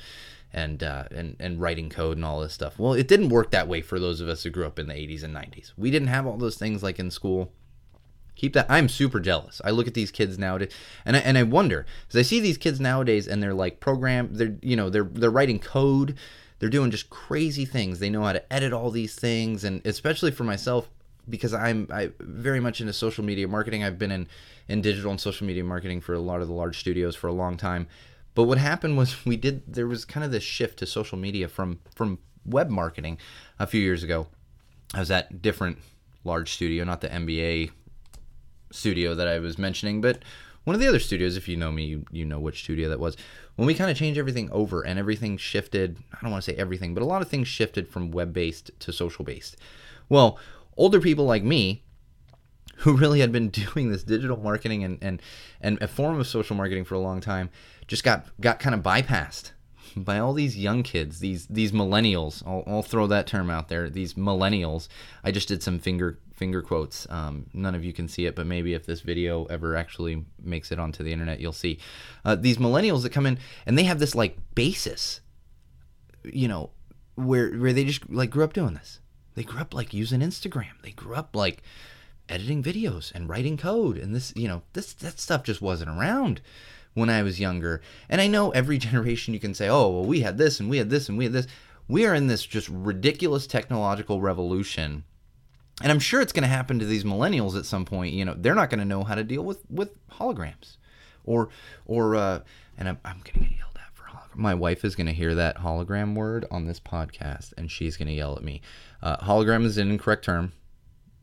and 0.53 0.83
uh, 0.83 1.05
and 1.11 1.35
and 1.39 1.61
writing 1.61 1.89
code 1.89 2.17
and 2.17 2.25
all 2.25 2.41
this 2.41 2.53
stuff. 2.53 2.77
Well, 2.77 2.93
it 2.93 3.07
didn't 3.07 3.29
work 3.29 3.51
that 3.51 3.67
way 3.67 3.81
for 3.81 3.99
those 3.99 4.21
of 4.21 4.27
us 4.27 4.43
who 4.43 4.49
grew 4.49 4.65
up 4.65 4.79
in 4.79 4.87
the 4.87 4.93
80s 4.93 5.23
and 5.23 5.35
90s. 5.35 5.73
We 5.77 5.91
didn't 5.91 6.09
have 6.09 6.27
all 6.27 6.37
those 6.37 6.57
things 6.57 6.83
like 6.83 6.99
in 6.99 7.11
school. 7.11 7.53
Keep 8.35 8.53
that. 8.53 8.65
I'm 8.69 8.89
super 8.89 9.19
jealous. 9.19 9.61
I 9.63 9.71
look 9.71 9.87
at 9.87 9.93
these 9.93 10.11
kids 10.11 10.39
nowadays, 10.39 10.71
and 11.05 11.15
I, 11.15 11.19
and 11.19 11.37
I 11.37 11.43
wonder 11.43 11.85
because 12.07 12.19
I 12.19 12.23
see 12.23 12.39
these 12.39 12.57
kids 12.57 12.79
nowadays, 12.79 13.27
and 13.27 13.41
they're 13.41 13.53
like 13.53 13.79
program. 13.79 14.29
They're 14.31 14.55
you 14.61 14.75
know 14.75 14.89
they're 14.89 15.03
they're 15.03 15.29
writing 15.29 15.59
code. 15.59 16.17
They're 16.59 16.69
doing 16.69 16.91
just 16.91 17.09
crazy 17.09 17.65
things. 17.65 17.99
They 17.99 18.09
know 18.09 18.23
how 18.23 18.33
to 18.33 18.53
edit 18.53 18.73
all 18.73 18.91
these 18.91 19.15
things, 19.15 19.63
and 19.63 19.85
especially 19.85 20.31
for 20.31 20.43
myself 20.43 20.89
because 21.29 21.53
I'm 21.53 21.87
I 21.91 22.11
very 22.19 22.59
much 22.59 22.81
into 22.81 22.93
social 22.93 23.23
media 23.23 23.47
marketing. 23.47 23.83
I've 23.83 23.99
been 23.99 24.11
in 24.11 24.27
in 24.67 24.81
digital 24.81 25.11
and 25.11 25.19
social 25.19 25.45
media 25.45 25.63
marketing 25.63 26.01
for 26.01 26.13
a 26.13 26.19
lot 26.19 26.41
of 26.41 26.47
the 26.47 26.53
large 26.53 26.79
studios 26.79 27.15
for 27.15 27.27
a 27.27 27.33
long 27.33 27.57
time. 27.57 27.87
But 28.33 28.43
what 28.43 28.57
happened 28.57 28.97
was 28.97 29.25
we 29.25 29.37
did 29.37 29.63
there 29.71 29.87
was 29.87 30.05
kind 30.05 30.23
of 30.23 30.31
this 30.31 30.43
shift 30.43 30.79
to 30.79 30.85
social 30.85 31.17
media 31.17 31.47
from 31.47 31.79
from 31.95 32.19
web 32.45 32.69
marketing 32.69 33.17
a 33.59 33.67
few 33.67 33.81
years 33.81 34.03
ago. 34.03 34.27
I 34.93 34.99
was 34.99 35.11
at 35.11 35.41
different 35.41 35.77
large 36.23 36.51
studio, 36.51 36.83
not 36.83 37.01
the 37.01 37.09
MBA 37.09 37.71
studio 38.71 39.15
that 39.15 39.27
I 39.27 39.39
was 39.39 39.57
mentioning, 39.57 40.01
but 40.01 40.23
one 40.63 40.75
of 40.75 40.79
the 40.79 40.87
other 40.87 40.99
studios. 40.99 41.37
If 41.37 41.47
you 41.47 41.57
know 41.57 41.71
me, 41.71 41.85
you, 41.85 42.05
you 42.11 42.25
know 42.25 42.39
which 42.39 42.63
studio 42.63 42.89
that 42.89 42.99
was. 42.99 43.17
When 43.55 43.65
we 43.65 43.73
kind 43.73 43.91
of 43.91 43.97
changed 43.97 44.19
everything 44.19 44.49
over 44.51 44.81
and 44.81 44.97
everything 44.97 45.37
shifted, 45.37 45.97
I 46.13 46.17
don't 46.21 46.31
want 46.31 46.43
to 46.43 46.51
say 46.51 46.57
everything, 46.57 46.93
but 46.93 47.03
a 47.03 47.05
lot 47.05 47.21
of 47.21 47.29
things 47.29 47.47
shifted 47.47 47.87
from 47.87 48.11
web 48.11 48.33
based 48.33 48.71
to 48.79 48.93
social 48.93 49.25
based. 49.25 49.57
Well, 50.09 50.39
older 50.77 50.99
people 50.99 51.25
like 51.25 51.43
me 51.43 51.83
who 52.77 52.97
really 52.97 53.19
had 53.19 53.31
been 53.31 53.49
doing 53.73 53.91
this 53.91 54.03
digital 54.03 54.37
marketing 54.37 54.83
and, 54.83 54.97
and, 55.01 55.21
and 55.59 55.81
a 55.81 55.87
form 55.87 56.19
of 56.19 56.27
social 56.27 56.55
marketing 56.55 56.85
for 56.85 56.95
a 56.95 56.99
long 56.99 57.21
time 57.21 57.49
just 57.87 58.03
got 58.03 58.25
got 58.39 58.59
kind 58.59 58.73
of 58.73 58.81
bypassed 58.81 59.51
by 59.95 60.19
all 60.19 60.33
these 60.33 60.57
young 60.57 60.83
kids, 60.83 61.19
these 61.19 61.47
these 61.47 61.71
millennials. 61.71 62.43
I'll, 62.45 62.63
I'll, 62.67 62.83
throw 62.83 63.07
that 63.07 63.27
term 63.27 63.49
out 63.49 63.67
there. 63.67 63.89
These 63.89 64.13
millennials. 64.13 64.87
I 65.23 65.31
just 65.31 65.47
did 65.47 65.61
some 65.61 65.79
finger 65.79 66.17
finger 66.41 66.63
quotes. 66.63 67.05
Um, 67.11 67.45
none 67.53 67.75
of 67.75 67.85
you 67.85 67.93
can 67.93 68.07
see 68.07 68.25
it, 68.25 68.35
but 68.35 68.47
maybe 68.47 68.73
if 68.73 68.87
this 68.87 69.01
video 69.01 69.45
ever 69.45 69.75
actually 69.75 70.25
makes 70.41 70.71
it 70.71 70.79
onto 70.79 71.03
the 71.03 71.13
internet, 71.13 71.39
you'll 71.39 71.53
see 71.53 71.77
uh, 72.25 72.33
these 72.33 72.57
millennials 72.57 73.03
that 73.03 73.11
come 73.11 73.27
in 73.27 73.37
and 73.67 73.77
they 73.77 73.83
have 73.83 73.99
this 73.99 74.15
like 74.15 74.39
basis, 74.55 75.21
you 76.23 76.47
know, 76.47 76.71
where 77.13 77.51
where 77.51 77.73
they 77.73 77.85
just 77.85 78.09
like 78.09 78.31
grew 78.31 78.43
up 78.43 78.53
doing 78.53 78.73
this. 78.73 79.01
They 79.35 79.43
grew 79.43 79.61
up 79.61 79.75
like 79.75 79.93
using 79.93 80.21
Instagram. 80.21 80.81
They 80.81 80.89
grew 80.89 81.13
up 81.13 81.35
like 81.35 81.61
editing 82.27 82.63
videos 82.63 83.13
and 83.13 83.29
writing 83.29 83.55
code, 83.55 83.99
and 83.99 84.15
this 84.15 84.33
you 84.35 84.47
know 84.47 84.63
this 84.73 84.93
that 84.93 85.19
stuff 85.19 85.43
just 85.43 85.61
wasn't 85.61 85.91
around 85.91 86.41
when 86.95 87.11
I 87.11 87.21
was 87.21 87.39
younger. 87.39 87.81
And 88.09 88.19
I 88.19 88.25
know 88.25 88.49
every 88.49 88.77
generation 88.89 89.35
you 89.35 89.39
can 89.39 89.53
say, 89.53 89.69
oh, 89.69 89.89
well, 89.89 90.05
we 90.05 90.21
had 90.21 90.39
this 90.39 90.59
and 90.59 90.71
we 90.71 90.77
had 90.77 90.89
this 90.89 91.07
and 91.07 91.19
we 91.19 91.25
had 91.25 91.33
this. 91.33 91.45
We 91.87 92.07
are 92.07 92.15
in 92.15 92.25
this 92.25 92.47
just 92.47 92.67
ridiculous 92.67 93.45
technological 93.45 94.21
revolution. 94.21 95.03
And 95.83 95.91
I'm 95.91 95.99
sure 95.99 96.21
it's 96.21 96.33
going 96.33 96.43
to 96.43 96.49
happen 96.49 96.79
to 96.79 96.85
these 96.85 97.03
millennials 97.03 97.57
at 97.57 97.65
some 97.65 97.85
point. 97.85 98.13
You 98.13 98.25
know, 98.25 98.35
they're 98.37 98.55
not 98.55 98.69
going 98.69 98.79
to 98.79 98.85
know 98.85 99.03
how 99.03 99.15
to 99.15 99.23
deal 99.23 99.43
with, 99.43 99.59
with 99.69 99.95
holograms. 100.09 100.77
Or, 101.23 101.49
or, 101.85 102.15
uh, 102.15 102.41
and 102.77 102.89
I'm, 102.89 102.99
I'm 103.05 103.17
going 103.17 103.33
to 103.33 103.39
get 103.49 103.57
yelled 103.57 103.77
at 103.77 103.93
for. 103.93 104.05
My 104.33 104.55
wife 104.55 104.83
is 104.83 104.95
going 104.95 105.07
to 105.07 105.13
hear 105.13 105.35
that 105.35 105.57
hologram 105.57 106.15
word 106.15 106.45
on 106.49 106.65
this 106.65 106.79
podcast 106.79 107.53
and 107.57 107.69
she's 107.69 107.97
going 107.97 108.07
to 108.07 108.13
yell 108.13 108.35
at 108.35 108.43
me. 108.43 108.61
Uh, 109.01 109.17
hologram 109.17 109.65
is 109.65 109.77
an 109.77 109.91
incorrect 109.91 110.25
term. 110.25 110.53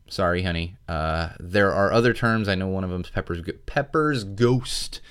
Sorry, 0.07 0.41
honey. 0.41 0.77
Uh, 0.87 1.29
there 1.39 1.73
are 1.73 1.91
other 1.91 2.13
terms. 2.13 2.47
I 2.47 2.55
know 2.55 2.67
one 2.67 2.83
of 2.83 2.89
them 2.89 3.01
is 3.01 3.09
Pepper's, 3.09 3.41
Pepper's 3.65 4.23
Ghost 4.23 5.01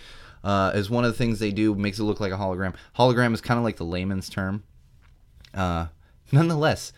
uh, 0.42 0.72
is 0.74 0.90
one 0.90 1.04
of 1.04 1.12
the 1.12 1.18
things 1.18 1.38
they 1.38 1.52
do. 1.52 1.74
Makes 1.74 1.98
it 1.98 2.04
look 2.04 2.20
like 2.20 2.32
a 2.32 2.36
hologram. 2.36 2.74
Hologram 2.96 3.34
is 3.34 3.40
kind 3.40 3.58
of 3.58 3.64
like 3.64 3.76
the 3.76 3.84
layman's 3.84 4.28
term. 4.28 4.64
Uh, 5.54 5.86
nonetheless, 6.32 6.92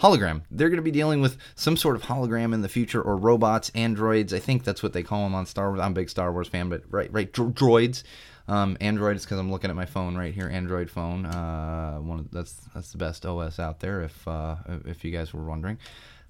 hologram. 0.00 0.42
They're 0.50 0.68
going 0.68 0.78
to 0.78 0.82
be 0.82 0.90
dealing 0.90 1.20
with 1.20 1.36
some 1.54 1.76
sort 1.76 1.96
of 1.96 2.02
hologram 2.02 2.52
in 2.52 2.62
the 2.62 2.68
future, 2.68 3.00
or 3.00 3.16
robots, 3.16 3.70
androids. 3.74 4.32
I 4.32 4.38
think 4.38 4.64
that's 4.64 4.82
what 4.82 4.92
they 4.92 5.02
call 5.02 5.24
them 5.24 5.34
on 5.34 5.46
Star 5.46 5.70
Wars. 5.70 5.80
I'm 5.80 5.92
a 5.92 5.94
big 5.94 6.10
Star 6.10 6.32
Wars 6.32 6.48
fan, 6.48 6.68
but 6.68 6.82
right, 6.90 7.12
right, 7.12 7.32
dro- 7.32 7.50
droids. 7.50 8.02
Um, 8.48 8.76
Android 8.80 9.16
is 9.16 9.24
because 9.24 9.38
I'm 9.38 9.50
looking 9.50 9.70
at 9.70 9.76
my 9.76 9.86
phone 9.86 10.16
right 10.16 10.32
here. 10.32 10.48
Android 10.48 10.88
phone. 10.88 11.26
Uh, 11.26 11.98
one 11.98 12.20
of, 12.20 12.30
that's 12.30 12.52
that's 12.74 12.92
the 12.92 12.98
best 12.98 13.26
OS 13.26 13.58
out 13.58 13.80
there. 13.80 14.02
If 14.02 14.28
uh, 14.28 14.56
if 14.84 15.04
you 15.04 15.10
guys 15.10 15.34
were 15.34 15.44
wondering, 15.44 15.78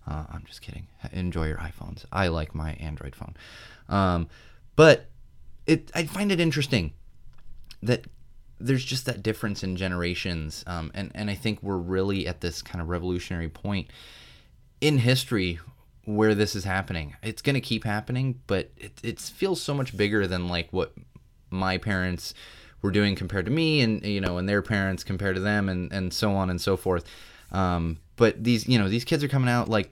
uh, 0.06 0.24
I'm 0.32 0.44
just 0.46 0.62
kidding. 0.62 0.86
Enjoy 1.12 1.46
your 1.46 1.58
iPhones. 1.58 2.04
I 2.10 2.28
like 2.28 2.54
my 2.54 2.72
Android 2.74 3.14
phone. 3.14 3.34
Um, 3.88 4.28
but 4.76 5.10
it 5.66 5.90
I 5.94 6.04
find 6.04 6.32
it 6.32 6.40
interesting 6.40 6.94
that 7.82 8.06
there's 8.58 8.84
just 8.84 9.06
that 9.06 9.22
difference 9.22 9.62
in 9.62 9.76
generations, 9.76 10.64
um, 10.66 10.90
and 10.94 11.10
and 11.14 11.30
I 11.30 11.34
think 11.34 11.62
we're 11.62 11.76
really 11.76 12.26
at 12.26 12.40
this 12.40 12.62
kind 12.62 12.80
of 12.80 12.88
revolutionary 12.88 13.48
point 13.48 13.88
in 14.80 14.98
history 14.98 15.58
where 16.04 16.34
this 16.34 16.54
is 16.54 16.64
happening. 16.64 17.16
It's 17.22 17.42
going 17.42 17.54
to 17.54 17.60
keep 17.60 17.84
happening, 17.84 18.40
but 18.46 18.70
it 18.76 18.92
it 19.02 19.20
feels 19.20 19.60
so 19.60 19.74
much 19.74 19.96
bigger 19.96 20.26
than 20.26 20.48
like 20.48 20.72
what 20.72 20.92
my 21.50 21.78
parents 21.78 22.34
were 22.82 22.90
doing 22.90 23.14
compared 23.16 23.44
to 23.46 23.50
me 23.50 23.80
and 23.80 24.04
you 24.04 24.20
know 24.20 24.38
and 24.38 24.48
their 24.48 24.62
parents 24.62 25.02
compared 25.02 25.34
to 25.36 25.42
them 25.42 25.68
and 25.68 25.92
and 25.92 26.12
so 26.12 26.32
on 26.32 26.50
and 26.50 26.60
so 26.60 26.76
forth 26.76 27.04
um, 27.52 27.98
but 28.16 28.42
these 28.42 28.68
you 28.68 28.78
know 28.78 28.88
these 28.88 29.04
kids 29.04 29.24
are 29.24 29.28
coming 29.28 29.48
out 29.48 29.68
like 29.68 29.90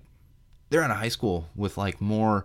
they're 0.71 0.83
out 0.83 0.91
of 0.91 0.97
high 0.97 1.09
school 1.09 1.49
with 1.57 1.77
like 1.77 2.01
more 2.01 2.45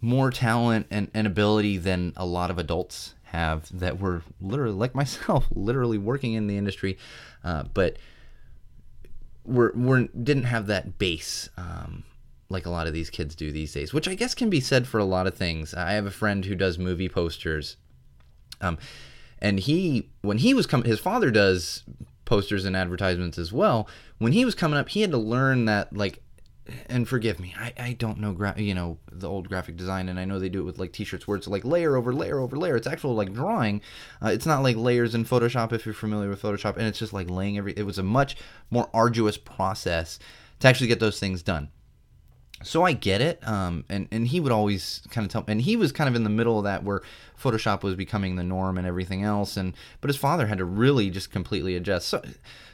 more 0.00 0.30
talent 0.30 0.86
and, 0.90 1.10
and 1.14 1.26
ability 1.26 1.78
than 1.78 2.12
a 2.16 2.26
lot 2.26 2.50
of 2.50 2.58
adults 2.58 3.13
have 3.34 3.78
that 3.78 3.98
were 4.00 4.22
literally 4.40 4.74
like 4.74 4.94
myself 4.94 5.46
literally 5.54 5.98
working 5.98 6.32
in 6.34 6.46
the 6.46 6.56
industry 6.56 6.96
uh, 7.42 7.64
but 7.74 7.96
were, 9.44 9.72
were 9.74 10.04
didn't 10.04 10.44
have 10.44 10.66
that 10.66 10.98
base 10.98 11.48
um, 11.56 12.04
like 12.48 12.66
a 12.66 12.70
lot 12.70 12.86
of 12.86 12.92
these 12.92 13.10
kids 13.10 13.34
do 13.34 13.50
these 13.52 13.72
days 13.72 13.92
which 13.92 14.08
i 14.08 14.14
guess 14.14 14.34
can 14.34 14.48
be 14.50 14.60
said 14.60 14.86
for 14.86 14.98
a 14.98 15.04
lot 15.04 15.26
of 15.26 15.34
things. 15.34 15.74
I 15.74 15.92
have 15.92 16.06
a 16.06 16.10
friend 16.10 16.44
who 16.44 16.54
does 16.54 16.78
movie 16.78 17.08
posters 17.08 17.76
um, 18.60 18.78
and 19.40 19.60
he 19.60 20.08
when 20.22 20.38
he 20.38 20.54
was 20.54 20.66
coming 20.66 20.86
his 20.86 21.00
father 21.00 21.30
does 21.30 21.82
posters 22.24 22.64
and 22.64 22.74
advertisements 22.74 23.36
as 23.36 23.52
well. 23.52 23.86
When 24.18 24.32
he 24.32 24.44
was 24.44 24.54
coming 24.54 24.78
up 24.78 24.88
he 24.88 25.02
had 25.02 25.10
to 25.10 25.18
learn 25.18 25.66
that 25.66 25.94
like 25.94 26.22
and 26.88 27.08
forgive 27.08 27.38
me, 27.38 27.54
I, 27.58 27.72
I 27.78 27.92
don't 27.92 28.18
know 28.18 28.32
gra- 28.32 28.54
you 28.56 28.74
know 28.74 28.98
the 29.10 29.28
old 29.28 29.48
graphic 29.48 29.76
design, 29.76 30.08
and 30.08 30.18
I 30.18 30.24
know 30.24 30.38
they 30.38 30.48
do 30.48 30.60
it 30.60 30.64
with 30.64 30.78
like 30.78 30.92
T-shirts 30.92 31.28
where 31.28 31.36
it's 31.36 31.46
like 31.46 31.64
layer 31.64 31.96
over 31.96 32.12
layer 32.12 32.40
over 32.40 32.56
layer. 32.56 32.76
It's 32.76 32.86
actual 32.86 33.14
like 33.14 33.32
drawing. 33.32 33.82
Uh, 34.22 34.28
it's 34.28 34.46
not 34.46 34.62
like 34.62 34.76
layers 34.76 35.14
in 35.14 35.24
Photoshop 35.24 35.72
if 35.72 35.84
you're 35.84 35.94
familiar 35.94 36.28
with 36.28 36.42
Photoshop, 36.42 36.76
and 36.76 36.86
it's 36.86 36.98
just 36.98 37.12
like 37.12 37.28
laying 37.28 37.58
every. 37.58 37.72
It 37.76 37.84
was 37.84 37.98
a 37.98 38.02
much 38.02 38.36
more 38.70 38.88
arduous 38.94 39.36
process 39.36 40.18
to 40.60 40.68
actually 40.68 40.86
get 40.86 41.00
those 41.00 41.20
things 41.20 41.42
done. 41.42 41.68
So 42.62 42.82
I 42.82 42.92
get 42.92 43.20
it, 43.20 43.46
um, 43.46 43.84
and 43.90 44.08
and 44.10 44.26
he 44.26 44.40
would 44.40 44.52
always 44.52 45.02
kind 45.10 45.26
of 45.26 45.32
tell, 45.32 45.44
and 45.46 45.60
he 45.60 45.76
was 45.76 45.92
kind 45.92 46.08
of 46.08 46.14
in 46.14 46.24
the 46.24 46.30
middle 46.30 46.56
of 46.58 46.64
that 46.64 46.82
where 46.82 47.02
Photoshop 47.40 47.82
was 47.82 47.94
becoming 47.94 48.36
the 48.36 48.44
norm 48.44 48.78
and 48.78 48.86
everything 48.86 49.22
else, 49.22 49.56
and 49.56 49.74
but 50.00 50.08
his 50.08 50.16
father 50.16 50.46
had 50.46 50.58
to 50.58 50.64
really 50.64 51.10
just 51.10 51.30
completely 51.30 51.76
adjust. 51.76 52.08
So, 52.08 52.22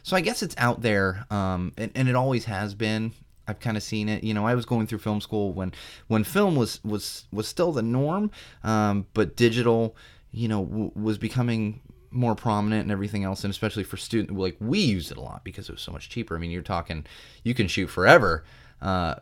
so 0.03 0.17
I 0.17 0.21
guess 0.21 0.43
it's 0.43 0.55
out 0.59 0.83
there, 0.83 1.27
um, 1.31 1.73
and, 1.77 1.91
and 1.95 2.09
it 2.09 2.15
always 2.15 2.45
has 2.45 2.75
been. 2.75 3.13
I've 3.51 3.61
kind 3.61 3.77
of 3.77 3.83
seen 3.83 4.09
it. 4.09 4.25
You 4.25 4.33
know, 4.33 4.47
I 4.47 4.55
was 4.55 4.65
going 4.65 4.87
through 4.87 4.99
film 4.99 5.21
school 5.21 5.53
when 5.53 5.73
when 6.09 6.25
film 6.25 6.57
was 6.57 6.83
was 6.85 7.25
was 7.33 7.47
still 7.47 7.73
the 7.73 7.83
norm, 7.83 8.31
um, 8.65 9.07
but 9.13 9.37
digital, 9.37 9.97
you 10.33 10.49
know, 10.49 10.65
w- 10.65 10.93
was 10.95 11.19
becoming 11.19 11.81
more 12.11 12.35
prominent 12.35 12.83
and 12.83 12.91
everything 12.91 13.25
else, 13.25 13.45
and 13.45 13.51
especially 13.51 13.85
for 13.85 13.97
student, 13.97 14.37
like 14.37 14.57
we 14.61 14.79
used 14.79 15.11
it 15.11 15.17
a 15.17 15.21
lot 15.21 15.45
because 15.45 15.69
it 15.69 15.73
was 15.73 15.83
so 15.83 15.93
much 15.93 16.09
cheaper. 16.09 16.37
I 16.37 16.39
mean, 16.39 16.51
you're 16.51 16.63
talking, 16.63 17.07
you 17.45 17.55
can 17.55 17.69
shoot 17.69 17.89
forever 17.89 18.45
uh, 18.83 19.17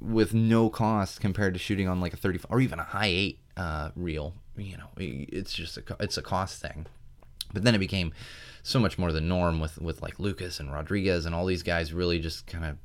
with 0.00 0.34
no 0.34 0.68
cost 0.68 1.20
compared 1.20 1.54
to 1.54 1.58
shooting 1.58 1.88
on 1.88 2.00
like 2.00 2.12
a 2.12 2.16
30 2.16 2.40
or 2.48 2.60
even 2.60 2.78
a 2.78 2.84
Hi8 2.84 3.36
uh, 3.56 3.90
reel. 3.96 4.34
You 4.56 4.76
know, 4.76 4.88
it's 4.96 5.52
just 5.52 5.78
a 5.78 5.82
it's 6.00 6.16
a 6.16 6.22
cost 6.22 6.60
thing. 6.60 6.86
But 7.52 7.64
then 7.64 7.74
it 7.74 7.78
became 7.78 8.12
so 8.62 8.78
much 8.78 8.98
more 8.98 9.12
the 9.12 9.20
norm 9.20 9.60
with 9.60 9.80
with 9.80 10.02
like 10.02 10.18
Lucas 10.18 10.60
and 10.60 10.72
Rodriguez 10.72 11.26
and 11.26 11.34
all 11.34 11.46
these 11.46 11.62
guys 11.62 11.92
really 11.92 12.18
just 12.18 12.46
kind 12.46 12.64
of 12.64 12.76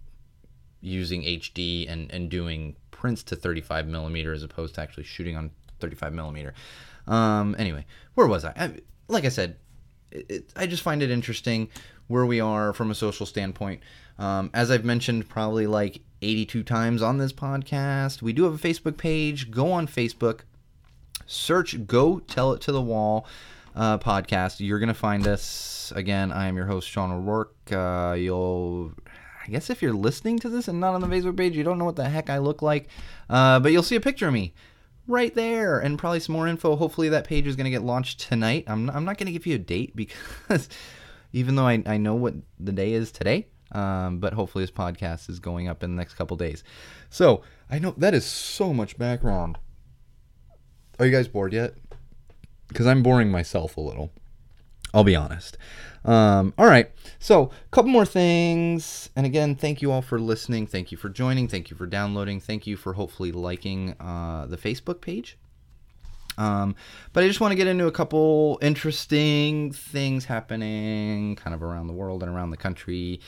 using 0.83 1.23
HD 1.23 1.89
and, 1.89 2.11
and 2.11 2.29
doing 2.29 2.75
prints 2.91 3.23
to 3.23 3.35
35 3.35 3.87
millimeter 3.87 4.33
as 4.33 4.43
opposed 4.43 4.75
to 4.75 4.81
actually 4.81 5.05
shooting 5.05 5.35
on 5.35 5.49
35 5.79 6.13
millimeter. 6.13 6.53
Um, 7.07 7.55
anyway, 7.57 7.85
where 8.13 8.27
was 8.27 8.45
I? 8.45 8.53
I 8.55 8.73
like 9.07 9.25
I 9.25 9.29
said, 9.29 9.57
it, 10.11 10.25
it, 10.29 10.53
I 10.55 10.67
just 10.67 10.83
find 10.83 11.01
it 11.01 11.09
interesting 11.09 11.69
where 12.07 12.25
we 12.25 12.39
are 12.39 12.73
from 12.73 12.91
a 12.91 12.95
social 12.95 13.25
standpoint. 13.25 13.81
Um, 14.19 14.51
as 14.53 14.69
I've 14.69 14.85
mentioned 14.85 15.27
probably 15.27 15.67
like 15.67 16.01
82 16.21 16.63
times 16.63 17.01
on 17.01 17.17
this 17.17 17.33
podcast, 17.33 18.21
we 18.21 18.33
do 18.33 18.43
have 18.43 18.53
a 18.53 18.67
Facebook 18.67 18.97
page. 18.97 19.51
Go 19.51 19.71
on 19.71 19.87
Facebook, 19.87 20.41
search 21.25 21.87
Go 21.87 22.19
Tell 22.19 22.53
It 22.53 22.61
to 22.61 22.71
the 22.71 22.81
Wall 22.81 23.25
uh, 23.75 23.97
podcast. 23.97 24.59
You're 24.59 24.79
going 24.79 24.87
to 24.87 24.93
find 24.93 25.27
us. 25.27 25.91
Again, 25.95 26.31
I 26.31 26.47
am 26.47 26.55
your 26.55 26.65
host, 26.65 26.89
Sean 26.89 27.11
O'Rourke. 27.11 27.55
Uh, 27.71 28.15
you'll 28.17 28.93
I 29.43 29.47
guess 29.47 29.69
if 29.69 29.81
you're 29.81 29.93
listening 29.93 30.39
to 30.39 30.49
this 30.49 30.67
and 30.67 30.79
not 30.79 30.93
on 30.93 31.01
the 31.01 31.07
Facebook 31.07 31.35
page, 31.35 31.55
you 31.55 31.63
don't 31.63 31.77
know 31.77 31.85
what 31.85 31.97
the 31.97 32.07
heck 32.07 32.29
I 32.29 32.37
look 32.37 32.61
like. 32.61 32.87
Uh, 33.29 33.59
but 33.59 33.71
you'll 33.71 33.83
see 33.83 33.97
a 33.97 34.01
picture 34.01 34.27
of 34.27 34.33
me 34.33 34.53
right 35.05 35.35
there 35.35 35.79
and 35.79 35.99
probably 35.99 36.21
some 36.21 36.33
more 36.33 36.47
info. 36.47 36.75
Hopefully, 36.75 37.09
that 37.09 37.27
page 37.27 37.45
is 37.45 37.55
going 37.55 37.65
to 37.65 37.71
get 37.71 37.83
launched 37.83 38.21
tonight. 38.21 38.63
I'm 38.67 38.89
I'm 38.89 39.05
not 39.05 39.17
going 39.17 39.27
to 39.27 39.33
give 39.33 39.45
you 39.45 39.55
a 39.55 39.59
date 39.59 39.95
because 39.95 40.69
even 41.33 41.55
though 41.55 41.67
I, 41.67 41.83
I 41.85 41.97
know 41.97 42.15
what 42.15 42.35
the 42.59 42.71
day 42.71 42.93
is 42.93 43.11
today, 43.11 43.47
um, 43.73 44.19
but 44.19 44.33
hopefully, 44.33 44.63
this 44.63 44.71
podcast 44.71 45.29
is 45.29 45.39
going 45.39 45.67
up 45.67 45.83
in 45.83 45.91
the 45.91 45.97
next 45.97 46.13
couple 46.13 46.37
days. 46.37 46.63
So, 47.09 47.41
I 47.69 47.79
know 47.79 47.93
that 47.97 48.13
is 48.13 48.25
so 48.25 48.73
much 48.73 48.97
background. 48.97 49.57
Are 50.99 51.05
you 51.05 51.11
guys 51.11 51.27
bored 51.27 51.53
yet? 51.53 51.73
Because 52.67 52.87
I'm 52.87 53.03
boring 53.03 53.29
myself 53.29 53.77
a 53.77 53.81
little. 53.81 54.11
I'll 54.93 55.03
be 55.03 55.15
honest. 55.15 55.57
Um, 56.05 56.53
all 56.57 56.65
right. 56.65 56.91
So, 57.19 57.43
a 57.43 57.69
couple 57.71 57.89
more 57.89 58.05
things. 58.05 59.09
And 59.15 59.25
again, 59.25 59.55
thank 59.55 59.81
you 59.81 59.91
all 59.91 60.01
for 60.01 60.19
listening. 60.19 60.67
Thank 60.67 60.91
you 60.91 60.97
for 60.97 61.09
joining. 61.09 61.47
Thank 61.47 61.71
you 61.71 61.77
for 61.77 61.85
downloading. 61.85 62.39
Thank 62.39 62.67
you 62.67 62.75
for 62.75 62.93
hopefully 62.93 63.31
liking 63.31 63.95
uh, 63.99 64.45
the 64.47 64.57
Facebook 64.57 65.01
page. 65.01 65.37
Um, 66.37 66.75
but 67.13 67.23
I 67.23 67.27
just 67.27 67.39
want 67.39 67.51
to 67.51 67.55
get 67.55 67.67
into 67.67 67.85
a 67.85 67.91
couple 67.91 68.57
interesting 68.61 69.71
things 69.71 70.25
happening 70.25 71.35
kind 71.35 71.53
of 71.53 71.61
around 71.61 71.87
the 71.87 71.93
world 71.93 72.23
and 72.23 72.31
around 72.33 72.49
the 72.49 72.57
country 72.57 73.19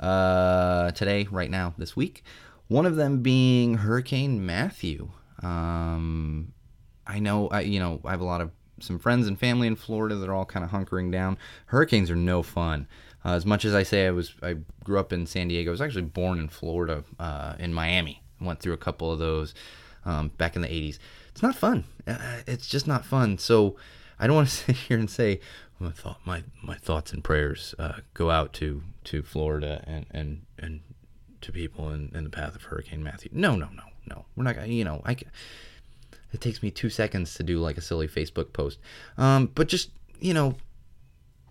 uh, 0.00 0.90
today, 0.92 1.28
right 1.30 1.50
now, 1.50 1.74
this 1.78 1.94
week. 1.94 2.24
One 2.68 2.86
of 2.86 2.96
them 2.96 3.22
being 3.22 3.74
Hurricane 3.74 4.44
Matthew. 4.44 5.10
Um, 5.42 6.52
I 7.06 7.18
know, 7.18 7.48
I, 7.48 7.60
you 7.60 7.78
know, 7.78 8.00
I 8.04 8.10
have 8.10 8.22
a 8.22 8.24
lot 8.24 8.40
of 8.40 8.50
some 8.80 8.98
friends 8.98 9.26
and 9.26 9.38
family 9.38 9.66
in 9.66 9.76
Florida 9.76 10.14
that 10.16 10.28
are 10.28 10.34
all 10.34 10.44
kind 10.44 10.64
of 10.64 10.70
hunkering 10.70 11.10
down. 11.10 11.38
Hurricanes 11.66 12.10
are 12.10 12.16
no 12.16 12.42
fun. 12.42 12.86
Uh, 13.24 13.32
as 13.32 13.46
much 13.46 13.64
as 13.64 13.74
I 13.74 13.82
say 13.82 14.06
I 14.06 14.10
was, 14.10 14.34
I 14.42 14.56
grew 14.82 14.98
up 14.98 15.12
in 15.12 15.26
San 15.26 15.48
Diego. 15.48 15.70
I 15.70 15.72
was 15.72 15.80
actually 15.80 16.02
born 16.02 16.38
in 16.38 16.48
Florida, 16.48 17.04
uh, 17.18 17.54
in 17.58 17.72
Miami. 17.72 18.22
Went 18.40 18.60
through 18.60 18.74
a 18.74 18.78
couple 18.78 19.10
of 19.10 19.18
those 19.18 19.54
um, 20.04 20.28
back 20.36 20.56
in 20.56 20.62
the 20.62 20.68
'80s. 20.68 20.98
It's 21.30 21.42
not 21.42 21.54
fun. 21.54 21.84
Uh, 22.06 22.42
it's 22.46 22.68
just 22.68 22.86
not 22.86 23.04
fun. 23.04 23.38
So 23.38 23.76
I 24.18 24.26
don't 24.26 24.36
want 24.36 24.48
to 24.48 24.54
sit 24.66 24.76
here 24.76 24.98
and 24.98 25.08
say 25.08 25.40
my 25.78 25.90
thought, 25.90 26.20
my 26.24 26.44
my 26.62 26.76
thoughts 26.76 27.12
and 27.12 27.24
prayers 27.24 27.74
uh, 27.78 28.00
go 28.12 28.30
out 28.30 28.52
to 28.54 28.82
to 29.04 29.22
Florida 29.22 29.82
and 29.86 30.06
and 30.10 30.42
and 30.58 30.80
to 31.40 31.52
people 31.52 31.90
in, 31.90 32.10
in 32.14 32.24
the 32.24 32.30
path 32.30 32.54
of 32.54 32.64
Hurricane 32.64 33.02
Matthew. 33.02 33.30
No, 33.32 33.54
no, 33.54 33.68
no, 33.74 33.84
no. 34.06 34.24
We're 34.36 34.44
not. 34.44 34.68
You 34.68 34.84
know, 34.84 35.02
I 35.04 35.16
it 36.34 36.40
takes 36.40 36.62
me 36.62 36.70
two 36.70 36.90
seconds 36.90 37.34
to 37.34 37.42
do 37.42 37.60
like 37.60 37.78
a 37.78 37.80
silly 37.80 38.08
Facebook 38.08 38.52
post. 38.52 38.78
Um, 39.16 39.50
but 39.54 39.68
just, 39.68 39.90
you 40.20 40.34
know, 40.34 40.56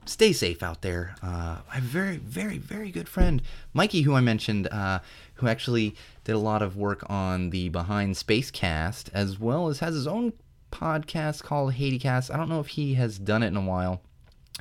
stay 0.05 0.33
safe 0.33 0.61
out 0.61 0.81
there. 0.81 1.15
Uh, 1.23 1.57
I 1.69 1.75
have 1.75 1.83
a 1.83 1.87
very, 1.87 2.17
very, 2.17 2.57
very 2.57 2.91
good 2.91 3.07
friend, 3.07 3.41
Mikey, 3.73 4.01
who 4.01 4.13
I 4.13 4.21
mentioned, 4.21 4.67
uh, 4.67 4.99
who 5.35 5.47
actually 5.47 5.95
did 6.25 6.35
a 6.35 6.39
lot 6.39 6.61
of 6.61 6.75
work 6.75 7.09
on 7.09 7.49
the 7.49 7.69
Behind 7.69 8.17
Space 8.17 8.51
cast, 8.51 9.09
as 9.13 9.39
well 9.39 9.69
as 9.69 9.79
has 9.79 9.95
his 9.95 10.07
own 10.07 10.33
podcast 10.71 11.43
called 11.43 11.73
HatieCast. 11.73 12.33
I 12.33 12.37
don't 12.37 12.49
know 12.49 12.59
if 12.59 12.67
he 12.67 12.95
has 12.95 13.17
done 13.17 13.43
it 13.43 13.47
in 13.47 13.57
a 13.57 13.61
while, 13.61 14.01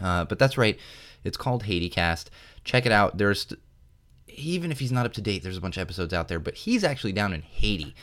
uh, 0.00 0.24
but 0.24 0.38
that's 0.38 0.56
right. 0.56 0.78
It's 1.24 1.36
called 1.36 1.64
HatieCast. 1.64 2.26
Check 2.64 2.86
it 2.86 2.92
out. 2.92 3.18
There's, 3.18 3.52
even 4.28 4.70
if 4.70 4.78
he's 4.78 4.92
not 4.92 5.06
up 5.06 5.12
to 5.14 5.20
date, 5.20 5.42
there's 5.42 5.56
a 5.56 5.60
bunch 5.60 5.76
of 5.76 5.80
episodes 5.80 6.12
out 6.12 6.28
there, 6.28 6.40
but 6.40 6.54
he's 6.54 6.84
actually 6.84 7.12
down 7.12 7.32
in 7.32 7.42
Haiti. 7.42 7.94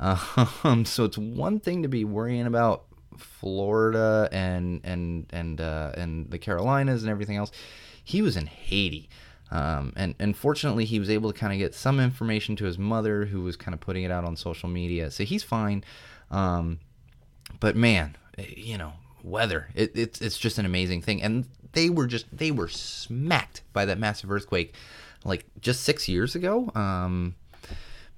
Um, 0.64 0.84
so 0.84 1.04
it's 1.04 1.18
one 1.18 1.58
thing 1.60 1.82
to 1.82 1.88
be 1.88 2.04
worrying 2.04 2.46
about 2.46 2.84
Florida 3.16 4.28
and 4.30 4.80
and 4.84 5.26
and 5.30 5.60
uh, 5.60 5.92
and 5.96 6.30
the 6.30 6.38
Carolinas 6.38 7.02
and 7.02 7.10
everything 7.10 7.36
else. 7.36 7.50
He 8.04 8.22
was 8.22 8.36
in 8.36 8.46
Haiti. 8.46 9.08
Um, 9.50 9.92
and, 9.96 10.14
and 10.18 10.36
fortunately, 10.36 10.84
he 10.84 10.98
was 10.98 11.08
able 11.08 11.32
to 11.32 11.38
kind 11.38 11.52
of 11.52 11.58
get 11.58 11.74
some 11.74 12.00
information 12.00 12.54
to 12.56 12.64
his 12.64 12.78
mother, 12.78 13.24
who 13.24 13.42
was 13.42 13.56
kind 13.56 13.74
of 13.74 13.80
putting 13.80 14.04
it 14.04 14.10
out 14.10 14.24
on 14.24 14.36
social 14.36 14.68
media. 14.68 15.10
So 15.10 15.24
he's 15.24 15.42
fine. 15.42 15.84
Um, 16.30 16.80
but 17.60 17.76
man, 17.76 18.16
eh, 18.36 18.44
you 18.56 18.76
know, 18.76 18.92
weather, 19.22 19.68
it, 19.74 19.92
it's, 19.96 20.20
it's 20.20 20.38
just 20.38 20.58
an 20.58 20.66
amazing 20.66 21.02
thing. 21.02 21.22
And 21.22 21.46
they 21.72 21.88
were 21.88 22.06
just, 22.06 22.26
they 22.30 22.50
were 22.50 22.68
smacked 22.68 23.62
by 23.72 23.86
that 23.86 23.98
massive 23.98 24.30
earthquake 24.30 24.74
like 25.24 25.46
just 25.60 25.82
six 25.82 26.08
years 26.08 26.34
ago. 26.34 26.70
Um, 26.74 27.34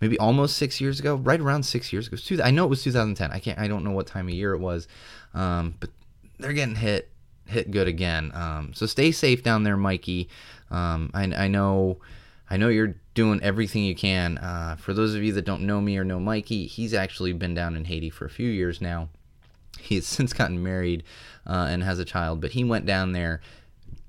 maybe 0.00 0.18
almost 0.18 0.56
six 0.56 0.80
years 0.80 1.00
ago, 1.00 1.16
right 1.16 1.40
around 1.40 1.64
six 1.64 1.92
years 1.92 2.06
ago. 2.06 2.16
Two, 2.16 2.42
I 2.42 2.50
know 2.50 2.64
it 2.64 2.70
was 2.70 2.82
2010. 2.82 3.30
I 3.30 3.38
can't. 3.38 3.58
I 3.58 3.68
don't 3.68 3.84
know 3.84 3.90
what 3.90 4.06
time 4.06 4.28
of 4.28 4.34
year 4.34 4.54
it 4.54 4.58
was, 4.58 4.88
um, 5.34 5.74
but 5.80 5.90
they're 6.38 6.52
getting 6.52 6.76
hit 6.76 7.10
hit 7.46 7.70
good 7.70 7.88
again. 7.88 8.30
Um, 8.34 8.72
so 8.74 8.86
stay 8.86 9.12
safe 9.12 9.42
down 9.42 9.64
there, 9.64 9.76
Mikey. 9.76 10.28
Um, 10.70 11.10
I, 11.14 11.24
I 11.24 11.48
know. 11.48 11.98
I 12.52 12.56
know 12.56 12.68
you're 12.68 12.96
doing 13.14 13.40
everything 13.42 13.84
you 13.84 13.94
can. 13.94 14.38
Uh, 14.38 14.76
for 14.76 14.92
those 14.92 15.14
of 15.14 15.22
you 15.22 15.32
that 15.34 15.44
don't 15.44 15.62
know 15.62 15.80
me 15.80 15.96
or 15.96 16.04
know 16.04 16.18
Mikey, 16.18 16.66
he's 16.66 16.94
actually 16.94 17.32
been 17.32 17.54
down 17.54 17.76
in 17.76 17.84
Haiti 17.84 18.10
for 18.10 18.24
a 18.24 18.30
few 18.30 18.48
years 18.48 18.80
now. 18.80 19.08
He 19.78 19.96
has 19.96 20.06
since 20.06 20.32
gotten 20.32 20.62
married 20.62 21.04
uh, 21.46 21.68
and 21.70 21.82
has 21.82 21.98
a 21.98 22.04
child, 22.04 22.40
but 22.40 22.52
he 22.52 22.64
went 22.64 22.86
down 22.86 23.12
there 23.12 23.40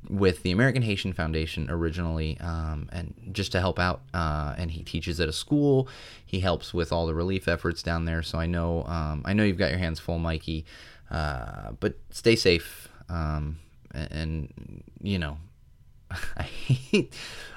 with 0.10 0.43
the 0.43 0.52
American 0.52 0.82
Haitian 0.82 1.14
Foundation 1.14 1.70
originally, 1.70 2.38
um, 2.39 2.89
and 2.91 3.14
just 3.32 3.52
to 3.54 3.60
help 3.60 3.80
out. 3.80 4.02
Uh, 4.14 4.56
and 4.58 4.72
he 4.72 4.84
teaches 4.84 5.20
at 5.20 5.30
a 5.30 5.34
school. 5.34 5.88
He 6.26 6.39
helps 6.39 6.74
with 6.74 6.91
all 6.91 7.06
the 7.06 7.14
relief 7.14 7.47
efforts 7.47 7.84
down 7.84 8.06
there. 8.06 8.24
So 8.24 8.39
I 8.39 8.45
know, 8.45 8.84
um, 8.86 9.22
I 9.26 9.34
know 9.34 9.43
you've 9.43 9.58
got 9.58 9.70
your 9.70 9.80
hands 9.80 9.99
full, 9.99 10.20
Mikey. 10.20 10.66
Uh, 11.10 11.72
but 11.80 11.95
stay 12.10 12.36
safe. 12.36 12.88
Um, 13.10 13.60
and, 13.93 14.12
and 14.12 14.84
you 15.02 15.20
know, 15.20 15.38
I 16.38 16.43
hate. 16.43 17.14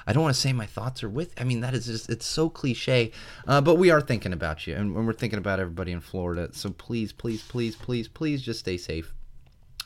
I 0.07 0.13
don't 0.13 0.23
want 0.23 0.35
to 0.35 0.39
say 0.39 0.53
my 0.53 0.65
thoughts 0.65 1.03
are 1.03 1.09
with. 1.09 1.33
I 1.39 1.43
mean, 1.43 1.61
that 1.61 1.73
is 1.73 1.85
just. 1.85 2.09
It's 2.09 2.25
so 2.25 2.49
cliche. 2.49 3.11
Uh, 3.47 3.61
but 3.61 3.75
we 3.75 3.89
are 3.89 4.01
thinking 4.01 4.33
about 4.33 4.67
you, 4.67 4.75
and 4.75 4.93
we're 4.93 5.13
thinking 5.13 5.39
about 5.39 5.59
everybody 5.59 5.91
in 5.91 6.01
Florida. 6.01 6.49
So 6.51 6.69
please, 6.69 7.11
please, 7.11 7.41
please, 7.43 7.75
please, 7.75 8.07
please, 8.07 8.41
just 8.41 8.59
stay 8.59 8.77
safe. 8.77 9.13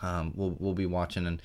Um, 0.01 0.33
we'll 0.35 0.55
we'll 0.59 0.73
be 0.73 0.85
watching 0.85 1.25
and 1.25 1.41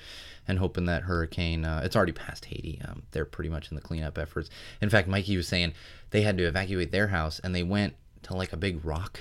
and 0.46 0.58
hoping 0.58 0.86
that 0.86 1.02
hurricane. 1.02 1.64
Uh, 1.64 1.80
it's 1.84 1.96
already 1.96 2.12
past 2.12 2.46
Haiti. 2.46 2.80
Um, 2.86 3.02
they're 3.12 3.24
pretty 3.24 3.50
much 3.50 3.70
in 3.70 3.76
the 3.76 3.80
cleanup 3.80 4.18
efforts. 4.18 4.50
In 4.80 4.90
fact, 4.90 5.08
Mikey 5.08 5.36
was 5.36 5.48
saying 5.48 5.72
they 6.10 6.22
had 6.22 6.36
to 6.38 6.44
evacuate 6.44 6.92
their 6.92 7.08
house, 7.08 7.40
and 7.42 7.54
they 7.54 7.62
went 7.62 7.94
to 8.24 8.34
like 8.34 8.52
a 8.52 8.56
big 8.56 8.84
rock. 8.84 9.20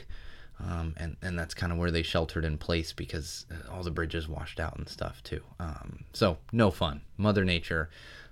Um, 0.60 0.94
and, 0.98 1.18
and 1.22 1.38
that's 1.38 1.54
kind 1.54 1.72
of 1.72 1.78
where 1.78 1.92
they 1.92 2.04
sheltered 2.04 2.46
in 2.46 2.58
place 2.58 2.94
because 2.94 3.46
uh, 3.52 3.74
all 3.74 3.84
the 3.84 3.92
bridges 3.92 4.30
washed 4.30 4.60
out 4.60 4.78
and 4.78 4.88
stuff 4.88 5.22
too. 5.24 5.42
Um, 5.60 6.06
so 6.14 6.38
no 6.52 6.72
fun. 6.72 7.02
Mother 7.18 7.44
Nature, 7.44 7.90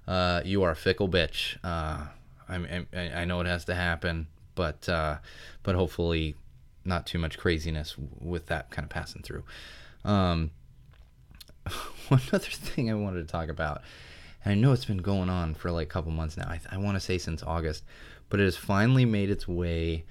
uh, 0.07 0.41
you 0.45 0.63
are 0.63 0.71
a 0.71 0.75
fickle 0.75 1.09
bitch. 1.09 1.57
Uh, 1.63 2.05
I, 2.47 2.85
I, 2.93 3.21
I 3.21 3.25
know 3.25 3.41
it 3.41 3.47
has 3.47 3.65
to 3.65 3.75
happen, 3.75 4.27
but 4.55 4.87
uh, 4.87 5.17
but 5.63 5.75
hopefully 5.75 6.35
not 6.85 7.05
too 7.05 7.19
much 7.19 7.37
craziness 7.37 7.95
with 8.19 8.47
that 8.47 8.69
kind 8.71 8.83
of 8.83 8.89
passing 8.89 9.23
through. 9.23 9.43
Um, 10.03 10.51
one 12.07 12.21
other 12.31 12.39
thing 12.39 12.89
I 12.89 12.95
wanted 12.95 13.27
to 13.27 13.31
talk 13.31 13.49
about, 13.49 13.81
and 14.43 14.51
I 14.51 14.55
know 14.55 14.71
it's 14.71 14.85
been 14.85 14.97
going 14.97 15.29
on 15.29 15.53
for 15.53 15.71
like 15.71 15.87
a 15.87 15.89
couple 15.89 16.11
months 16.11 16.37
now. 16.37 16.47
I, 16.47 16.59
I 16.71 16.77
want 16.77 16.95
to 16.95 16.99
say 16.99 17.17
since 17.17 17.43
August, 17.43 17.83
but 18.29 18.39
it 18.39 18.43
has 18.43 18.57
finally 18.57 19.05
made 19.05 19.29
its 19.29 19.47
way 19.47 20.05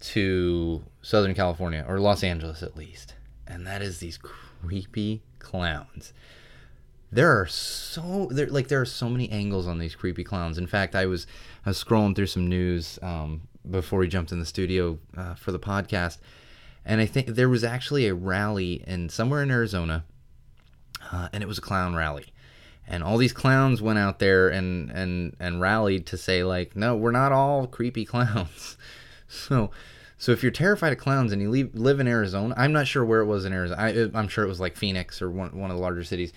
to 0.00 0.84
Southern 1.02 1.34
California 1.34 1.84
or 1.88 1.98
Los 1.98 2.22
Angeles 2.22 2.62
at 2.62 2.76
least, 2.76 3.14
and 3.46 3.66
that 3.66 3.82
is 3.82 3.98
these 3.98 4.18
creepy 4.18 5.22
clowns. 5.38 6.12
There 7.10 7.40
are 7.40 7.46
so 7.46 8.28
there 8.30 8.48
like 8.48 8.68
there 8.68 8.82
are 8.82 8.86
so 8.86 9.08
many 9.08 9.30
angles 9.30 9.66
on 9.66 9.78
these 9.78 9.94
creepy 9.94 10.24
clowns. 10.24 10.58
In 10.58 10.66
fact, 10.66 10.94
I 10.94 11.06
was 11.06 11.26
I 11.64 11.70
was 11.70 11.82
scrolling 11.82 12.14
through 12.14 12.26
some 12.26 12.46
news 12.46 12.98
um, 13.02 13.42
before 13.68 14.00
we 14.00 14.08
jumped 14.08 14.30
in 14.30 14.40
the 14.40 14.46
studio 14.46 14.98
uh, 15.16 15.34
for 15.34 15.50
the 15.50 15.58
podcast, 15.58 16.18
and 16.84 17.00
I 17.00 17.06
think 17.06 17.28
there 17.28 17.48
was 17.48 17.64
actually 17.64 18.06
a 18.06 18.14
rally 18.14 18.84
in 18.86 19.08
somewhere 19.08 19.42
in 19.42 19.50
Arizona 19.50 20.04
uh, 21.12 21.28
and 21.32 21.42
it 21.42 21.46
was 21.46 21.58
a 21.58 21.62
clown 21.62 21.94
rally. 21.94 22.26
And 22.86 23.02
all 23.02 23.18
these 23.18 23.32
clowns 23.32 23.82
went 23.82 23.98
out 23.98 24.18
there 24.18 24.48
and, 24.48 24.90
and, 24.90 25.36
and 25.38 25.60
rallied 25.60 26.06
to 26.06 26.16
say 26.16 26.42
like, 26.42 26.74
no, 26.74 26.96
we're 26.96 27.10
not 27.10 27.32
all 27.32 27.66
creepy 27.66 28.04
clowns. 28.06 28.76
so, 29.28 29.70
so 30.16 30.32
if 30.32 30.42
you're 30.42 30.52
terrified 30.52 30.92
of 30.92 30.98
clowns 30.98 31.32
and 31.32 31.42
you 31.42 31.50
leave, 31.50 31.74
live 31.74 32.00
in 32.00 32.08
Arizona, 32.08 32.54
I'm 32.56 32.72
not 32.72 32.86
sure 32.86 33.04
where 33.04 33.20
it 33.20 33.26
was 33.26 33.44
in 33.44 33.52
Arizona. 33.52 33.80
I, 33.80 34.18
I'm 34.18 34.28
sure 34.28 34.44
it 34.44 34.48
was 34.48 34.60
like 34.60 34.76
Phoenix 34.76 35.20
or 35.20 35.30
one, 35.30 35.56
one 35.58 35.70
of 35.70 35.76
the 35.76 35.82
larger 35.82 36.04
cities. 36.04 36.32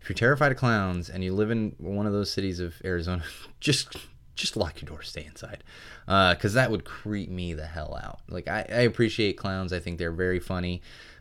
If 0.00 0.08
you're 0.08 0.16
terrified 0.16 0.52
of 0.52 0.58
clowns 0.58 1.10
and 1.10 1.22
you 1.22 1.34
live 1.34 1.50
in 1.50 1.74
one 1.78 2.06
of 2.06 2.12
those 2.12 2.32
cities 2.32 2.60
of 2.60 2.74
Arizona, 2.84 3.22
just 3.60 3.96
just 4.40 4.56
lock 4.56 4.80
your 4.80 4.88
door, 4.88 5.02
stay 5.02 5.26
inside, 5.26 5.62
because 6.06 6.56
uh, 6.56 6.60
that 6.60 6.70
would 6.70 6.84
creep 6.84 7.28
me 7.28 7.52
the 7.52 7.66
hell 7.66 8.00
out. 8.02 8.20
Like 8.28 8.48
I, 8.48 8.64
I 8.70 8.80
appreciate 8.80 9.36
clowns. 9.36 9.70
I 9.70 9.80
think 9.80 9.98
they're 9.98 10.12
very 10.12 10.40
funny. 10.40 10.80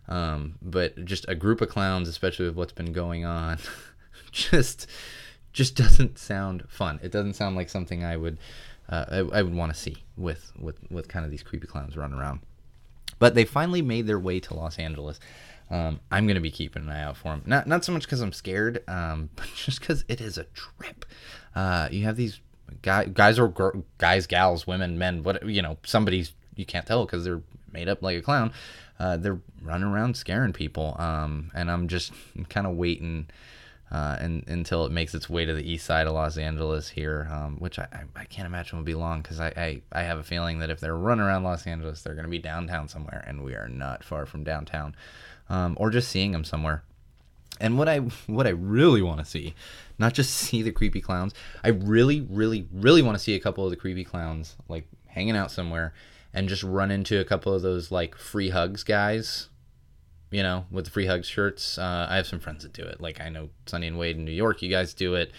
Um, 0.10 0.56
but 0.62 1.06
just 1.06 1.26
a 1.28 1.36
group 1.36 1.62
of 1.62 1.70
clowns, 1.70 2.10
especially 2.10 2.46
with 2.46 2.56
what's 2.56 2.74
been 2.74 2.92
going 2.92 3.26
on, 3.26 3.60
just 4.32 4.88
just 5.54 5.76
doesn't 5.76 6.18
sound 6.18 6.64
fun. 6.68 7.00
It 7.02 7.12
doesn't 7.12 7.36
sound 7.36 7.56
like 7.56 7.70
something 7.70 8.04
I 8.04 8.18
would 8.18 8.38
uh, 8.90 9.06
I, 9.10 9.40
I, 9.40 9.42
would 9.44 9.54
want 9.54 9.74
to 9.74 9.80
see 9.80 9.98
with, 10.18 10.52
with 10.60 10.80
with 10.90 11.08
kind 11.08 11.24
of 11.24 11.32
these 11.32 11.44
creepy 11.44 11.68
clowns 11.68 11.96
running 11.96 12.18
around. 12.18 12.40
But 13.20 13.36
they 13.36 13.46
finally 13.46 13.82
made 13.82 14.08
their 14.08 14.20
way 14.20 14.40
to 14.40 14.54
Los 14.54 14.80
Angeles. 14.80 15.20
Um, 15.70 16.00
I'm 16.12 16.26
gonna 16.26 16.42
be 16.42 16.50
keeping 16.50 16.84
an 16.84 16.90
eye 16.90 17.04
out 17.04 17.18
for 17.18 17.30
them. 17.30 17.44
Not 17.46 17.68
not 17.68 17.86
so 17.86 17.92
much 17.92 18.04
because 18.04 18.22
I'm 18.22 18.34
scared, 18.34 18.84
um, 18.88 19.30
but 19.36 19.48
just 19.56 19.80
because 19.80 20.04
it 20.08 20.20
is 20.20 20.38
a 20.38 20.46
trip. 20.46 21.06
Uh, 21.56 21.88
you 21.92 22.06
have 22.06 22.16
these 22.16 22.40
guy, 22.82 23.06
guys 23.06 23.38
or 23.38 23.48
gr- 23.50 23.80
guys, 24.00 24.26
gals, 24.26 24.66
women, 24.66 24.98
men, 24.98 25.22
what 25.22 25.48
you 25.48 25.62
know, 25.62 25.78
somebody's 25.86 26.34
you 26.56 26.66
can't 26.66 26.88
tell 26.88 27.06
because 27.06 27.24
they're 27.24 27.42
made 27.74 27.90
up 27.90 28.02
like 28.02 28.18
a 28.18 28.22
clown 28.22 28.52
uh, 29.00 29.18
they're 29.18 29.40
running 29.62 29.88
around 29.88 30.18
scaring 30.18 30.54
people. 30.54 30.96
Um, 31.00 31.52
and 31.56 31.72
I'm 31.72 31.88
just 31.88 32.12
kind 32.50 32.68
of 32.68 32.76
waiting 32.76 33.28
uh, 33.92 34.18
and, 34.20 34.48
until 34.48 34.86
it 34.86 34.92
makes 34.92 35.16
its 35.16 35.30
way 35.30 35.46
to 35.46 35.54
the 35.54 35.68
east 35.68 35.86
side 35.86 36.06
of 36.06 36.14
Los 36.14 36.38
Angeles 36.38 36.90
here, 36.90 37.28
um, 37.32 37.56
which 37.58 37.80
I, 37.80 37.88
I, 38.16 38.26
can't 38.26 38.46
imagine 38.46 38.78
will 38.78 38.86
be 38.86 38.94
long 38.94 39.22
because 39.22 39.40
I, 39.40 39.48
I, 39.58 39.82
I, 39.92 40.04
have 40.04 40.20
a 40.20 40.24
feeling 40.24 40.60
that 40.60 40.70
if 40.70 40.80
they're 40.80 40.96
running 40.96 41.26
around 41.26 41.44
Los 41.44 41.66
Angeles, 41.66 42.04
they're 42.04 42.14
going 42.14 42.26
to 42.26 42.30
be 42.30 42.38
downtown 42.38 42.88
somewhere, 42.88 43.24
and 43.26 43.44
we 43.44 43.56
are 43.56 43.68
not 43.68 44.04
far 44.04 44.28
from 44.28 44.44
downtown, 44.44 44.96
um, 45.50 45.76
or 45.80 45.90
just 45.90 46.10
seeing 46.10 46.34
them 46.34 46.44
somewhere. 46.44 46.84
And 47.60 47.80
what 47.80 47.90
I 47.90 47.98
what 48.28 48.46
I 48.46 48.52
really 48.52 49.02
want 49.02 49.22
to 49.22 49.26
see, 49.26 49.56
not 49.98 50.14
just 50.14 50.34
see 50.36 50.62
the 50.62 50.72
creepy 50.72 51.02
clowns, 51.02 51.34
I 51.64 51.70
really 51.70 52.22
really 52.22 52.68
really 52.72 53.02
want 53.02 53.18
to 53.18 53.24
see 53.24 53.34
a 53.34 53.40
couple 53.40 53.64
of 53.64 53.72
the 53.72 53.76
creepy 53.76 54.04
clowns 54.04 54.56
like 54.68 54.86
hanging 55.08 55.36
out 55.36 55.50
somewhere 55.50 55.94
and 56.34 56.50
just 56.50 56.64
run 56.64 56.92
into 56.92 57.20
a 57.20 57.26
couple 57.26 57.54
of 57.54 57.62
those 57.62 57.92
like 57.92 58.16
free 58.16 58.50
hugs 58.50 58.84
guys, 58.84 59.50
you 60.32 60.44
know, 60.44 60.66
with 60.70 60.86
the 60.86 60.92
free 60.92 61.08
hugs 61.08 61.28
shirts. 61.28 61.78
Uh, 61.78 62.08
I 62.10 62.16
have 62.18 62.28
some 62.28 62.40
friends 62.40 62.64
that 62.64 62.74
do 62.74 62.84
it. 62.84 63.02
Like 63.02 63.20
I 63.20 63.30
know 63.30 63.50
Sunny 63.66 63.88
and 63.88 63.98
Wade 63.98 64.18
in 64.18 64.26
New 64.26 64.32
York, 64.32 64.62
you 64.62 64.70
guys 64.70 64.94
do 64.94 65.16
it. 65.16 65.32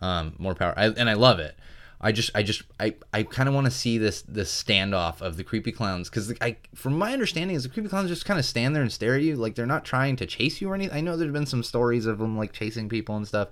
Um, 0.00 0.34
more 0.38 0.54
power, 0.54 0.74
I, 0.76 0.86
and 0.86 1.10
I 1.10 1.14
love 1.14 1.38
it. 1.40 1.56
I 2.00 2.12
just, 2.12 2.30
I 2.32 2.44
just, 2.44 2.62
I, 2.78 2.94
I 3.12 3.24
kind 3.24 3.48
of 3.48 3.54
want 3.56 3.64
to 3.64 3.72
see 3.72 3.98
this, 3.98 4.22
this 4.22 4.50
standoff 4.50 5.20
of 5.20 5.36
the 5.36 5.42
creepy 5.42 5.72
clowns 5.72 6.08
because, 6.08 6.32
I, 6.40 6.56
from 6.72 6.96
my 6.96 7.12
understanding, 7.12 7.56
is 7.56 7.64
the 7.64 7.68
creepy 7.68 7.88
clowns 7.88 8.08
just 8.08 8.24
kind 8.24 8.38
of 8.38 8.46
stand 8.46 8.76
there 8.76 8.82
and 8.84 8.92
stare 8.92 9.16
at 9.16 9.22
you, 9.22 9.34
like 9.34 9.56
they're 9.56 9.66
not 9.66 9.84
trying 9.84 10.14
to 10.16 10.26
chase 10.26 10.60
you 10.60 10.70
or 10.70 10.76
anything. 10.76 10.96
I 10.96 11.00
know 11.00 11.16
there's 11.16 11.32
been 11.32 11.44
some 11.44 11.64
stories 11.64 12.06
of 12.06 12.18
them 12.18 12.38
like 12.38 12.52
chasing 12.52 12.88
people 12.88 13.16
and 13.16 13.26
stuff, 13.26 13.48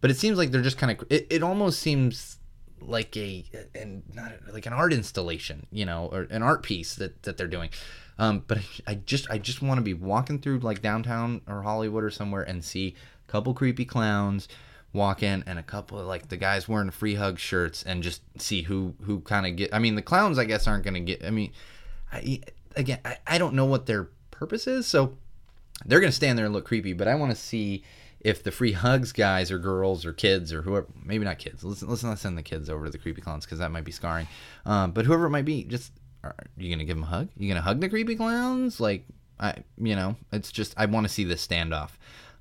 but 0.00 0.10
it 0.10 0.16
seems 0.16 0.38
like 0.38 0.50
they're 0.52 0.62
just 0.62 0.78
kind 0.78 0.98
of. 0.98 1.06
It, 1.10 1.26
it 1.28 1.42
almost 1.42 1.80
seems 1.80 2.35
like 2.80 3.16
a 3.16 3.44
and 3.74 4.02
not 4.12 4.32
like 4.52 4.66
an 4.66 4.72
art 4.72 4.92
installation, 4.92 5.66
you 5.70 5.84
know, 5.84 6.08
or 6.12 6.22
an 6.30 6.42
art 6.42 6.62
piece 6.62 6.94
that 6.96 7.22
that 7.22 7.36
they're 7.36 7.46
doing. 7.46 7.70
Um, 8.18 8.44
but 8.46 8.58
I, 8.58 8.64
I 8.86 8.94
just 8.94 9.30
I 9.30 9.38
just 9.38 9.62
want 9.62 9.78
to 9.78 9.82
be 9.82 9.94
walking 9.94 10.38
through 10.38 10.60
like 10.60 10.82
downtown 10.82 11.42
or 11.46 11.62
Hollywood 11.62 12.04
or 12.04 12.10
somewhere 12.10 12.42
and 12.42 12.64
see 12.64 12.94
a 13.26 13.30
couple 13.30 13.54
creepy 13.54 13.84
clowns 13.84 14.48
walk 14.92 15.22
in 15.22 15.44
and 15.46 15.58
a 15.58 15.62
couple 15.62 15.98
of 15.98 16.06
like 16.06 16.28
the 16.28 16.36
guys 16.36 16.68
wearing 16.68 16.90
free 16.90 17.14
hug 17.14 17.38
shirts 17.38 17.82
and 17.82 18.02
just 18.02 18.22
see 18.38 18.62
who 18.62 18.94
who 19.02 19.20
kind 19.20 19.46
of 19.46 19.56
get. 19.56 19.72
I 19.74 19.78
mean, 19.78 19.94
the 19.94 20.02
clowns 20.02 20.38
I 20.38 20.44
guess 20.44 20.66
aren't 20.66 20.84
gonna 20.84 21.00
get. 21.00 21.24
I 21.24 21.30
mean, 21.30 21.52
I, 22.12 22.40
again 22.74 23.00
I, 23.04 23.18
I 23.26 23.38
don't 23.38 23.54
know 23.54 23.66
what 23.66 23.86
their 23.86 24.08
purpose 24.30 24.66
is, 24.66 24.86
so 24.86 25.16
they're 25.84 26.00
gonna 26.00 26.12
stand 26.12 26.38
there 26.38 26.46
and 26.46 26.54
look 26.54 26.64
creepy. 26.64 26.94
But 26.94 27.08
I 27.08 27.14
want 27.14 27.30
to 27.30 27.36
see 27.36 27.84
if 28.20 28.42
the 28.42 28.50
free 28.50 28.72
hugs 28.72 29.12
guys 29.12 29.50
or 29.50 29.58
girls 29.58 30.04
or 30.04 30.12
kids 30.12 30.52
or 30.52 30.62
whoever, 30.62 30.86
maybe 31.04 31.24
not 31.24 31.38
kids. 31.38 31.62
Let's 31.62 31.82
let's 31.82 32.02
not 32.02 32.18
send 32.18 32.36
the 32.36 32.42
kids 32.42 32.68
over 32.68 32.86
to 32.86 32.90
the 32.90 32.98
creepy 32.98 33.20
clowns 33.20 33.44
because 33.44 33.58
that 33.58 33.70
might 33.70 33.84
be 33.84 33.92
scarring. 33.92 34.26
Um, 34.64 34.92
but 34.92 35.04
whoever 35.04 35.26
it 35.26 35.30
might 35.30 35.44
be, 35.44 35.64
just 35.64 35.92
are 36.24 36.34
you 36.56 36.70
gonna 36.70 36.84
give 36.84 36.96
them 36.96 37.04
a 37.04 37.06
hug? 37.06 37.28
You 37.36 37.48
gonna 37.48 37.60
hug 37.60 37.80
the 37.80 37.88
creepy 37.88 38.16
clowns? 38.16 38.80
Like 38.80 39.04
I, 39.38 39.54
you 39.78 39.96
know, 39.96 40.16
it's 40.32 40.50
just 40.50 40.74
I 40.76 40.86
want 40.86 41.06
to 41.06 41.12
see 41.12 41.24
this 41.24 41.46
standoff, 41.46 41.90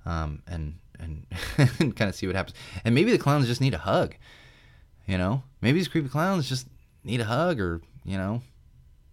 um, 0.06 0.42
and 0.48 0.76
and, 1.00 1.26
and 1.80 1.96
kind 1.96 2.10
of 2.10 2.16
see 2.16 2.28
what 2.28 2.36
happens. 2.36 2.56
And 2.84 2.96
maybe 2.96 3.12
the 3.12 3.18
clowns 3.18 3.48
just 3.48 3.62
need 3.62 3.74
a 3.74 3.80
hug. 3.80 4.16
You 5.06 5.18
know, 5.18 5.44
maybe 5.62 5.80
these 5.80 5.88
creepy 5.88 6.10
clowns 6.10 6.50
just 6.50 6.68
need 7.04 7.22
a 7.22 7.26
hug, 7.26 7.60
or 7.60 7.82
you 8.04 8.18
know, 8.18 8.42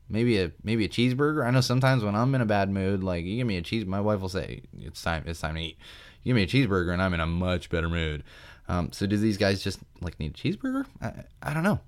maybe 0.08 0.38
a 0.38 0.52
maybe 0.62 0.84
a 0.84 0.88
cheeseburger. 0.88 1.44
I 1.44 1.50
know 1.50 1.60
sometimes 1.60 2.04
when 2.04 2.14
I'm 2.14 2.34
in 2.34 2.40
a 2.40 2.46
bad 2.46 2.70
mood, 2.70 3.02
like 3.02 3.24
you 3.24 3.36
give 3.36 3.46
me 3.46 3.56
a 3.56 3.62
cheese, 3.62 3.84
my 3.84 4.00
wife 4.00 4.20
will 4.20 4.28
say 4.28 4.62
it's 4.78 5.02
time 5.02 5.24
it's 5.26 5.40
time 5.40 5.56
to 5.56 5.60
eat 5.60 5.78
give 6.24 6.36
me 6.36 6.42
a 6.42 6.46
cheeseburger 6.46 6.92
and 6.92 7.02
I'm 7.02 7.14
in 7.14 7.20
a 7.20 7.26
much 7.26 7.70
better 7.70 7.88
mood. 7.88 8.24
Um, 8.68 8.92
so 8.92 9.06
do 9.06 9.16
these 9.16 9.36
guys 9.36 9.62
just 9.62 9.80
like 10.00 10.18
need 10.20 10.32
a 10.32 10.34
cheeseburger? 10.34 10.86
I, 11.00 11.12
I 11.42 11.54
don't 11.54 11.62
know. 11.62 11.80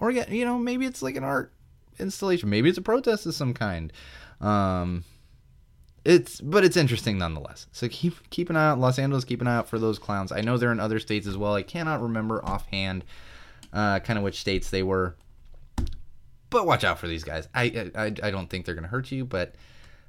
Or 0.00 0.10
you 0.10 0.44
know, 0.44 0.58
maybe 0.58 0.86
it's 0.86 1.02
like 1.02 1.16
an 1.16 1.24
art 1.24 1.52
installation. 1.98 2.50
Maybe 2.50 2.68
it's 2.68 2.78
a 2.78 2.82
protest 2.82 3.26
of 3.26 3.34
some 3.34 3.54
kind. 3.54 3.92
Um, 4.40 5.04
it's 6.04 6.40
but 6.40 6.64
it's 6.64 6.76
interesting 6.76 7.18
nonetheless. 7.18 7.66
So 7.72 7.88
keep 7.88 8.28
keep 8.30 8.50
an 8.50 8.56
eye 8.56 8.70
out. 8.70 8.78
Los 8.78 8.98
Angeles, 8.98 9.24
keep 9.24 9.40
an 9.40 9.46
eye 9.46 9.56
out 9.56 9.68
for 9.68 9.78
those 9.78 9.98
clowns. 9.98 10.32
I 10.32 10.40
know 10.40 10.58
they're 10.58 10.72
in 10.72 10.80
other 10.80 10.98
states 10.98 11.26
as 11.26 11.36
well. 11.36 11.54
I 11.54 11.62
cannot 11.62 12.02
remember 12.02 12.44
offhand, 12.44 13.04
uh, 13.72 14.00
kind 14.00 14.18
of 14.18 14.24
which 14.24 14.40
states 14.40 14.70
they 14.70 14.82
were. 14.82 15.16
But 16.50 16.66
watch 16.66 16.84
out 16.84 16.98
for 16.98 17.08
these 17.08 17.24
guys. 17.24 17.48
I 17.54 17.90
I, 17.94 18.04
I 18.22 18.30
don't 18.30 18.50
think 18.50 18.66
they're 18.66 18.74
gonna 18.74 18.88
hurt 18.88 19.10
you, 19.10 19.24
but 19.24 19.54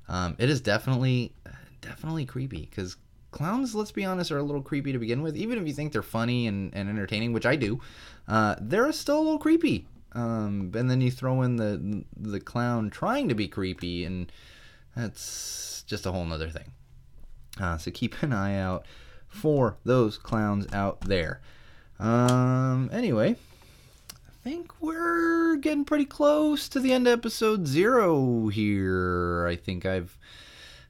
um, 0.09 0.35
it 0.37 0.49
is 0.49 0.61
definitely 0.61 1.33
definitely 1.81 2.25
creepy 2.25 2.67
because 2.69 2.97
clowns, 3.35 3.75
let's 3.75 3.91
be 3.91 4.05
honest, 4.05 4.31
are 4.31 4.39
a 4.39 4.43
little 4.43 4.61
creepy 4.61 4.91
to 4.93 4.97
begin 4.97 5.21
with. 5.21 5.35
Even 5.35 5.59
if 5.59 5.67
you 5.67 5.73
think 5.73 5.91
they're 5.91 6.01
funny 6.01 6.47
and, 6.47 6.73
and 6.73 6.89
entertaining, 6.89 7.33
which 7.33 7.45
I 7.45 7.55
do, 7.55 7.79
uh, 8.27 8.55
they're 8.59 8.91
still 8.93 9.19
a 9.19 9.23
little 9.23 9.37
creepy. 9.37 9.87
Um, 10.13 10.71
and 10.73 10.89
then 10.89 11.01
you 11.01 11.11
throw 11.11 11.41
in 11.41 11.57
the 11.57 12.05
the 12.15 12.39
clown 12.39 12.89
trying 12.89 13.27
to 13.27 13.35
be 13.35 13.49
creepy, 13.49 14.05
and 14.05 14.31
that's 14.95 15.83
just 15.85 16.05
a 16.05 16.11
whole 16.11 16.23
nother 16.23 16.49
thing. 16.49 16.71
Uh, 17.59 17.77
so 17.77 17.91
keep 17.91 18.23
an 18.23 18.31
eye 18.31 18.57
out 18.57 18.85
for 19.27 19.77
those 19.83 20.17
clowns 20.17 20.65
out 20.73 21.01
there. 21.01 21.41
Um, 21.99 22.89
anyway, 22.93 23.35
I 24.11 24.49
think 24.49 24.81
we're 24.81 25.57
getting 25.57 25.83
pretty 25.83 26.05
close 26.05 26.69
to 26.69 26.79
the 26.79 26.93
end 26.93 27.07
of 27.07 27.19
episode 27.19 27.67
zero 27.67 28.47
here. 28.47 29.45
I 29.45 29.57
think 29.57 29.85
I've 29.85 30.17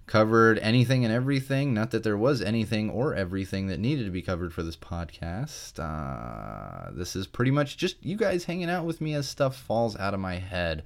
covered 0.08 0.60
anything 0.60 1.04
and 1.04 1.14
everything. 1.14 1.74
Not 1.74 1.92
that 1.92 2.04
there 2.04 2.18
was 2.18 2.42
anything 2.42 2.90
or 2.90 3.16
everything 3.16 3.68
that 3.68 3.80
needed 3.80 4.06
to 4.06 4.12
be 4.12 4.22
covered 4.22 4.54
for 4.54 4.64
this 4.64 4.78
podcast. 4.78 5.80
Uh, 5.80 6.92
this 6.92 7.16
is 7.16 7.28
pretty 7.28 7.52
much 7.52 7.78
just 7.78 8.04
you 8.04 8.16
guys 8.16 8.46
hanging 8.46 8.70
out 8.70 8.86
with 8.86 9.02
me 9.02 9.14
as 9.14 9.28
stuff 9.28 9.56
falls 9.56 9.98
out 9.98 10.14
of 10.14 10.20
my 10.20 10.36
head. 10.36 10.84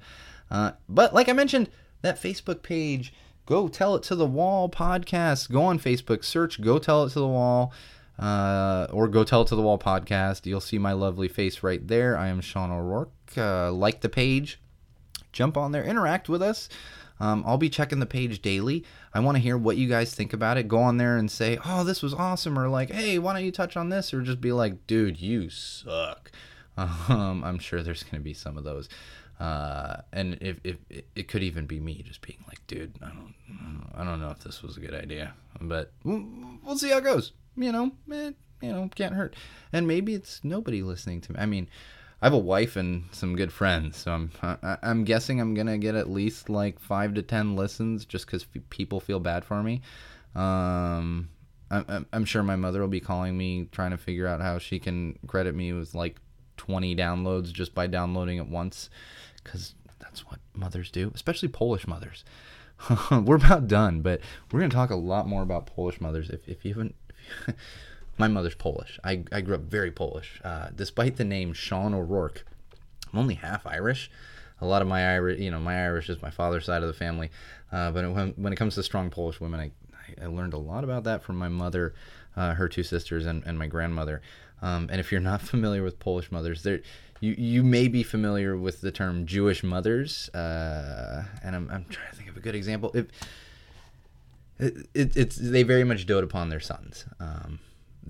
Uh, 0.50 0.72
but 0.88 1.14
like 1.14 1.28
I 1.28 1.32
mentioned, 1.32 1.68
that 2.02 2.20
Facebook 2.20 2.62
page, 2.62 3.12
Go 3.46 3.68
Tell 3.68 3.94
It 3.96 4.02
to 4.04 4.14
the 4.14 4.26
Wall 4.26 4.68
podcast. 4.68 5.50
Go 5.50 5.62
on 5.64 5.78
Facebook, 5.78 6.24
search 6.24 6.60
Go 6.60 6.78
Tell 6.78 7.04
It 7.04 7.10
to 7.10 7.20
the 7.20 7.28
Wall. 7.28 7.72
Uh, 8.18 8.86
or 8.92 9.08
go 9.08 9.24
tell 9.24 9.42
it 9.42 9.48
to 9.48 9.56
the 9.56 9.62
wall 9.62 9.78
podcast. 9.78 10.44
You'll 10.44 10.60
see 10.60 10.76
my 10.76 10.92
lovely 10.92 11.26
face 11.26 11.62
right 11.62 11.86
there. 11.88 12.18
I 12.18 12.28
am 12.28 12.42
Sean 12.42 12.70
O'Rourke. 12.70 13.12
Uh, 13.34 13.72
like 13.72 14.02
the 14.02 14.10
page, 14.10 14.60
jump 15.32 15.56
on 15.56 15.72
there, 15.72 15.82
interact 15.82 16.28
with 16.28 16.42
us. 16.42 16.68
Um, 17.20 17.44
I'll 17.46 17.58
be 17.58 17.68
checking 17.70 18.00
the 18.00 18.06
page 18.06 18.40
daily. 18.42 18.84
I 19.12 19.20
want 19.20 19.36
to 19.36 19.42
hear 19.42 19.56
what 19.58 19.76
you 19.76 19.88
guys 19.88 20.14
think 20.14 20.32
about 20.32 20.56
it. 20.56 20.68
Go 20.68 20.78
on 20.78 20.96
there 20.96 21.16
and 21.16 21.30
say, 21.30 21.58
"Oh, 21.64 21.84
this 21.84 22.02
was 22.02 22.14
awesome," 22.14 22.58
or 22.58 22.68
like, 22.68 22.90
"Hey, 22.90 23.18
why 23.18 23.34
don't 23.34 23.44
you 23.44 23.52
touch 23.52 23.76
on 23.76 23.90
this?" 23.90 24.12
Or 24.14 24.22
just 24.22 24.40
be 24.40 24.52
like, 24.52 24.86
"Dude, 24.86 25.20
you 25.20 25.50
suck." 25.50 26.32
Um, 27.10 27.44
I'm 27.44 27.58
sure 27.58 27.82
there's 27.82 28.04
going 28.04 28.22
to 28.22 28.24
be 28.24 28.32
some 28.32 28.56
of 28.56 28.64
those. 28.64 28.88
Uh, 29.38 30.02
and 30.12 30.38
if, 30.40 30.60
if 30.64 30.76
it 31.14 31.28
could 31.28 31.42
even 31.42 31.66
be 31.66 31.80
me 31.80 32.02
just 32.06 32.20
being 32.22 32.42
like, 32.46 32.66
dude, 32.66 32.94
I 33.02 33.08
don't, 33.08 33.34
I 33.94 34.04
don't 34.04 34.20
know 34.20 34.30
if 34.30 34.38
this 34.40 34.62
was 34.62 34.76
a 34.76 34.80
good 34.80 34.94
idea, 34.94 35.34
but 35.60 35.92
we'll 36.04 36.76
see 36.76 36.90
how 36.90 36.98
it 36.98 37.04
goes. 37.04 37.32
You 37.56 37.72
know, 37.72 37.92
eh, 38.12 38.32
you 38.60 38.72
know, 38.72 38.88
can't 38.94 39.14
hurt. 39.14 39.34
And 39.72 39.86
maybe 39.86 40.14
it's 40.14 40.40
nobody 40.44 40.82
listening 40.82 41.20
to 41.22 41.32
me. 41.32 41.38
I 41.40 41.46
mean, 41.46 41.68
I 42.22 42.26
have 42.26 42.34
a 42.34 42.38
wife 42.38 42.76
and 42.76 43.04
some 43.12 43.34
good 43.34 43.52
friends, 43.52 43.96
so 43.96 44.12
I'm 44.12 44.30
I, 44.42 44.76
I'm 44.82 45.04
guessing 45.04 45.40
I'm 45.40 45.54
gonna 45.54 45.78
get 45.78 45.94
at 45.94 46.10
least 46.10 46.50
like 46.50 46.78
five 46.78 47.14
to 47.14 47.22
ten 47.22 47.56
listens 47.56 48.04
just 48.04 48.26
because 48.26 48.46
f- 48.54 48.62
people 48.68 49.00
feel 49.00 49.20
bad 49.20 49.44
for 49.44 49.62
me. 49.62 49.80
Um, 50.34 51.30
I'm, 51.70 52.06
I'm 52.12 52.24
sure 52.24 52.42
my 52.42 52.56
mother 52.56 52.80
will 52.80 52.88
be 52.88 53.00
calling 53.00 53.36
me 53.36 53.68
trying 53.72 53.92
to 53.92 53.96
figure 53.96 54.26
out 54.26 54.40
how 54.40 54.58
she 54.58 54.78
can 54.78 55.18
credit 55.26 55.54
me 55.54 55.72
with 55.72 55.94
like 55.94 56.20
20 56.56 56.94
downloads 56.96 57.52
just 57.52 57.74
by 57.74 57.86
downloading 57.86 58.38
it 58.38 58.48
once, 58.48 58.90
because 59.42 59.74
that's 59.98 60.26
what 60.26 60.40
mothers 60.54 60.90
do, 60.90 61.10
especially 61.14 61.48
Polish 61.48 61.86
mothers. 61.86 62.24
we're 63.10 63.36
about 63.36 63.68
done, 63.68 64.02
but 64.02 64.20
we're 64.50 64.60
gonna 64.60 64.70
talk 64.70 64.90
a 64.90 64.96
lot 64.96 65.26
more 65.26 65.42
about 65.42 65.66
Polish 65.66 66.00
mothers. 66.00 66.28
If 66.28 66.46
if 66.48 66.64
you 66.64 66.74
haven't. 66.74 66.94
If 67.46 67.48
you, 67.48 67.54
my 68.20 68.28
mother's 68.28 68.54
Polish. 68.54 69.00
I, 69.02 69.24
I 69.32 69.40
grew 69.40 69.56
up 69.56 69.62
very 69.62 69.90
Polish. 69.90 70.40
Uh, 70.44 70.68
despite 70.76 71.16
the 71.16 71.24
name 71.24 71.52
Sean 71.52 71.94
O'Rourke, 71.94 72.44
I'm 73.12 73.18
only 73.18 73.34
half 73.34 73.66
Irish. 73.66 74.10
A 74.60 74.66
lot 74.66 74.82
of 74.82 74.88
my 74.88 75.14
Irish, 75.14 75.40
you 75.40 75.50
know, 75.50 75.58
my 75.58 75.84
Irish 75.84 76.10
is 76.10 76.20
my 76.20 76.30
father's 76.30 76.66
side 76.66 76.82
of 76.82 76.88
the 76.88 76.94
family. 76.94 77.30
Uh, 77.72 77.90
but 77.90 78.08
when, 78.12 78.34
when 78.36 78.52
it 78.52 78.56
comes 78.56 78.74
to 78.74 78.82
strong 78.82 79.10
Polish 79.10 79.40
women, 79.40 79.58
I, 79.58 79.70
I 80.22 80.26
learned 80.26 80.52
a 80.52 80.58
lot 80.58 80.84
about 80.84 81.04
that 81.04 81.22
from 81.22 81.36
my 81.36 81.48
mother, 81.48 81.94
uh, 82.36 82.54
her 82.54 82.68
two 82.68 82.82
sisters, 82.82 83.24
and, 83.24 83.42
and 83.46 83.58
my 83.58 83.66
grandmother. 83.66 84.20
Um, 84.60 84.88
and 84.90 85.00
if 85.00 85.10
you're 85.10 85.20
not 85.22 85.40
familiar 85.54 85.82
with 85.82 85.98
Polish 85.98 86.30
mothers, 86.30 86.62
there 86.62 86.80
you 87.20 87.34
you 87.36 87.62
may 87.62 87.88
be 87.88 88.02
familiar 88.02 88.56
with 88.56 88.82
the 88.82 88.90
term 88.90 89.26
Jewish 89.26 89.62
mothers. 89.62 90.28
Uh, 90.30 91.24
and 91.42 91.56
I'm, 91.56 91.70
I'm 91.70 91.84
trying 91.86 92.10
to 92.10 92.16
think 92.16 92.28
of 92.28 92.36
a 92.36 92.40
good 92.40 92.54
example. 92.54 92.90
It, 92.94 93.10
it, 94.58 95.16
it's 95.16 95.36
they 95.36 95.62
very 95.62 95.84
much 95.84 96.04
dote 96.04 96.24
upon 96.24 96.50
their 96.50 96.60
sons. 96.60 97.06
Um, 97.18 97.60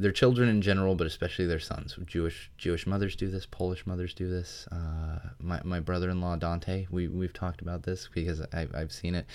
their 0.00 0.12
children 0.12 0.48
in 0.48 0.62
general, 0.62 0.94
but 0.94 1.06
especially 1.06 1.46
their 1.46 1.60
sons. 1.60 1.98
Jewish 2.06 2.50
Jewish 2.56 2.86
mothers 2.86 3.14
do 3.14 3.30
this. 3.30 3.46
Polish 3.46 3.86
mothers 3.86 4.14
do 4.14 4.28
this. 4.28 4.66
Uh, 4.72 5.18
my 5.38 5.60
my 5.62 5.80
brother-in-law 5.80 6.36
Dante, 6.36 6.86
we 6.90 7.08
we've 7.08 7.32
talked 7.32 7.60
about 7.60 7.82
this 7.82 8.08
because 8.12 8.40
I, 8.52 8.66
I've 8.74 8.92
seen 8.92 9.14
it 9.14 9.26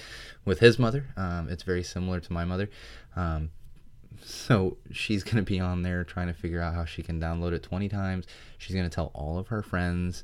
with 0.44 0.60
his 0.60 0.80
mother. 0.80 1.06
Um, 1.16 1.50
it's 1.50 1.64
very 1.64 1.84
similar 1.84 2.20
to 2.20 2.34
my 2.34 2.46
mother. 2.46 2.70
Um, 3.16 3.52
so 4.24 4.78
she's 4.92 5.24
gonna 5.24 5.44
be 5.44 5.60
on 5.60 5.84
there 5.84 6.04
trying 6.04 6.28
to 6.28 6.34
figure 6.34 6.62
out 6.62 6.74
how 6.74 6.86
she 6.86 7.04
can 7.04 7.22
download 7.22 7.54
it 7.54 7.62
20 7.62 7.88
times. 7.88 8.26
She's 8.58 8.76
gonna 8.76 8.90
tell 8.90 9.12
all 9.14 9.38
of 9.38 9.48
her 9.48 9.62
friends 9.62 10.24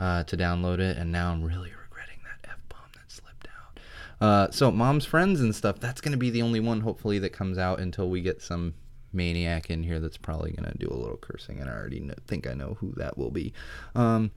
uh, 0.00 0.24
to 0.24 0.36
download 0.36 0.78
it, 0.78 0.96
and 0.96 1.12
now 1.12 1.30
I'm 1.30 1.44
really 1.44 1.72
regretting 1.82 2.18
that 2.24 2.48
f 2.48 2.58
bomb 2.70 2.90
that 2.94 3.12
slipped 3.12 3.48
out. 3.48 3.80
Uh, 4.26 4.50
so 4.50 4.70
mom's 4.70 5.04
friends 5.04 5.42
and 5.42 5.54
stuff. 5.54 5.78
That's 5.78 6.00
gonna 6.00 6.16
be 6.16 6.30
the 6.30 6.42
only 6.42 6.60
one, 6.60 6.80
hopefully, 6.80 7.18
that 7.18 7.34
comes 7.34 7.58
out 7.58 7.80
until 7.80 8.08
we 8.08 8.22
get 8.22 8.40
some 8.40 8.74
maniac 9.14 9.70
in 9.70 9.82
here 9.82 10.00
that's 10.00 10.16
probably 10.16 10.52
going 10.52 10.70
to 10.70 10.78
do 10.78 10.88
a 10.90 10.96
little 10.96 11.16
cursing, 11.16 11.60
and 11.60 11.70
I 11.70 11.74
already 11.74 12.00
know, 12.00 12.14
think 12.26 12.46
I 12.46 12.54
know 12.54 12.76
who 12.80 12.92
that 12.96 13.16
will 13.16 13.30
be. 13.30 13.52
Um, 13.94 14.30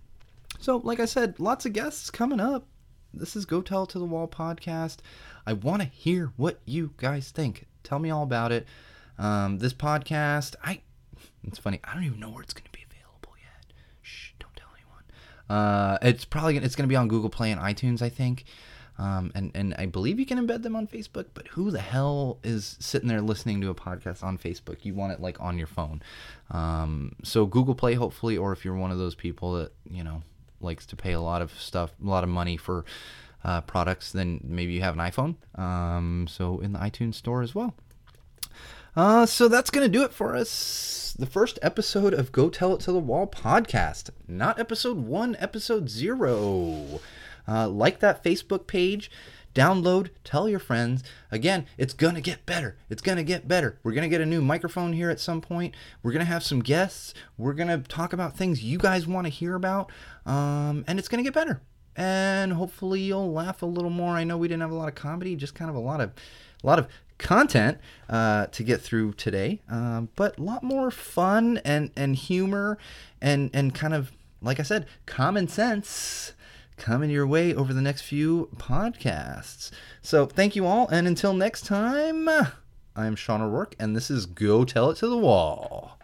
so, 0.60 0.78
like 0.78 1.00
I 1.00 1.06
said, 1.06 1.40
lots 1.40 1.66
of 1.66 1.74
guests 1.74 2.10
coming 2.10 2.40
up. 2.40 2.66
This 3.14 3.36
is 3.36 3.46
Go 3.46 3.62
Tell 3.62 3.86
to 3.88 4.00
the 4.00 4.06
Wall 4.06 4.28
podcast. 4.28 4.98
I 5.46 5.54
want 5.54 5.82
to 5.82 5.88
hear 5.88 6.34
what 6.38 6.60
you 6.66 6.94
guys 6.98 7.32
think. 7.32 7.66
Tell 7.84 8.00
me 8.00 8.10
all 8.10 8.24
about 8.24 8.52
it. 8.52 8.68
Um, 9.18 9.60
this 9.60 9.74
podcast, 9.74 10.56
I 10.64 10.82
it's 11.44 11.58
funny, 11.58 11.80
I 11.84 11.94
don't 11.94 12.04
even 12.04 12.20
know 12.20 12.30
where 12.30 12.44
it's 12.44 12.54
going 12.54 12.66
to 12.66 12.72
be 12.72 12.84
available 12.84 13.36
yet. 13.42 13.74
Shh, 14.02 14.32
don't 14.40 14.56
tell 14.56 14.68
anyone. 14.76 15.04
Uh, 15.50 15.98
it's 16.02 16.26
probably 16.26 16.58
it's 16.58 16.76
going 16.76 16.88
to 16.88 16.92
be 16.92 16.96
on 16.96 17.08
Google 17.08 17.30
Play 17.30 17.52
and 17.52 17.62
iTunes, 17.62 18.02
I 18.02 18.10
think. 18.10 18.46
Um, 19.00 19.32
and, 19.36 19.52
and 19.54 19.76
I 19.78 19.86
believe 19.86 20.20
you 20.20 20.26
can 20.26 20.46
embed 20.46 20.64
them 20.64 20.76
on 20.76 20.88
Facebook, 20.88 21.28
but 21.34 21.48
who 21.50 21.70
the 21.70 21.80
hell 21.80 22.40
is 22.44 22.78
sitting 22.80 23.08
there 23.08 23.22
listening 23.22 23.62
to 23.62 23.70
a 23.70 23.76
podcast 23.76 24.24
on 24.24 24.38
Facebook? 24.38 24.84
You 24.84 24.96
want 24.96 25.14
it 25.14 25.22
like 25.22 25.40
on 25.40 25.58
your 25.58 25.68
phone. 25.68 26.02
Um, 26.50 27.16
so 27.24 27.46
Google 27.46 27.76
Play, 27.76 27.94
hopefully, 27.94 28.38
or 28.38 28.54
if 28.54 28.66
you're 28.66 28.76
one 28.76 28.92
of 28.92 28.98
those 28.98 29.14
people 29.16 29.54
that, 29.54 29.72
you 29.90 30.04
know, 30.04 30.24
likes 30.62 30.86
to 30.88 30.96
pay 30.96 31.12
a 31.12 31.22
lot 31.22 31.42
of 31.42 31.52
stuff, 31.60 31.92
a 32.04 32.08
lot 32.08 32.24
of 32.24 32.30
money 32.30 32.58
for 32.58 32.86
uh, 33.44 33.62
products, 33.62 34.12
then 34.12 34.40
maybe 34.44 34.74
you 34.74 34.82
have 34.82 34.98
an 34.98 35.00
iPhone. 35.00 35.36
Um, 35.60 36.28
so 36.28 36.60
in 36.60 36.74
the 36.74 36.80
iTunes 36.80 37.16
store 37.16 37.44
as 37.44 37.54
well. 37.54 37.76
Uh, 38.96 39.28
so 39.28 39.48
that's 39.48 39.70
going 39.70 39.86
to 39.86 39.98
do 39.98 40.04
it 40.04 40.12
for 40.12 40.36
us. 40.36 41.16
The 41.20 41.28
first 41.28 41.60
episode 41.62 42.16
of 42.16 42.32
Go 42.32 42.50
Tell 42.50 42.74
It 42.74 42.80
to 42.82 42.92
the 42.92 43.00
Wall 43.00 43.28
podcast. 43.28 44.10
Not 44.28 44.60
episode 44.60 44.98
one, 44.98 45.36
episode 45.40 45.88
zero. 45.88 47.00
Uh, 47.48 47.68
like 47.68 48.00
that 48.00 48.24
Facebook 48.24 48.68
page. 48.68 49.10
Download, 49.54 50.10
tell 50.24 50.48
your 50.48 50.60
friends. 50.60 51.04
Again, 51.32 51.66
it's 51.80 51.94
going 51.94 52.14
to 52.14 52.22
get 52.22 52.46
better. 52.46 52.78
It's 52.92 53.02
going 53.02 53.18
to 53.18 53.24
get 53.24 53.48
better. 53.48 53.80
We're 53.82 53.94
going 53.94 54.04
to 54.04 54.10
get 54.10 54.22
a 54.22 54.26
new 54.26 54.40
microphone 54.40 54.94
here 54.94 55.10
at 55.10 55.20
some 55.20 55.42
point. 55.42 55.74
We're 56.04 56.12
going 56.12 56.26
to 56.26 56.32
have 56.32 56.44
some 56.44 56.60
guests. 56.60 57.16
We're 57.40 57.54
going 57.54 57.70
to 57.70 57.80
talk 57.80 58.14
about 58.14 58.38
things 58.38 58.64
you 58.64 58.78
guys 58.78 59.08
want 59.08 59.26
to 59.26 59.30
hear 59.30 59.56
about. 59.56 59.92
Um, 60.28 60.86
and 60.88 61.00
it's 61.00 61.08
going 61.08 61.24
to 61.24 61.28
get 61.28 61.34
better. 61.34 61.62
And 61.96 62.54
hopefully 62.54 63.02
you'll 63.02 63.34
laugh 63.34 63.64
a 63.64 63.66
little 63.66 63.90
more. 63.90 64.14
I 64.14 64.24
know 64.24 64.38
we 64.38 64.48
didn't 64.48 64.62
have 64.62 64.70
a 64.70 64.76
lot 64.76 64.90
of 64.90 64.96
comedy, 64.96 65.36
just 65.36 65.56
kind 65.56 65.72
of 65.72 65.76
a 65.76 65.80
lot 65.80 66.02
of 66.02 66.12
a 66.64 66.68
lot 66.68 66.78
of 66.78 66.88
content 67.18 67.80
uh, 68.10 68.46
to 68.48 68.64
get 68.64 68.82
through 68.82 69.14
today, 69.14 69.62
um, 69.70 70.10
but 70.16 70.38
a 70.38 70.44
lot 70.44 70.62
more 70.62 70.92
fun 70.92 71.60
and 71.66 71.90
and 71.96 72.16
humor 72.16 72.78
and 73.20 73.50
and 73.54 73.74
kind 73.74 73.96
of 73.96 74.12
like 74.42 74.60
I 74.60 74.64
said, 74.64 74.86
common 75.08 75.48
sense 75.48 76.34
coming 76.78 77.10
your 77.10 77.28
way 77.28 77.54
over 77.54 77.74
the 77.74 77.82
next 77.82 78.02
few 78.02 78.50
podcasts. 78.56 79.72
So 80.02 80.26
thank 80.26 80.56
you 80.56 80.66
all, 80.66 80.88
and 80.88 81.08
until 81.08 81.34
next 81.34 81.66
time, 81.66 82.30
I'm 82.96 83.16
Sean 83.16 83.42
O'Rourke, 83.42 83.76
and 83.80 83.96
this 83.96 84.10
is 84.10 84.26
Go 84.26 84.64
Tell 84.64 84.92
It 84.92 84.98
to 84.98 85.08
the 85.08 85.18
Wall. 85.18 86.00